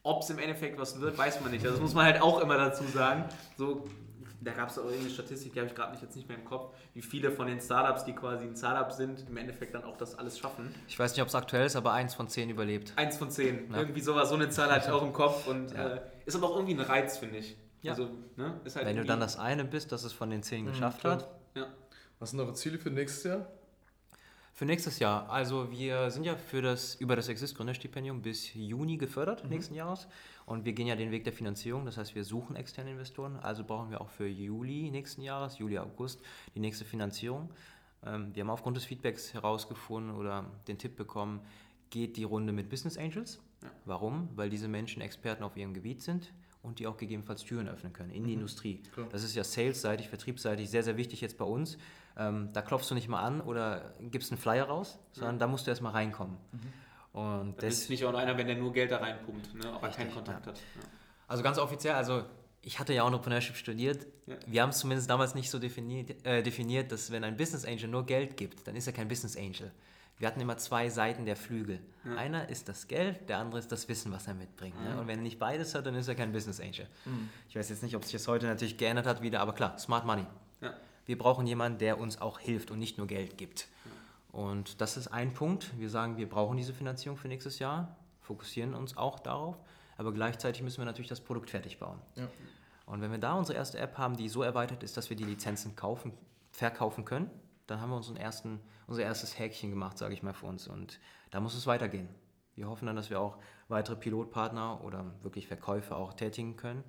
Ob 0.04 0.24
es 0.24 0.30
im 0.30 0.40
Endeffekt 0.40 0.78
was 0.78 1.00
wird, 1.00 1.18
weiß 1.18 1.40
man 1.40 1.52
nicht. 1.52 1.64
Also 1.64 1.78
das 1.78 1.82
muss 1.82 1.94
man 1.94 2.04
halt 2.04 2.22
auch 2.22 2.42
immer 2.42 2.58
dazu 2.58 2.84
sagen. 2.84 3.24
So 3.58 3.86
da 4.42 4.52
gab 4.52 4.70
es 4.70 4.78
auch 4.78 4.86
irgendeine 4.86 5.10
Statistik, 5.10 5.54
die 5.54 5.60
habe 5.60 5.70
ich 5.70 5.76
gerade 5.76 5.92
nicht, 5.92 6.02
jetzt 6.02 6.16
nicht 6.16 6.28
mehr 6.28 6.38
im 6.38 6.46
Kopf, 6.46 6.74
wie 6.94 7.02
viele 7.02 7.32
von 7.32 7.48
den 7.48 7.60
Startups, 7.60 8.06
die 8.06 8.14
quasi 8.14 8.46
ein 8.46 8.56
Startup 8.56 8.92
sind, 8.92 9.28
im 9.28 9.38
Endeffekt 9.38 9.74
dann 9.74 9.84
auch 9.84 9.98
das 9.98 10.16
alles 10.16 10.38
schaffen. 10.38 10.74
Ich 10.88 10.98
weiß 10.98 11.12
nicht, 11.12 11.22
ob 11.22 11.28
es 11.28 11.36
aktuell 11.36 11.66
ist, 11.66 11.76
aber 11.76 11.94
eins 11.94 12.14
von 12.14 12.28
zehn 12.28 12.50
überlebt. 12.50 12.94
Eins 12.96 13.18
von 13.18 13.32
zehn. 13.32 13.72
Ja. 13.72 13.80
Irgendwie 13.80 14.02
sowas, 14.02 14.30
so 14.30 14.36
eine 14.36 14.50
Zahl 14.50 14.72
hatte 14.72 14.88
ich 14.88 14.92
auch 14.92 15.04
im 15.04 15.14
Kopf 15.14 15.48
und 15.48 15.72
ja. 15.72 15.96
äh, 15.96 16.02
ist 16.26 16.36
aber 16.36 16.50
auch 16.50 16.56
irgendwie 16.56 16.76
ein 16.76 16.82
Reiz, 16.82 17.18
finde 17.18 17.38
ich. 17.38 17.58
Ja. 17.82 17.92
Also, 17.92 18.10
ne, 18.36 18.60
halt 18.64 18.86
Wenn 18.86 18.98
du 18.98 19.06
dann 19.06 19.20
das 19.20 19.38
eine 19.38 19.64
bist, 19.64 19.92
das 19.92 20.04
es 20.04 20.14
von 20.14 20.30
den 20.30 20.44
zehn 20.44 20.64
mhm, 20.66 20.70
geschafft 20.70 21.02
klar. 21.02 21.18
hat. 21.18 21.30
Ja. 21.54 21.68
Was 22.20 22.32
sind 22.32 22.40
eure 22.40 22.54
Ziele 22.54 22.80
für 22.80 22.90
nächstes 22.90 23.24
Jahr? 23.24 23.48
Für 24.54 24.66
nächstes 24.66 25.00
Jahr. 25.00 25.30
Also 25.30 25.70
wir 25.70 26.10
sind 26.12 26.24
ja 26.24 26.38
für 26.38 26.62
das, 26.62 26.96
über 26.96 27.18
das 27.18 27.28
Exist 27.28 27.58
Gründerstipendium 27.58 28.22
bis 28.22 28.54
Juni 28.54 28.98
gefördert 28.98 29.44
mhm. 29.44 29.50
nächsten 29.50 29.76
Jahres. 29.76 30.08
Und 30.46 30.66
wir 30.66 30.74
gehen 30.74 30.88
ja 30.88 30.96
den 30.96 31.12
Weg 31.12 31.24
der 31.24 31.34
Finanzierung. 31.34 31.86
Das 31.86 31.98
heißt, 31.98 32.14
wir 32.14 32.24
suchen 32.24 32.56
externe 32.56 32.92
Investoren. 32.92 33.38
Also 33.38 33.64
brauchen 33.64 33.90
wir 33.90 34.02
auch 34.02 34.10
für 34.10 34.28
Juli 34.28 34.92
nächsten 34.92 35.22
Jahres, 35.22 35.58
Juli, 35.58 35.80
August, 35.80 36.22
die 36.54 36.60
nächste 36.60 36.86
Finanzierung. 36.86 37.50
Ähm, 38.06 38.34
wir 38.34 38.42
haben 38.42 38.50
aufgrund 38.50 38.78
des 38.78 38.86
Feedbacks 38.86 39.34
herausgefunden 39.34 40.16
oder 40.16 40.46
den 40.68 40.78
Tipp 40.78 40.96
bekommen, 40.96 41.42
geht 41.90 42.18
die 42.18 42.24
Runde 42.24 42.54
mit 42.54 42.70
Business 42.70 42.98
Angels. 42.98 43.40
Ja. 43.64 43.70
Warum? 43.86 44.30
Weil 44.36 44.50
diese 44.50 44.68
Menschen 44.68 45.02
Experten 45.02 45.44
auf 45.44 45.58
ihrem 45.58 45.74
Gebiet 45.74 46.02
sind 46.02 46.32
und 46.62 46.80
die 46.80 46.88
auch 46.88 46.98
gegebenenfalls 46.98 47.44
Türen 47.44 47.68
öffnen 47.68 47.94
können 47.94 48.12
in 48.12 48.24
die 48.24 48.32
mhm. 48.32 48.42
Industrie. 48.42 48.84
Cool. 48.98 49.08
Das 49.12 49.24
ist 49.24 49.36
ja 49.36 49.44
salesseitig, 49.44 50.10
vertriebsseitig 50.10 50.70
sehr, 50.70 50.84
sehr 50.84 50.98
wichtig 50.98 51.22
jetzt 51.22 51.38
bei 51.38 51.46
uns. 51.46 51.78
Ähm, 52.18 52.50
da 52.54 52.62
klopfst 52.62 52.90
du 52.90 52.96
nicht 52.96 53.08
mal 53.08 53.22
an 53.22 53.42
oder 53.42 53.94
gibst 54.00 54.32
einen 54.32 54.40
Flyer 54.40 54.66
raus, 54.66 55.00
sondern 55.12 55.36
ja. 55.36 55.40
da 55.40 55.48
musst 55.48 55.68
du 55.68 55.72
erstmal 55.72 55.92
reinkommen. 55.92 56.38
Mhm. 56.52 56.60
Und 57.16 57.56
das 57.64 57.76
ist 57.76 57.90
nicht 57.90 58.04
auch 58.04 58.14
einer, 58.14 58.38
wenn 58.38 58.46
der 58.46 58.58
nur 58.58 58.74
Geld 58.74 58.92
da 58.92 58.98
reinpumpt, 58.98 59.56
ne, 59.56 59.72
aber 59.72 59.88
keinen 59.88 60.12
Kontakt 60.12 60.46
ja. 60.46 60.52
hat. 60.52 60.58
Ja. 60.58 60.82
Also 61.30 61.44
ganz 61.44 61.58
offiziell, 61.58 61.94
also 61.94 62.26
ich 62.62 62.78
hatte 62.78 62.94
ja 62.94 63.06
Entrepreneurship 63.06 63.56
studiert. 63.56 64.06
Ja. 64.26 64.36
Wir 64.46 64.62
haben 64.62 64.72
es 64.72 64.80
zumindest 64.80 65.10
damals 65.10 65.34
nicht 65.34 65.50
so 65.50 65.58
definiert, 65.58 66.26
äh, 66.26 66.44
definiert, 66.44 66.92
dass 66.92 67.12
wenn 67.12 67.24
ein 67.24 67.38
Business 67.38 67.64
Angel 67.64 67.88
nur 67.88 68.06
Geld 68.06 68.36
gibt, 68.36 68.68
dann 68.68 68.76
ist 68.76 68.86
er 68.88 68.92
kein 68.92 69.08
Business 69.08 69.38
Angel. 69.38 69.72
Wir 70.18 70.28
hatten 70.28 70.42
immer 70.42 70.58
zwei 70.58 70.90
Seiten 70.90 71.26
der 71.26 71.38
Flügel. 71.38 71.80
Ja. 72.04 72.16
Einer 72.16 72.50
ist 72.50 72.68
das 72.68 72.90
Geld, 72.90 73.30
der 73.30 73.38
andere 73.38 73.60
ist 73.60 73.72
das 73.72 73.88
Wissen, 73.88 74.12
was 74.12 74.28
er 74.28 74.34
mitbringt. 74.34 74.76
Ne? 74.84 75.00
Und 75.00 75.08
wenn 75.08 75.20
er 75.20 75.24
nicht 75.24 75.40
beides 75.40 75.74
hat, 75.74 75.86
dann 75.86 75.96
ist 75.96 76.10
er 76.10 76.16
kein 76.16 76.34
Business 76.34 76.60
Angel. 76.60 76.88
Mhm. 77.06 77.30
Ich 77.48 77.56
weiß 77.56 77.70
jetzt 77.70 77.82
nicht, 77.82 77.96
ob 77.96 78.04
sich 78.04 78.12
das 78.12 78.28
heute 78.28 78.46
natürlich 78.46 78.78
geändert 78.78 79.06
hat 79.06 79.22
wieder, 79.22 79.40
aber 79.40 79.54
klar, 79.54 79.78
Smart 79.78 80.06
Money. 80.06 80.26
Ja. 80.60 80.74
Wir 81.06 81.18
brauchen 81.18 81.48
jemanden, 81.48 81.78
der 81.78 81.98
uns 81.98 82.20
auch 82.20 82.40
hilft 82.40 82.72
und 82.72 82.80
nicht 82.80 82.98
nur 82.98 83.08
Geld 83.08 83.38
gibt. 83.38 83.70
Und 84.36 84.82
das 84.82 84.98
ist 84.98 85.08
ein 85.08 85.34
Punkt. 85.34 85.80
Wir 85.80 85.90
sagen, 85.90 86.18
wir 86.18 86.28
brauchen 86.28 86.58
diese 86.58 86.74
Finanzierung 86.74 87.18
für 87.18 87.30
nächstes 87.30 87.58
Jahr, 87.58 87.96
fokussieren 88.20 88.74
uns 88.74 88.98
auch 88.98 89.20
darauf, 89.20 89.58
aber 89.96 90.12
gleichzeitig 90.12 90.62
müssen 90.62 90.80
wir 90.80 90.86
natürlich 90.86 91.08
das 91.08 91.22
Produkt 91.22 91.50
fertig 91.50 91.80
bauen. 91.80 92.02
Ja. 92.16 92.28
Und 92.86 93.00
wenn 93.00 93.12
wir 93.12 93.18
da 93.18 93.36
unsere 93.36 93.58
erste 93.58 93.80
App 93.80 93.98
haben, 93.98 94.18
die 94.18 94.28
so 94.28 94.44
erweitert 94.44 94.84
ist, 94.84 94.98
dass 94.98 95.10
wir 95.10 95.16
die 95.16 95.24
Lizenzen 95.24 95.78
kaufen, 95.78 96.12
verkaufen 96.52 97.06
können, 97.06 97.32
dann 97.66 97.80
haben 97.80 97.92
wir 97.92 97.96
unseren 97.96 98.18
ersten, 98.18 98.60
unser 98.88 99.04
erstes 99.04 99.40
Häkchen 99.40 99.70
gemacht, 99.70 99.98
sage 99.98 100.14
ich 100.14 100.22
mal, 100.22 100.34
für 100.34 100.48
uns. 100.48 100.68
Und 100.68 101.00
da 101.32 101.40
muss 101.40 101.56
es 101.56 101.66
weitergehen. 101.66 102.10
Wir 102.56 102.68
hoffen 102.68 102.88
dann, 102.88 102.98
dass 102.98 103.10
wir 103.10 103.22
auch 103.22 103.38
weitere 103.70 103.96
Pilotpartner 103.96 104.84
oder 104.84 105.14
wirklich 105.22 105.48
Verkäufe 105.48 105.96
auch 105.96 106.12
tätigen 106.12 106.58
können 106.58 106.84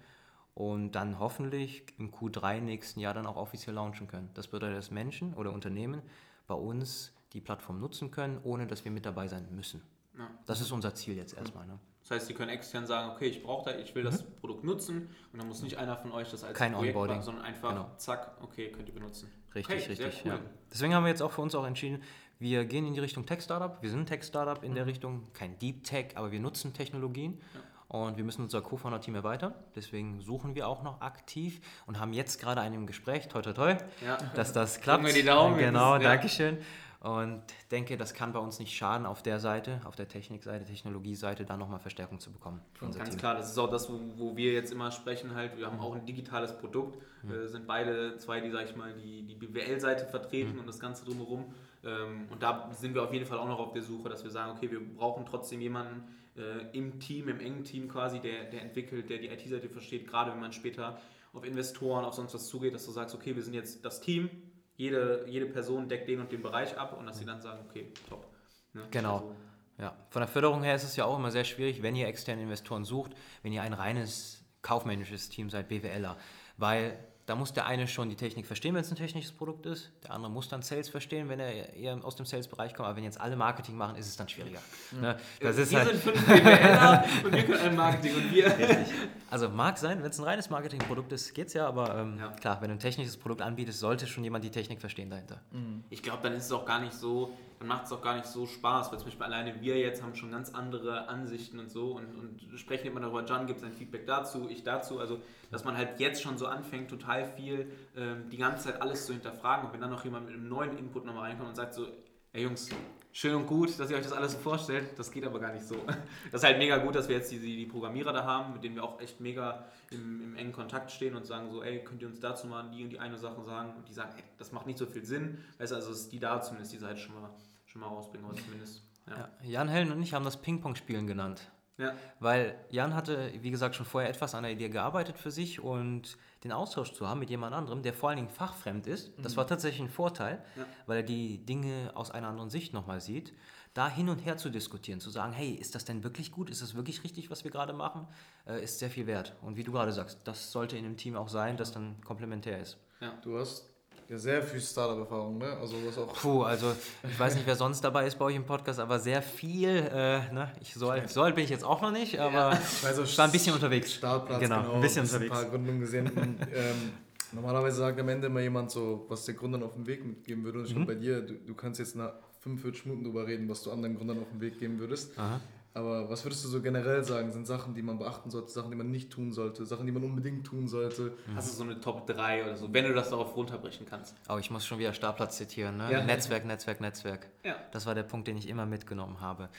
und 0.55 0.93
dann 0.93 1.21
hoffentlich 1.21 1.85
im 1.97 2.11
Q3 2.11 2.61
nächsten 2.61 2.99
Jahr 2.99 3.15
dann 3.15 3.27
auch 3.27 3.37
offiziell 3.37 3.77
launchen 3.77 4.09
können. 4.09 4.31
Das 4.35 4.49
bedeutet, 4.49 4.79
dass 4.79 4.91
Menschen 4.91 5.33
oder 5.35 5.53
Unternehmen 5.53 6.03
bei 6.49 6.55
uns 6.55 7.13
die 7.37 7.41
Plattform 7.43 7.79
nutzen 7.79 8.11
können, 8.11 8.41
ohne 8.43 8.67
dass 8.67 8.85
wir 8.85 8.91
mit 8.91 9.05
dabei 9.05 9.29
sein 9.29 9.47
müssen. 9.51 9.83
Ja. 10.19 10.27
Das 10.47 10.63
ist 10.63 10.73
unser 10.73 10.95
Ziel 10.95 11.17
jetzt 11.17 11.37
erstmal. 11.37 11.67
Ne? 11.67 11.79
Das 12.01 12.13
heißt, 12.13 12.27
Sie 12.29 12.35
können 12.35 12.49
extern 12.49 12.87
sagen, 12.87 13.11
okay, 13.11 13.27
ich 13.27 13.43
brauche 13.43 13.71
da, 13.71 13.79
ich 13.79 13.95
will 13.95 14.03
mhm. 14.03 14.07
das 14.07 14.23
Produkt 14.23 14.65
nutzen 14.65 15.11
und 15.33 15.39
dann 15.39 15.47
muss 15.47 15.63
nicht 15.63 15.77
einer 15.77 15.97
von 15.97 16.13
euch 16.13 16.31
das 16.31 16.45
als 16.45 16.57
Kein 16.57 16.73
Projekt 16.73 16.95
Onboarding. 16.95 17.17
machen, 17.17 17.25
sondern 17.25 17.45
einfach 17.45 17.71
genau. 17.71 17.91
zack, 17.99 18.39
okay, 18.41 18.71
könnt 18.71 18.89
ihr 18.89 18.95
benutzen. 18.95 19.31
Richtig, 19.55 19.83
okay, 19.83 19.89
richtig. 19.91 20.25
Cool. 20.25 20.33
Ja. 20.33 20.39
Deswegen 20.73 20.95
haben 20.95 21.05
wir 21.05 21.11
jetzt 21.11 21.23
auch 21.23 21.33
für 21.33 21.43
uns 21.43 21.55
auch 21.55 21.67
entschieden, 21.67 22.03
wir 22.39 22.65
gehen 22.65 22.87
in 22.87 22.95
die 22.95 23.01
Richtung 23.01 23.27
Tech-Startup. 23.27 23.83
Wir 23.83 23.91
sind 23.91 24.01
ein 24.01 24.07
Tech-Startup 24.07 24.63
in 24.63 24.71
mhm. 24.71 24.77
der 24.77 24.87
Richtung, 24.87 25.33
kein 25.35 25.59
Deep 25.59 25.85
Tech, 25.85 26.17
aber 26.17 26.33
wir 26.33 26.41
nutzen 26.41 26.73
Technologien. 26.73 27.41
Ja. 27.55 27.61
Und 27.89 28.17
wir 28.17 28.25
müssen 28.25 28.43
unser 28.43 28.63
Co-Founder-Team 28.63 29.15
erweitern. 29.15 29.55
Deswegen 29.77 30.21
suchen 30.21 30.55
wir 30.55 30.67
auch 30.67 30.83
noch 30.83 31.01
aktiv 31.01 31.61
und 31.87 32.01
haben 32.01 32.13
jetzt 32.13 32.41
gerade 32.41 32.61
einen 32.61 32.87
Gespräch, 32.87 33.29
toi 33.29 33.43
toi 33.43 33.53
toi, 33.53 33.77
ja. 34.05 34.19
dass 34.35 34.53
das 34.53 34.81
klappt. 34.81 35.05
Drücken 35.05 35.15
wir 35.15 35.23
die 35.23 35.27
Daumen. 35.27 35.57
Genau, 35.59 35.95
ja. 35.95 36.01
Dankeschön. 36.01 36.59
Und 37.07 37.43
denke, 37.71 37.97
das 37.97 38.15
kann 38.15 38.33
bei 38.33 38.41
uns 38.41 38.59
nicht 38.59 38.77
schaden, 38.77 39.07
auf 39.07 39.23
der 39.23 39.39
Seite, 39.39 39.81
auf 39.85 39.95
der 39.95 40.09
Technikseite, 40.09 40.65
Technologieseite, 40.65 41.45
da 41.45 41.57
nochmal 41.57 41.79
Verstärkung 41.79 42.19
zu 42.19 42.33
bekommen. 42.33 42.61
Ganz 42.81 42.97
Team. 42.97 43.17
klar, 43.17 43.37
das 43.37 43.49
ist 43.53 43.59
auch 43.59 43.71
das, 43.71 43.89
wo, 43.89 44.01
wo, 44.17 44.37
wir 44.37 44.53
jetzt 44.53 44.73
immer 44.73 44.91
sprechen 44.91 45.37
halt. 45.37 45.57
Wir 45.57 45.67
haben 45.67 45.79
auch 45.79 45.95
ein 45.95 46.05
digitales 46.05 46.59
Produkt, 46.59 46.99
mhm. 47.23 47.33
äh, 47.33 47.47
sind 47.47 47.69
beide 47.69 48.17
zwei, 48.17 48.41
die, 48.41 48.51
sag 48.51 48.69
ich 48.69 48.75
mal, 48.75 48.93
die, 48.93 49.23
die 49.23 49.37
BWL-Seite 49.37 50.07
vertreten 50.07 50.55
mhm. 50.55 50.61
und 50.61 50.67
das 50.67 50.81
Ganze 50.81 51.05
drumherum. 51.05 51.45
Ähm, 51.85 52.27
und 52.29 52.43
da 52.43 52.73
sind 52.73 52.93
wir 52.93 53.05
auf 53.05 53.13
jeden 53.13 53.27
Fall 53.27 53.39
auch 53.39 53.49
noch 53.49 53.61
auf 53.61 53.73
der 53.73 53.83
Suche, 53.83 54.09
dass 54.09 54.25
wir 54.25 54.33
sagen, 54.33 54.57
okay, 54.57 54.69
wir 54.69 54.81
brauchen 54.81 55.25
trotzdem 55.27 55.61
jemanden 55.61 56.03
äh, 56.37 56.77
im 56.77 56.99
Team, 56.99 57.29
im 57.29 57.39
engen 57.39 57.63
Team 57.63 57.89
quasi, 57.89 58.19
der, 58.19 58.47
der 58.47 58.63
entwickelt, 58.63 59.11
der 59.11 59.19
die 59.19 59.29
IT-Seite 59.29 59.69
versteht, 59.69 60.09
gerade 60.09 60.33
wenn 60.33 60.41
man 60.41 60.53
später 60.53 60.99
auf 61.33 61.45
Investoren, 61.45 62.05
auf 62.05 62.15
sonst 62.15 62.35
was 62.35 62.49
zugeht, 62.49 62.75
dass 62.75 62.85
du 62.85 62.91
sagst, 62.91 63.15
okay, 63.15 63.37
wir 63.37 63.45
sind 63.45 63.55
jetzt 63.55 63.85
das 63.85 64.01
Team, 64.01 64.29
jede, 64.77 65.25
jede 65.29 65.47
Person 65.47 65.89
deckt 65.89 66.09
den 66.09 66.21
und 66.21 66.31
den 66.31 66.43
Bereich 66.43 66.77
ab 66.79 66.97
und 66.99 67.07
dass 67.07 67.19
sie 67.19 67.25
dann 67.25 67.41
sagen, 67.41 67.61
okay, 67.69 67.93
top. 68.09 68.27
Ne? 68.73 68.87
Genau. 68.91 69.15
Also, 69.15 69.37
ja, 69.79 69.97
von 70.09 70.21
der 70.21 70.29
Förderung 70.29 70.63
her 70.63 70.75
ist 70.75 70.85
es 70.85 70.97
ja 70.97 71.05
auch 71.05 71.19
immer 71.19 71.31
sehr 71.31 71.45
schwierig, 71.45 71.83
wenn 71.83 71.97
ihr 71.97 72.07
externe 72.07 72.43
Investoren 72.43 72.85
sucht, 72.85 73.13
wenn 73.43 73.53
ihr 73.53 73.63
ein 73.63 73.75
reines 73.75 74.45
kaufmännisches 74.63 75.29
Team 75.29 75.51
seid, 75.51 75.69
BWLer, 75.69 76.17
weil 76.57 76.99
da 77.27 77.35
muss 77.35 77.53
der 77.53 77.67
eine 77.67 77.89
schon 77.89 78.09
die 78.09 78.15
Technik 78.15 78.47
verstehen, 78.47 78.75
wenn 78.77 78.83
es 78.83 78.91
ein 78.91 78.97
technisches 78.97 79.33
Produkt 79.33 79.67
ist. 79.67 79.91
Der 80.05 80.13
andere 80.13 80.31
muss 80.31 80.49
dann 80.49 80.63
Sales 80.63 80.89
verstehen, 80.89 81.29
wenn 81.29 81.41
er 81.41 81.75
eher 81.75 81.99
aus 82.05 82.15
dem 82.15 82.25
Sales-Bereich 82.25 82.73
kommt. 82.73 82.87
Aber 82.87 82.97
wenn 82.97 83.03
jetzt 83.03 83.21
alle 83.21 83.35
Marketing 83.35 83.77
machen, 83.77 83.97
ist 83.97 84.07
es 84.07 84.17
dann 84.17 84.29
schwieriger. 84.29 84.61
Mhm. 84.93 85.01
Ne? 85.01 85.17
Das 85.41 85.59
ist 85.59 85.73
wir 85.73 85.79
halt 85.81 85.91
sind 85.91 86.03
fünf 86.03 86.25
BWLer 86.25 87.05
und 87.25 87.33
wir 87.33 87.43
können 87.45 87.61
ein 87.61 87.77
Marketing 87.77 88.15
und 88.15 88.33
wir. 88.33 88.47
Richtig. 88.47 88.95
Also 89.29 89.49
mag 89.49 89.77
sein, 89.77 90.05
wenn 90.05 90.11
es 90.11 90.19
ein 90.21 90.25
reines 90.25 90.51
Marketingprodukt 90.51 91.13
ist, 91.13 91.35
geht 91.35 91.49
es 91.49 91.55
ja. 91.55 91.67
Aber 91.67 91.99
ähm, 91.99 92.17
ja. 92.17 92.29
klar, 92.29 92.61
wenn 92.61 92.69
du 92.69 92.77
ein 92.77 92.81
technisches 92.81 93.17
Produkt 93.17 93.43
anbietest, 93.43 93.81
sollte 93.81 94.07
schon 94.07 94.23
jemand 94.23 94.45
die 94.45 94.51
Technik 94.51 94.81
verstehen 94.81 95.11
dahinter. 95.11 95.41
Mhm. 95.51 95.83
Ich 95.91 96.05
glaube, 96.05 96.23
dann 96.23 96.33
ist 96.33 96.45
es 96.45 96.53
auch 96.53 96.65
gar 96.65 96.81
nicht 96.81 96.95
so, 96.95 97.37
dann 97.59 97.69
macht 97.69 97.87
es 97.87 97.93
auch 97.93 98.03
gar 98.03 98.15
nicht 98.15 98.27
so 98.27 98.47
Spaß, 98.47 98.91
weil 98.91 98.99
zum 98.99 99.07
Beispiel 99.07 99.25
alleine 99.25 99.61
wir 99.61 99.79
jetzt 99.79 100.03
haben 100.03 100.15
schon 100.15 100.31
ganz 100.31 100.55
andere 100.55 101.09
Ansichten 101.09 101.59
und 101.59 101.71
so 101.71 101.93
und, 101.93 102.15
und 102.15 102.59
sprechen 102.59 102.89
immer 102.89 103.01
darüber, 103.01 103.25
John 103.25 103.47
gibt 103.47 103.61
sein 103.61 103.73
Feedback 103.73 104.07
dazu, 104.07 104.49
ich 104.51 104.63
dazu. 104.63 104.99
Also, 104.99 105.21
dass 105.51 105.65
man 105.65 105.77
halt 105.77 105.99
jetzt 105.99 106.23
schon 106.23 106.37
so 106.37 106.47
anfängt, 106.47 106.91
total 106.91 107.25
viel 107.25 107.73
ähm, 107.97 108.29
die 108.31 108.37
ganze 108.37 108.65
Zeit 108.65 108.83
alles 108.83 109.07
zu 109.07 109.13
hinterfragen 109.13 109.67
und 109.67 109.73
wenn 109.73 109.81
dann 109.81 109.91
noch 109.91 110.05
jemand 110.05 110.27
mit 110.27 110.35
einem 110.35 110.49
neuen 110.49 110.77
Input 110.77 111.07
nochmal 111.07 111.31
reinkommt 111.31 111.49
und 111.49 111.57
sagt 111.57 111.75
so, 111.75 111.87
ey 112.33 112.43
Jungs, 112.43 112.69
schön 113.17 113.35
und 113.35 113.47
gut, 113.47 113.81
dass 113.81 113.91
ihr 113.91 113.97
euch 113.97 114.03
das 114.03 114.13
alles 114.13 114.33
so 114.33 114.39
vorstellt. 114.39 114.91
Das 114.99 115.11
geht 115.11 115.25
aber 115.25 115.41
gar 115.41 115.53
nicht 115.53 115.65
so. 115.65 115.77
Das 116.31 116.43
ist 116.43 116.45
halt 116.45 116.59
mega 116.59 116.77
gut, 116.77 116.95
dass 116.95 117.09
wir 117.09 117.17
jetzt 117.17 117.33
die, 117.33 117.39
die 117.39 117.65
Programmierer 117.65 118.13
da 118.13 118.25
haben, 118.25 118.53
mit 118.53 118.63
denen 118.63 118.75
wir 118.75 118.85
auch 118.85 119.01
echt 119.01 119.21
mega 119.21 119.65
im, 119.91 120.21
im, 120.23 120.37
engen 120.37 120.53
Kontakt 120.53 120.91
stehen 120.91 121.17
und 121.17 121.25
sagen 121.25 121.51
so, 121.51 121.63
ey, 121.63 121.83
könnt 121.83 122.03
ihr 122.03 122.09
uns 122.09 122.21
dazu 122.21 122.47
mal 122.47 122.71
die 122.71 122.85
und 122.85 122.91
die 122.91 122.99
eine 122.99 123.17
Sache 123.17 123.43
sagen? 123.43 123.73
Und 123.75 123.89
die 123.89 123.95
sagen, 123.95 124.11
ey, 124.17 124.25
das 124.37 124.53
macht 124.53 124.67
nicht 124.67 124.79
so 124.79 124.85
viel 124.85 125.05
Sinn. 125.05 125.39
Weißt 125.59 125.73
du, 125.73 125.77
also 125.77 125.93
ist 125.93 126.13
die 126.13 126.19
da 126.19 126.43
zumindest 126.43 126.75
die 126.75 126.79
Seite 126.79 126.99
schon 126.99 127.15
mal, 127.15 127.31
schon 127.65 127.81
mal 127.81 127.89
rausbringen, 127.89 128.29
oder 128.29 128.37
zumindest. 128.37 128.83
Ja. 129.09 129.17
Ja, 129.17 129.49
Jan 129.49 129.69
Hellen 129.69 129.93
und 129.93 130.03
ich 130.03 130.13
haben 130.13 130.25
das 130.25 130.37
Ping-Pong-Spielen 130.37 131.07
genannt. 131.07 131.51
Ja. 131.79 131.95
Weil 132.21 132.59
Jan 132.71 132.95
hatte, 132.95 133.33
wie 133.41 133.51
gesagt, 133.51 133.77
schon 133.77 133.87
vorher 133.87 134.11
etwas 134.11 134.35
an 134.35 134.43
der 134.43 134.53
Idee 134.53 134.69
gearbeitet 134.69 135.19
für 135.19 135.31
sich 135.31 135.61
und 135.61 136.19
den 136.47 136.53
Austausch 136.53 136.93
zu 136.93 137.09
haben 137.09 137.21
mit 137.21 137.31
jemand 137.31 137.55
anderem, 137.55 137.83
der 137.83 137.95
vor 137.95 138.09
allen 138.09 138.17
Dingen 138.17 138.31
fachfremd 138.31 138.87
ist, 138.87 139.17
mhm. 139.17 139.23
das 139.23 139.37
war 139.37 139.47
tatsächlich 139.47 139.83
ein 139.83 139.89
Vorteil, 139.89 140.43
ja. 140.57 140.65
weil 140.87 140.99
er 140.99 141.03
die 141.03 141.45
Dinge 141.45 141.93
aus 141.95 142.11
einer 142.11 142.29
anderen 142.29 142.51
Sicht 142.51 142.73
nochmal 142.73 143.01
sieht. 143.01 143.33
Da 143.75 143.91
hin 143.91 144.09
und 144.09 144.21
her 144.21 144.39
zu 144.39 144.49
diskutieren, 144.49 145.01
zu 145.01 145.11
sagen, 145.11 145.35
hey, 145.35 145.51
ist 145.51 145.75
das 145.75 145.85
denn 145.85 146.03
wirklich 146.03 146.33
gut? 146.33 146.49
Ist 146.49 146.63
das 146.63 146.75
wirklich 146.75 147.05
richtig, 147.05 147.31
was 147.31 147.45
wir 147.45 147.51
gerade 147.51 147.75
machen? 147.75 148.09
Äh, 148.47 148.65
ist 148.65 148.79
sehr 148.79 148.89
viel 148.89 149.07
wert. 149.07 149.35
Und 149.43 149.57
wie 149.57 149.65
du 149.65 149.73
gerade 149.73 149.93
sagst, 149.93 150.21
das 150.25 150.51
sollte 150.51 150.79
in 150.79 150.87
einem 150.87 150.97
Team 150.97 151.15
auch 151.15 151.29
sein, 151.29 151.59
das 151.59 151.73
dann 151.73 152.01
komplementär 152.03 152.59
ist. 152.59 152.79
Ja. 153.01 153.13
Du 153.23 153.39
hast 153.39 153.69
ja, 154.09 154.19
sehr 154.19 154.43
viel 154.43 154.61
Startup-Erfahrung, 154.61 155.39
ne? 155.39 155.57
Also 155.61 155.77
was 155.85 155.99
auch. 155.99 156.15
Puh, 156.15 156.43
also 156.43 156.73
ich 157.03 157.19
weiß 157.19 157.35
nicht, 157.35 157.47
wer 157.47 157.57
sonst 157.57 157.81
dabei 157.81 158.07
ist 158.07 158.19
bei 158.19 158.27
euch 158.27 158.37
im 158.37 158.45
Podcast, 158.45 158.79
aber 158.79 159.01
sehr 159.01 159.21
viel. 159.21 159.69
Äh, 159.69 160.33
ne? 160.33 160.53
Ich 160.61 160.75
soll, 160.75 161.09
soll 161.09 161.33
bin 161.33 161.45
ich 161.45 161.51
jetzt 161.51 161.65
auch 161.65 161.83
noch 161.83 161.91
nicht, 161.91 162.19
aber 162.21 162.53
ja. 162.53 162.61
also, 162.85 163.03
ich 163.03 163.19
war 163.19 163.25
ein 163.25 163.33
bisschen 163.33 163.55
unterwegs. 163.55 163.95
Startplatz, 163.95 164.41
genau, 164.41 164.63
genau 164.63 164.75
ein 164.75 164.81
bisschen 164.81 165.03
unterwegs. 165.03 165.33
Ein 165.33 165.43
paar 165.43 165.51
Gründungen 165.51 165.81
gesehen. 165.81 166.07
ähm, 166.17 166.93
normalerweise 167.33 167.79
sagt 167.79 167.99
am 167.99 168.09
Ende 168.09 168.29
immer 168.29 168.41
jemand 168.41 168.71
so, 168.71 169.07
was 169.09 169.25
der 169.25 169.35
Gründern 169.35 169.65
auf 169.65 169.75
den 169.75 169.87
Weg 169.87 170.05
mitgeben 170.05 170.45
würde. 170.45 170.61
Und 170.61 170.67
ich 170.67 170.71
mhm. 170.73 170.85
glaube, 170.85 170.95
bei 170.95 171.01
dir, 171.01 171.23
du, 171.23 171.35
du 171.35 171.55
kannst 171.55 171.81
jetzt 171.81 171.97
nach 171.97 172.13
45 172.41 172.87
Minuten 172.87 173.05
darüber 173.05 173.27
reden, 173.27 173.49
was 173.49 173.63
du 173.65 173.73
anderen 173.73 173.97
Gründern 173.97 174.21
auf 174.21 174.31
den 174.31 174.41
Weg 174.41 174.61
geben 174.61 174.79
würdest. 174.79 175.19
Aha. 175.19 175.41
Aber 175.77 176.09
was 176.09 176.25
würdest 176.25 176.43
du 176.43 176.49
so 176.49 176.63
generell 176.63 177.05
sagen, 177.05 177.31
sind 177.31 177.47
Sachen, 177.47 177.75
die 177.75 177.83
man 177.83 177.99
beachten 177.99 178.31
sollte, 178.31 178.51
Sachen, 178.51 178.71
die 178.71 178.79
man 178.79 178.91
nicht 178.91 179.11
tun 179.11 179.31
sollte, 179.35 179.67
Sachen, 179.67 179.85
die 179.85 179.93
man 179.93 180.03
unbedingt 180.05 180.47
tun 180.47 180.69
sollte? 180.69 181.13
Hast 181.35 181.53
du 181.53 181.55
so 181.55 181.65
eine 181.65 181.79
Top 181.79 182.07
3 182.07 182.45
oder 182.45 182.57
so, 182.57 182.73
wenn 182.73 182.87
du 182.87 182.95
das 182.95 183.11
darauf 183.11 183.37
runterbrechen 183.37 183.85
kannst? 183.85 184.17
Aber 184.27 184.41
ich 184.41 184.51
muss 184.51 184.65
schon 184.65 184.79
wieder 184.79 184.95
Startplatz 184.95 185.37
zitieren, 185.37 185.77
ne? 185.77 185.93
Ja. 185.93 186.03
Netzwerk, 186.03 186.47
Netzwerk, 186.47 186.81
Netzwerk. 186.81 187.29
Ja. 187.45 187.57
Das 187.73 187.85
war 187.85 187.95
der 187.95 188.05
Punkt, 188.05 188.27
den 188.27 188.39
ich 188.39 188.49
immer 188.49 188.65
mitgenommen 188.65 189.21
habe. 189.21 189.51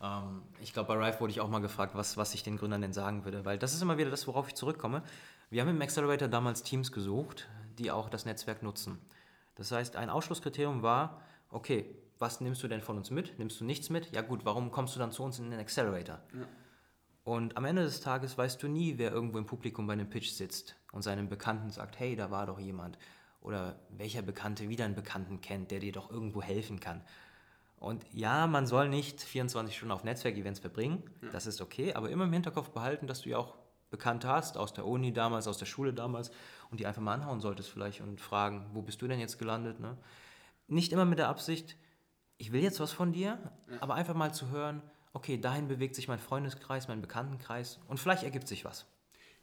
Ähm, 0.00 0.42
ich 0.60 0.72
glaube, 0.72 0.94
bei 0.94 1.06
Rife 1.06 1.18
wurde 1.18 1.32
ich 1.32 1.40
auch 1.40 1.48
mal 1.48 1.58
gefragt, 1.58 1.96
was, 1.96 2.16
was 2.16 2.34
ich 2.34 2.44
den 2.44 2.56
Gründern 2.56 2.80
denn 2.80 2.92
sagen 2.92 3.24
würde, 3.24 3.44
weil 3.44 3.58
das 3.58 3.74
ist 3.74 3.82
immer 3.82 3.98
wieder 3.98 4.10
das, 4.10 4.28
worauf 4.28 4.46
ich 4.46 4.54
zurückkomme. 4.54 5.02
Wir 5.50 5.60
haben 5.60 5.70
im 5.70 5.82
Accelerator 5.82 6.28
damals 6.28 6.62
Teams 6.62 6.92
gesucht, 6.92 7.48
die 7.78 7.90
auch 7.90 8.08
das 8.08 8.26
Netzwerk 8.26 8.62
nutzen. 8.62 9.00
Das 9.56 9.72
heißt, 9.72 9.96
ein 9.96 10.08
Ausschlusskriterium 10.08 10.82
war, 10.82 11.20
okay, 11.50 11.96
was 12.18 12.40
nimmst 12.40 12.62
du 12.62 12.68
denn 12.68 12.80
von 12.80 12.96
uns 12.96 13.10
mit? 13.10 13.38
Nimmst 13.38 13.60
du 13.60 13.64
nichts 13.64 13.90
mit? 13.90 14.14
Ja 14.14 14.22
gut, 14.22 14.44
warum 14.44 14.70
kommst 14.70 14.94
du 14.94 14.98
dann 14.98 15.12
zu 15.12 15.22
uns 15.22 15.38
in 15.38 15.50
den 15.50 15.60
Accelerator? 15.60 16.20
Ja. 16.32 16.46
Und 17.24 17.56
am 17.56 17.64
Ende 17.64 17.82
des 17.82 18.00
Tages 18.00 18.36
weißt 18.36 18.62
du 18.62 18.68
nie, 18.68 18.98
wer 18.98 19.10
irgendwo 19.10 19.38
im 19.38 19.46
Publikum 19.46 19.86
bei 19.86 19.94
einem 19.94 20.08
Pitch 20.08 20.30
sitzt 20.30 20.76
und 20.92 21.02
seinem 21.02 21.28
Bekannten 21.28 21.70
sagt, 21.70 21.98
hey, 21.98 22.16
da 22.16 22.30
war 22.30 22.46
doch 22.46 22.60
jemand. 22.60 22.98
Oder 23.40 23.78
welcher 23.90 24.22
Bekannte 24.22 24.68
wieder 24.68 24.84
einen 24.84 24.94
Bekannten 24.94 25.40
kennt, 25.40 25.70
der 25.70 25.80
dir 25.80 25.92
doch 25.92 26.10
irgendwo 26.10 26.42
helfen 26.42 26.80
kann. 26.80 27.02
Und 27.78 28.04
ja, 28.12 28.46
man 28.46 28.66
soll 28.66 28.88
nicht 28.88 29.20
24 29.20 29.76
Stunden 29.76 29.92
auf 29.92 30.04
Netzwerkevents 30.04 30.60
verbringen, 30.60 31.02
ja. 31.22 31.30
das 31.30 31.46
ist 31.46 31.60
okay, 31.60 31.92
aber 31.92 32.10
immer 32.10 32.24
im 32.24 32.32
Hinterkopf 32.32 32.70
behalten, 32.70 33.06
dass 33.06 33.22
du 33.22 33.30
ja 33.30 33.38
auch 33.38 33.56
Bekannte 33.90 34.28
hast, 34.28 34.56
aus 34.56 34.72
der 34.72 34.86
Uni 34.86 35.12
damals, 35.12 35.46
aus 35.46 35.58
der 35.58 35.66
Schule 35.66 35.92
damals, 35.92 36.30
und 36.70 36.80
die 36.80 36.86
einfach 36.86 37.02
mal 37.02 37.14
anhauen 37.14 37.40
solltest 37.40 37.68
vielleicht 37.68 38.00
und 38.00 38.20
fragen, 38.20 38.66
wo 38.72 38.82
bist 38.82 39.02
du 39.02 39.08
denn 39.08 39.20
jetzt 39.20 39.38
gelandet? 39.38 39.80
Ne? 39.80 39.96
Nicht 40.66 40.92
immer 40.92 41.04
mit 41.04 41.18
der 41.18 41.28
Absicht, 41.28 41.76
ich 42.44 42.52
will 42.52 42.62
jetzt 42.62 42.78
was 42.78 42.92
von 42.92 43.10
dir, 43.10 43.38
ja. 43.70 43.76
aber 43.80 43.94
einfach 43.94 44.12
mal 44.14 44.34
zu 44.34 44.50
hören, 44.50 44.82
okay, 45.14 45.40
dahin 45.40 45.66
bewegt 45.66 45.94
sich 45.94 46.08
mein 46.08 46.18
Freundeskreis, 46.18 46.88
mein 46.88 47.00
Bekanntenkreis 47.00 47.78
und 47.88 47.98
vielleicht 47.98 48.22
ergibt 48.22 48.48
sich 48.48 48.66
was. 48.66 48.84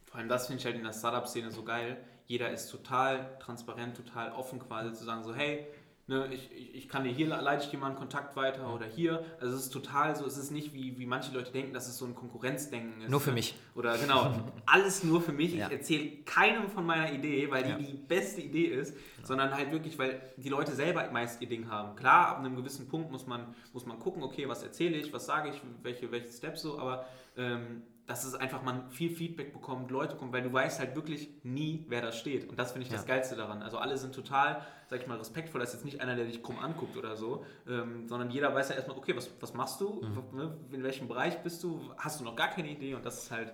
Vor 0.04 0.20
allem 0.20 0.30
das 0.30 0.46
finde 0.46 0.60
ich 0.60 0.66
halt 0.66 0.76
in 0.76 0.84
der 0.84 0.94
Startup-Szene 0.94 1.52
so 1.52 1.64
geil. 1.64 1.98
Jeder 2.28 2.52
ist 2.52 2.70
total 2.70 3.40
transparent, 3.40 3.98
total 3.98 4.34
offen 4.34 4.60
quasi 4.60 4.94
zu 4.94 5.04
sagen 5.04 5.24
so, 5.24 5.34
hey, 5.34 5.66
Ne, 6.08 6.28
ich, 6.34 6.52
ich, 6.52 6.76
ich, 6.76 6.90
kann 6.90 7.04
dir 7.04 7.12
hier 7.12 7.28
leite 7.28 7.64
ich 7.64 7.70
dir 7.70 7.78
mal 7.78 7.88
einen 7.88 7.96
Kontakt 7.96 8.36
weiter 8.36 8.74
oder 8.74 8.86
hier. 8.86 9.24
Also 9.40 9.56
es 9.56 9.64
ist 9.64 9.70
total 9.70 10.16
so, 10.16 10.26
es 10.26 10.38
ist 10.38 10.52
nicht 10.52 10.74
wie, 10.74 10.98
wie 10.98 11.06
manche 11.06 11.32
Leute 11.34 11.52
denken, 11.52 11.74
dass 11.74 11.88
es 11.88 11.98
so 11.98 12.06
ein 12.06 12.16
Konkurrenzdenken 12.16 13.02
ist. 13.02 13.10
Nur 13.10 13.22
für 13.22 13.30
ne? 13.30 13.36
mich. 13.36 13.56
Oder 13.76 13.98
genau, 13.98 14.34
alles 14.66 15.04
nur 15.04 15.22
für 15.22 15.32
mich. 15.32 15.54
Ja. 15.54 15.68
Ich 15.68 15.74
erzähle 15.74 16.10
keinem 16.26 16.70
von 16.70 16.86
meiner 16.86 17.14
Idee, 17.14 17.50
weil 17.50 17.64
die 17.64 17.70
ja. 17.70 17.78
die 17.78 17.94
beste 17.94 18.42
Idee 18.42 18.66
ist, 18.66 18.96
ja. 18.96 19.26
sondern 19.26 19.54
halt 19.54 19.72
wirklich, 19.72 19.98
weil 20.00 20.22
die 20.38 20.50
Leute 20.50 20.74
selber 20.74 21.10
meist 21.12 21.42
ihr 21.42 21.48
Ding 21.48 21.70
haben. 21.70 21.96
Klar, 21.96 22.30
ab 22.30 22.40
einem 22.40 22.56
gewissen 22.56 22.88
Punkt 22.88 23.12
muss 23.12 23.28
man, 23.28 23.56
muss 23.72 23.86
man 23.86 24.00
gucken, 24.00 24.24
okay, 24.24 24.50
was 24.50 24.64
erzähle 24.64 24.98
ich, 24.98 25.14
was 25.14 25.26
sage 25.26 25.50
ich, 25.50 25.62
welche, 25.84 26.12
welche 26.12 26.32
Steps 26.32 26.64
so, 26.64 26.80
aber 26.80 27.06
ähm, 27.38 27.84
dass 28.12 28.26
es 28.26 28.36
einfach 28.36 28.62
man 28.62 28.92
viel 28.92 29.10
Feedback 29.10 29.54
bekommt, 29.54 29.90
Leute 29.90 30.18
kommen, 30.18 30.34
weil 30.34 30.42
du 30.42 30.52
weißt 30.52 30.82
halt 30.82 30.98
wirklich 30.98 31.30
nie, 31.44 31.86
wer 31.88 32.02
da 32.02 32.12
steht. 32.12 32.50
Und 32.50 32.60
das 32.60 32.74
finde 32.74 32.86
ich 32.86 32.92
ja. 32.92 32.98
das 32.98 33.06
Geilste 33.06 33.38
daran. 33.38 33.62
Also 33.64 33.78
alle 33.78 33.98
sind 33.98 34.14
total, 34.14 34.66
sag 34.90 35.00
ich 35.00 35.08
mal, 35.08 35.18
respektvoll. 35.18 35.62
Das 35.62 35.70
ist 35.70 35.76
jetzt 35.76 35.86
nicht 35.86 36.02
einer, 36.02 36.18
der 36.18 36.26
dich 36.26 36.44
krumm 36.44 36.60
anguckt 36.60 36.98
oder 36.98 37.16
so, 37.16 37.46
ähm, 37.70 38.10
sondern 38.10 38.30
jeder 38.30 38.54
weiß 38.54 38.68
ja 38.68 38.76
erstmal, 38.76 38.98
okay, 38.98 39.16
was, 39.16 39.30
was 39.40 39.54
machst 39.54 39.80
du? 39.80 40.02
Mhm. 40.02 40.38
Ne, 40.38 40.58
in 40.74 40.84
welchem 40.84 41.08
Bereich 41.08 41.42
bist 41.42 41.64
du? 41.64 41.80
Hast 41.98 42.20
du 42.20 42.26
noch 42.26 42.36
gar 42.36 42.50
keine 42.50 42.70
Idee? 42.70 42.96
Und 42.96 43.06
das 43.06 43.24
ist 43.24 43.32
halt, 43.32 43.54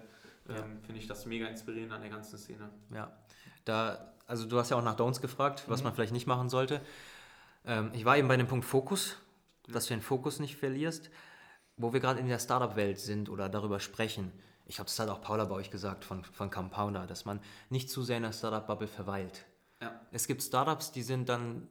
ähm, 0.49 0.55
ja. 0.55 0.63
finde 0.87 1.01
ich, 1.01 1.05
das 1.05 1.27
mega 1.27 1.45
inspirierend 1.45 1.93
an 1.93 2.01
der 2.01 2.09
ganzen 2.09 2.39
Szene. 2.39 2.71
Ja, 2.91 3.15
da, 3.63 4.11
also 4.25 4.47
du 4.47 4.57
hast 4.57 4.71
ja 4.71 4.77
auch 4.77 4.83
nach 4.83 4.95
Downs 4.95 5.21
gefragt, 5.21 5.65
was 5.67 5.81
mhm. 5.81 5.85
man 5.85 5.93
vielleicht 5.93 6.13
nicht 6.13 6.25
machen 6.25 6.49
sollte. 6.49 6.81
Ähm, 7.63 7.91
ich 7.93 8.05
war 8.05 8.17
eben 8.17 8.27
bei 8.27 8.37
dem 8.37 8.47
Punkt 8.47 8.65
Fokus, 8.65 9.17
dass 9.67 9.85
du 9.85 9.93
den 9.93 10.01
Fokus 10.01 10.39
nicht 10.39 10.55
verlierst 10.55 11.11
wo 11.77 11.93
wir 11.93 11.99
gerade 11.99 12.19
in 12.19 12.27
der 12.27 12.39
Startup-Welt 12.39 12.99
sind 12.99 13.29
oder 13.29 13.49
darüber 13.49 13.79
sprechen, 13.79 14.31
ich 14.67 14.79
habe 14.79 14.87
es 14.87 14.99
halt 14.99 15.09
auch 15.09 15.21
Paula 15.21 15.45
bei 15.45 15.55
euch 15.55 15.71
gesagt 15.71 16.05
von, 16.05 16.23
von 16.23 16.49
Compounder, 16.49 17.07
dass 17.07 17.25
man 17.25 17.39
nicht 17.69 17.89
zu 17.89 18.03
sehr 18.03 18.17
in 18.17 18.23
der 18.23 18.33
Startup-Bubble 18.33 18.87
verweilt. 18.87 19.45
Ja. 19.81 19.99
Es 20.11 20.27
gibt 20.27 20.41
Startups, 20.43 20.91
die 20.91 21.03
sind 21.03 21.29
dann, 21.29 21.67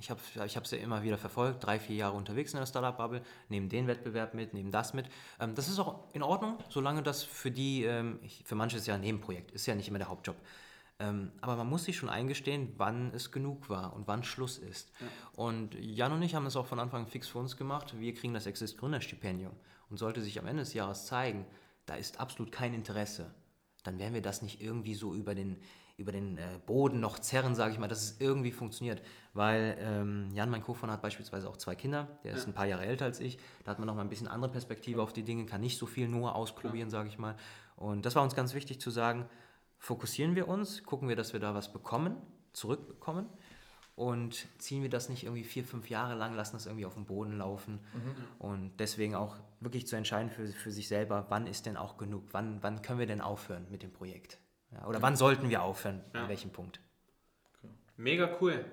ich 0.00 0.10
habe 0.10 0.20
es 0.34 0.56
ich 0.56 0.72
ja 0.72 0.78
immer 0.78 1.02
wieder 1.02 1.18
verfolgt, 1.18 1.64
drei, 1.64 1.78
vier 1.78 1.96
Jahre 1.96 2.16
unterwegs 2.16 2.52
in 2.52 2.58
der 2.58 2.66
Startup-Bubble, 2.66 3.22
nehmen 3.48 3.68
den 3.68 3.86
Wettbewerb 3.86 4.34
mit, 4.34 4.54
nehmen 4.54 4.70
das 4.70 4.94
mit. 4.94 5.06
Ähm, 5.38 5.54
das 5.54 5.68
ist 5.68 5.78
auch 5.78 6.12
in 6.12 6.22
Ordnung, 6.22 6.58
solange 6.68 7.02
das 7.02 7.22
für 7.22 7.50
die, 7.50 7.84
ähm, 7.84 8.20
für 8.44 8.54
manche 8.54 8.78
ist 8.78 8.86
ja 8.86 8.94
ein 8.94 9.00
Nebenprojekt, 9.02 9.50
ist 9.52 9.66
ja 9.66 9.74
nicht 9.74 9.88
immer 9.88 9.98
der 9.98 10.08
Hauptjob. 10.08 10.36
Ähm, 11.00 11.32
aber 11.40 11.56
man 11.56 11.68
muss 11.68 11.84
sich 11.84 11.96
schon 11.96 12.10
eingestehen, 12.10 12.74
wann 12.76 13.12
es 13.14 13.32
genug 13.32 13.70
war 13.70 13.94
und 13.94 14.06
wann 14.06 14.22
Schluss 14.22 14.58
ist. 14.58 14.92
Ja. 15.00 15.06
Und 15.32 15.74
Jan 15.74 16.12
und 16.12 16.22
ich 16.22 16.34
haben 16.34 16.44
es 16.44 16.56
auch 16.56 16.66
von 16.66 16.78
Anfang 16.78 17.06
fix 17.06 17.26
für 17.28 17.38
uns 17.38 17.56
gemacht. 17.56 17.98
Wir 17.98 18.14
kriegen 18.14 18.34
das 18.34 18.46
Exist 18.46 18.76
Gründerstipendium. 18.78 19.52
Und 19.88 19.96
sollte 19.96 20.20
sich 20.20 20.38
am 20.38 20.46
Ende 20.46 20.62
des 20.62 20.74
Jahres 20.74 21.06
zeigen, 21.06 21.46
da 21.90 21.96
ist 21.96 22.20
absolut 22.20 22.52
kein 22.52 22.72
Interesse, 22.72 23.34
dann 23.82 23.98
werden 23.98 24.14
wir 24.14 24.22
das 24.22 24.42
nicht 24.42 24.62
irgendwie 24.62 24.94
so 24.94 25.12
über 25.12 25.34
den, 25.34 25.56
über 25.96 26.12
den 26.12 26.38
äh, 26.38 26.60
Boden 26.64 27.00
noch 27.00 27.18
zerren, 27.18 27.56
sage 27.56 27.72
ich 27.72 27.80
mal, 27.80 27.88
dass 27.88 28.04
es 28.04 28.20
irgendwie 28.20 28.52
funktioniert. 28.52 29.02
Weil 29.34 29.76
ähm, 29.80 30.30
Jan, 30.32 30.50
mein 30.50 30.62
Co-Founder, 30.62 30.92
hat 30.92 31.02
beispielsweise 31.02 31.48
auch 31.48 31.56
zwei 31.56 31.74
Kinder, 31.74 32.06
der 32.22 32.34
ist 32.34 32.42
ja. 32.42 32.46
ein 32.46 32.54
paar 32.54 32.66
Jahre 32.66 32.86
älter 32.86 33.06
als 33.06 33.18
ich, 33.18 33.38
da 33.64 33.72
hat 33.72 33.80
man 33.80 33.88
noch 33.88 33.96
mal 33.96 34.02
ein 34.02 34.08
bisschen 34.08 34.28
andere 34.28 34.52
Perspektive 34.52 35.02
auf 35.02 35.12
die 35.12 35.24
Dinge, 35.24 35.46
kann 35.46 35.60
nicht 35.62 35.78
so 35.78 35.86
viel 35.86 36.06
nur 36.06 36.36
ausprobieren, 36.36 36.90
sage 36.90 37.08
ich 37.08 37.18
mal. 37.18 37.34
Und 37.74 38.06
das 38.06 38.14
war 38.14 38.22
uns 38.22 38.36
ganz 38.36 38.54
wichtig 38.54 38.80
zu 38.80 38.90
sagen, 38.90 39.28
fokussieren 39.78 40.36
wir 40.36 40.46
uns, 40.46 40.84
gucken 40.84 41.08
wir, 41.08 41.16
dass 41.16 41.32
wir 41.32 41.40
da 41.40 41.54
was 41.54 41.72
bekommen, 41.72 42.14
zurückbekommen 42.52 43.26
und 44.00 44.48
ziehen 44.56 44.80
wir 44.80 44.88
das 44.88 45.10
nicht 45.10 45.24
irgendwie 45.24 45.44
vier, 45.44 45.62
fünf 45.62 45.90
Jahre 45.90 46.14
lang, 46.14 46.34
lassen 46.34 46.56
das 46.56 46.64
irgendwie 46.64 46.86
auf 46.86 46.94
dem 46.94 47.04
Boden 47.04 47.36
laufen. 47.36 47.80
Mhm. 47.92 48.14
Und 48.38 48.72
deswegen 48.78 49.14
auch 49.14 49.36
wirklich 49.60 49.86
zu 49.86 49.94
entscheiden 49.94 50.30
für, 50.30 50.46
für 50.46 50.72
sich 50.72 50.88
selber, 50.88 51.26
wann 51.28 51.46
ist 51.46 51.66
denn 51.66 51.76
auch 51.76 51.98
genug, 51.98 52.24
wann, 52.32 52.62
wann 52.62 52.80
können 52.80 52.98
wir 52.98 53.06
denn 53.06 53.20
aufhören 53.20 53.66
mit 53.70 53.82
dem 53.82 53.92
Projekt. 53.92 54.38
Ja, 54.72 54.86
oder 54.86 55.02
wann 55.02 55.16
sollten 55.16 55.50
wir 55.50 55.62
aufhören? 55.62 56.00
Ja. 56.14 56.22
An 56.22 56.28
welchem 56.30 56.50
Punkt? 56.50 56.80
Mega 57.98 58.30
cool. 58.40 58.64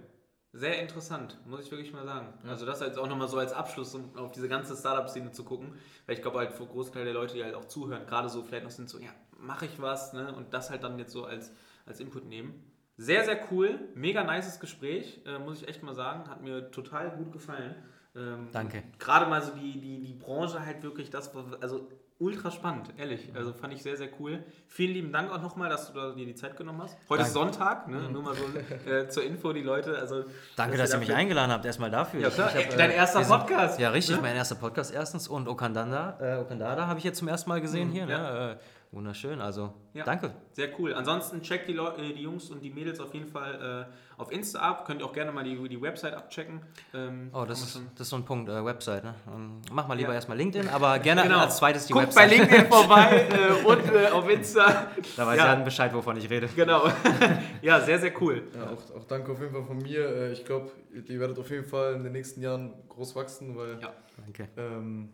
Sehr 0.53 0.81
interessant, 0.81 1.37
muss 1.45 1.65
ich 1.65 1.71
wirklich 1.71 1.91
mal 1.91 2.05
sagen. 2.05 2.33
Also 2.47 2.65
das 2.65 2.79
jetzt 2.79 2.97
auch 2.97 3.09
nochmal 3.09 3.27
so 3.27 3.37
als 3.37 3.51
Abschluss, 3.51 3.93
um 3.95 4.15
auf 4.15 4.31
diese 4.31 4.47
ganze 4.47 4.77
Startup-Szene 4.77 5.31
zu 5.31 5.43
gucken. 5.43 5.73
Weil 6.05 6.15
ich 6.15 6.21
glaube 6.21 6.37
halt 6.37 6.53
für 6.53 6.65
Großteil 6.65 7.03
der 7.03 7.13
Leute, 7.13 7.33
die 7.33 7.43
halt 7.43 7.55
auch 7.55 7.65
zuhören, 7.65 8.07
gerade 8.07 8.29
so 8.29 8.43
vielleicht 8.43 8.63
noch 8.63 8.71
sind 8.71 8.89
so, 8.89 8.97
ja, 8.97 9.09
mache 9.37 9.65
ich 9.65 9.81
was, 9.81 10.13
ne? 10.13 10.33
Und 10.33 10.53
das 10.53 10.69
halt 10.69 10.83
dann 10.83 10.97
jetzt 10.97 11.11
so 11.11 11.25
als, 11.25 11.51
als 11.85 11.99
Input 11.99 12.23
nehmen. 12.23 12.63
Sehr, 12.97 13.23
sehr 13.23 13.39
cool. 13.51 13.79
Mega 13.93 14.23
nices 14.23 14.59
Gespräch, 14.59 15.21
äh, 15.25 15.37
muss 15.39 15.61
ich 15.61 15.67
echt 15.67 15.83
mal 15.83 15.93
sagen. 15.93 16.27
Hat 16.29 16.41
mir 16.41 16.71
total 16.71 17.11
gut 17.11 17.31
gefallen. 17.31 17.75
Ähm, 18.15 18.47
Danke. 18.51 18.83
Gerade 18.97 19.27
mal 19.27 19.41
so 19.41 19.51
die, 19.53 19.79
die, 19.79 20.01
die 20.01 20.13
Branche 20.13 20.65
halt 20.65 20.81
wirklich 20.81 21.11
das, 21.11 21.31
also 21.61 21.87
ultra 22.19 22.49
spannend, 22.49 22.91
ehrlich. 22.97 23.29
Also 23.35 23.53
fand 23.53 23.73
ich 23.73 23.83
sehr, 23.83 23.95
sehr 23.95 24.09
cool. 24.19 24.43
Vielen 24.67 24.93
lieben 24.93 25.11
Dank 25.11 25.31
auch 25.31 25.39
nochmal, 25.41 25.69
dass 25.69 25.93
du 25.93 26.13
dir 26.15 26.25
die 26.25 26.33
Zeit 26.33 26.57
genommen 26.57 26.81
hast. 26.81 26.97
Heute 27.09 27.21
ist 27.21 27.33
Sonntag, 27.33 27.87
ne? 27.87 28.09
nur 28.11 28.23
mal 28.23 28.33
so 28.33 28.89
äh, 28.89 29.07
zur 29.07 29.23
Info, 29.23 29.53
die 29.53 29.61
Leute. 29.61 29.95
Also, 29.99 30.25
Danke, 30.55 30.77
dass 30.77 30.91
ihr 30.91 30.97
mich 30.97 31.13
eingeladen 31.13 31.51
habt. 31.51 31.63
Erstmal 31.65 31.91
dafür. 31.91 32.21
Ja, 32.21 32.31
klar. 32.31 32.51
Hab, 32.51 32.75
Dein 32.75 32.89
erster 32.89 33.19
wir 33.19 33.25
sind- 33.25 33.37
Podcast. 33.37 33.79
Ja, 33.79 33.91
richtig. 33.91 34.15
Ne? 34.15 34.21
Mein 34.23 34.35
erster 34.35 34.55
Podcast 34.55 34.91
erstens. 34.95 35.27
Und 35.27 35.47
Okandanda, 35.47 36.17
äh, 36.19 36.37
Okandada 36.41 36.87
habe 36.87 36.97
ich 36.97 37.05
jetzt 37.05 37.19
zum 37.19 37.27
ersten 37.27 37.49
Mal 37.49 37.61
gesehen 37.61 37.89
hier. 37.89 38.05
Mhm, 38.05 38.09
ja. 38.11 38.47
Ne? 38.47 38.59
Wunderschön. 38.91 39.41
Also, 39.41 39.73
Ja. 39.93 40.05
danke. 40.05 40.31
Sehr 40.53 40.69
cool. 40.79 40.93
Ansonsten 40.93 41.41
checkt 41.41 41.67
die, 41.67 41.73
Leu 41.73 41.89
äh, 41.89 42.13
die 42.13 42.21
Jungs 42.23 42.49
und 42.49 42.61
die 42.63 42.69
Mädels 42.69 43.01
auf 43.01 43.13
jeden 43.13 43.27
Fall 43.27 43.87
äh, 44.17 44.19
auf 44.21 44.31
Insta 44.31 44.59
ab. 44.59 44.85
Könnt 44.87 45.01
ihr 45.01 45.05
auch 45.05 45.11
gerne 45.11 45.31
mal 45.33 45.43
die, 45.43 45.67
die 45.67 45.81
Website 45.81 46.13
abchecken. 46.13 46.61
Ähm, 46.93 47.29
Oh, 47.33 47.43
das 47.45 47.61
ist, 47.61 47.73
schon- 47.73 47.87
das 47.95 48.03
ist 48.07 48.09
so 48.11 48.15
ein 48.15 48.23
Punkt, 48.23 48.47
äh, 48.49 48.63
Website. 48.63 49.03
Ne? 49.03 49.13
Ähm, 49.27 49.61
mach 49.73 49.87
mal 49.89 49.95
lieber 49.95 50.09
Ja. 50.09 50.15
erstmal 50.15 50.37
LinkedIn, 50.37 50.69
aber 50.69 50.99
gerne 50.99 51.23
Genau. 51.23 51.39
als 51.39 51.57
zweites 51.57 51.85
die 51.85 51.93
Guckt 51.93 52.15
bei 52.15 52.21
Website. 52.29 52.39
LinkedIn 52.39 52.65
vorbei 52.71 53.27
äh, 53.29 53.65
und 53.65 53.93
äh, 53.93 54.07
auf 54.07 54.29
Insta. 54.29 54.87
Da 55.17 55.27
weiß 55.27 55.37
Ja. 55.37 55.47
Jan 55.47 55.65
Bescheid, 55.65 55.93
wovon 55.93 56.15
ich 56.15 56.29
rede. 56.29 56.47
Genau. 56.55 56.87
ja, 57.61 57.81
sehr, 57.81 57.99
sehr 57.99 58.13
cool. 58.21 58.43
Ja, 58.55 58.69
auch, 58.71 58.95
auch 59.01 59.03
danke 59.03 59.33
auf 59.33 59.39
jeden 59.41 59.51
Fall 59.51 59.65
von 59.65 59.77
mir. 59.79 59.99
Äh, 60.07 60.31
Ich 60.31 60.45
glaube, 60.45 60.71
ihr 60.93 61.19
werdet 61.19 61.37
auf 61.37 61.49
jeden 61.49 61.65
Fall 61.65 61.93
in 61.95 62.03
den 62.03 62.13
nächsten 62.13 62.41
Jahren 62.41 62.73
groß 62.87 63.15
wachsen, 63.17 63.55
weil 63.57 63.79
Ja. 63.81 63.91
Danke. 64.23 64.47
ähm, 64.57 65.09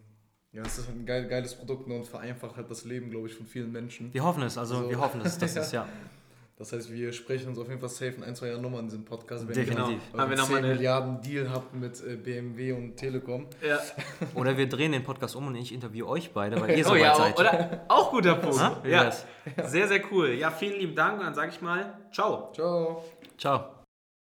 ja, 0.53 0.61
es 0.63 0.77
ist 0.77 0.87
ein 0.89 1.05
geil, 1.05 1.25
geiles 1.27 1.55
Produkt 1.55 1.87
ne, 1.87 1.95
und 1.95 2.05
vereinfacht 2.07 2.55
halt 2.55 2.69
das 2.69 2.85
Leben, 2.85 3.09
glaube 3.09 3.27
ich, 3.27 3.33
von 3.35 3.45
vielen 3.45 3.71
Menschen. 3.71 4.13
Wir 4.13 4.23
hoffen 4.23 4.43
es, 4.43 4.57
also 4.57 4.83
So. 4.83 4.89
wir 4.89 4.99
hoffen 4.99 5.21
es. 5.23 5.37
Das 5.37 5.55
ist 5.55 5.71
ja. 5.73 5.87
Das 6.55 6.71
heißt, 6.71 6.91
wir 6.93 7.11
sprechen 7.11 7.49
uns 7.49 7.57
auf 7.57 7.67
jeden 7.67 7.79
Fall 7.79 7.89
safe 7.89 8.11
in 8.15 8.23
ein, 8.23 8.35
zwei 8.35 8.47
Jahren 8.49 8.61
nochmal 8.61 8.81
in 8.81 8.85
diesem 8.85 9.03
Podcast, 9.03 9.47
wenn 9.47 9.55
Definitiv. 9.55 9.99
ihr 10.13 10.17
noch 10.17 10.27
mal 10.29 10.37
10 10.37 10.55
eine- 10.57 10.67
Milliarden 10.67 11.19
Deal 11.21 11.49
habt 11.49 11.73
mit 11.73 11.99
äh, 12.05 12.15
BMW 12.15 12.71
und 12.73 12.95
Telekom. 12.95 13.47
Ja. 13.67 13.79
Oder 14.35 14.55
wir 14.55 14.69
drehen 14.69 14.91
den 14.91 15.03
Podcast 15.03 15.35
um 15.35 15.47
und 15.47 15.55
ich 15.55 15.73
interviewe 15.73 16.07
euch 16.07 16.31
beide, 16.31 16.61
weil 16.61 16.77
ihr 16.77 16.85
so 16.85 16.91
Oh 16.91 16.95
ja, 16.95 17.15
seid. 17.15 17.37
oder? 17.39 17.81
Auch 17.87 18.11
guter 18.11 18.35
Punkt. 18.35 18.55
Ja. 18.59 18.77
wär's? 18.83 19.25
Sehr, 19.65 19.87
sehr 19.87 20.01
cool. 20.11 20.29
Ja, 20.35 20.51
vielen 20.51 20.79
lieben 20.79 20.95
Dank 20.95 21.19
und 21.19 21.25
dann 21.25 21.33
sage 21.33 21.49
ich 21.51 21.59
mal, 21.61 21.97
ciao. 22.13 22.51
Ciao. 22.53 23.03
Ciao. 23.37 23.72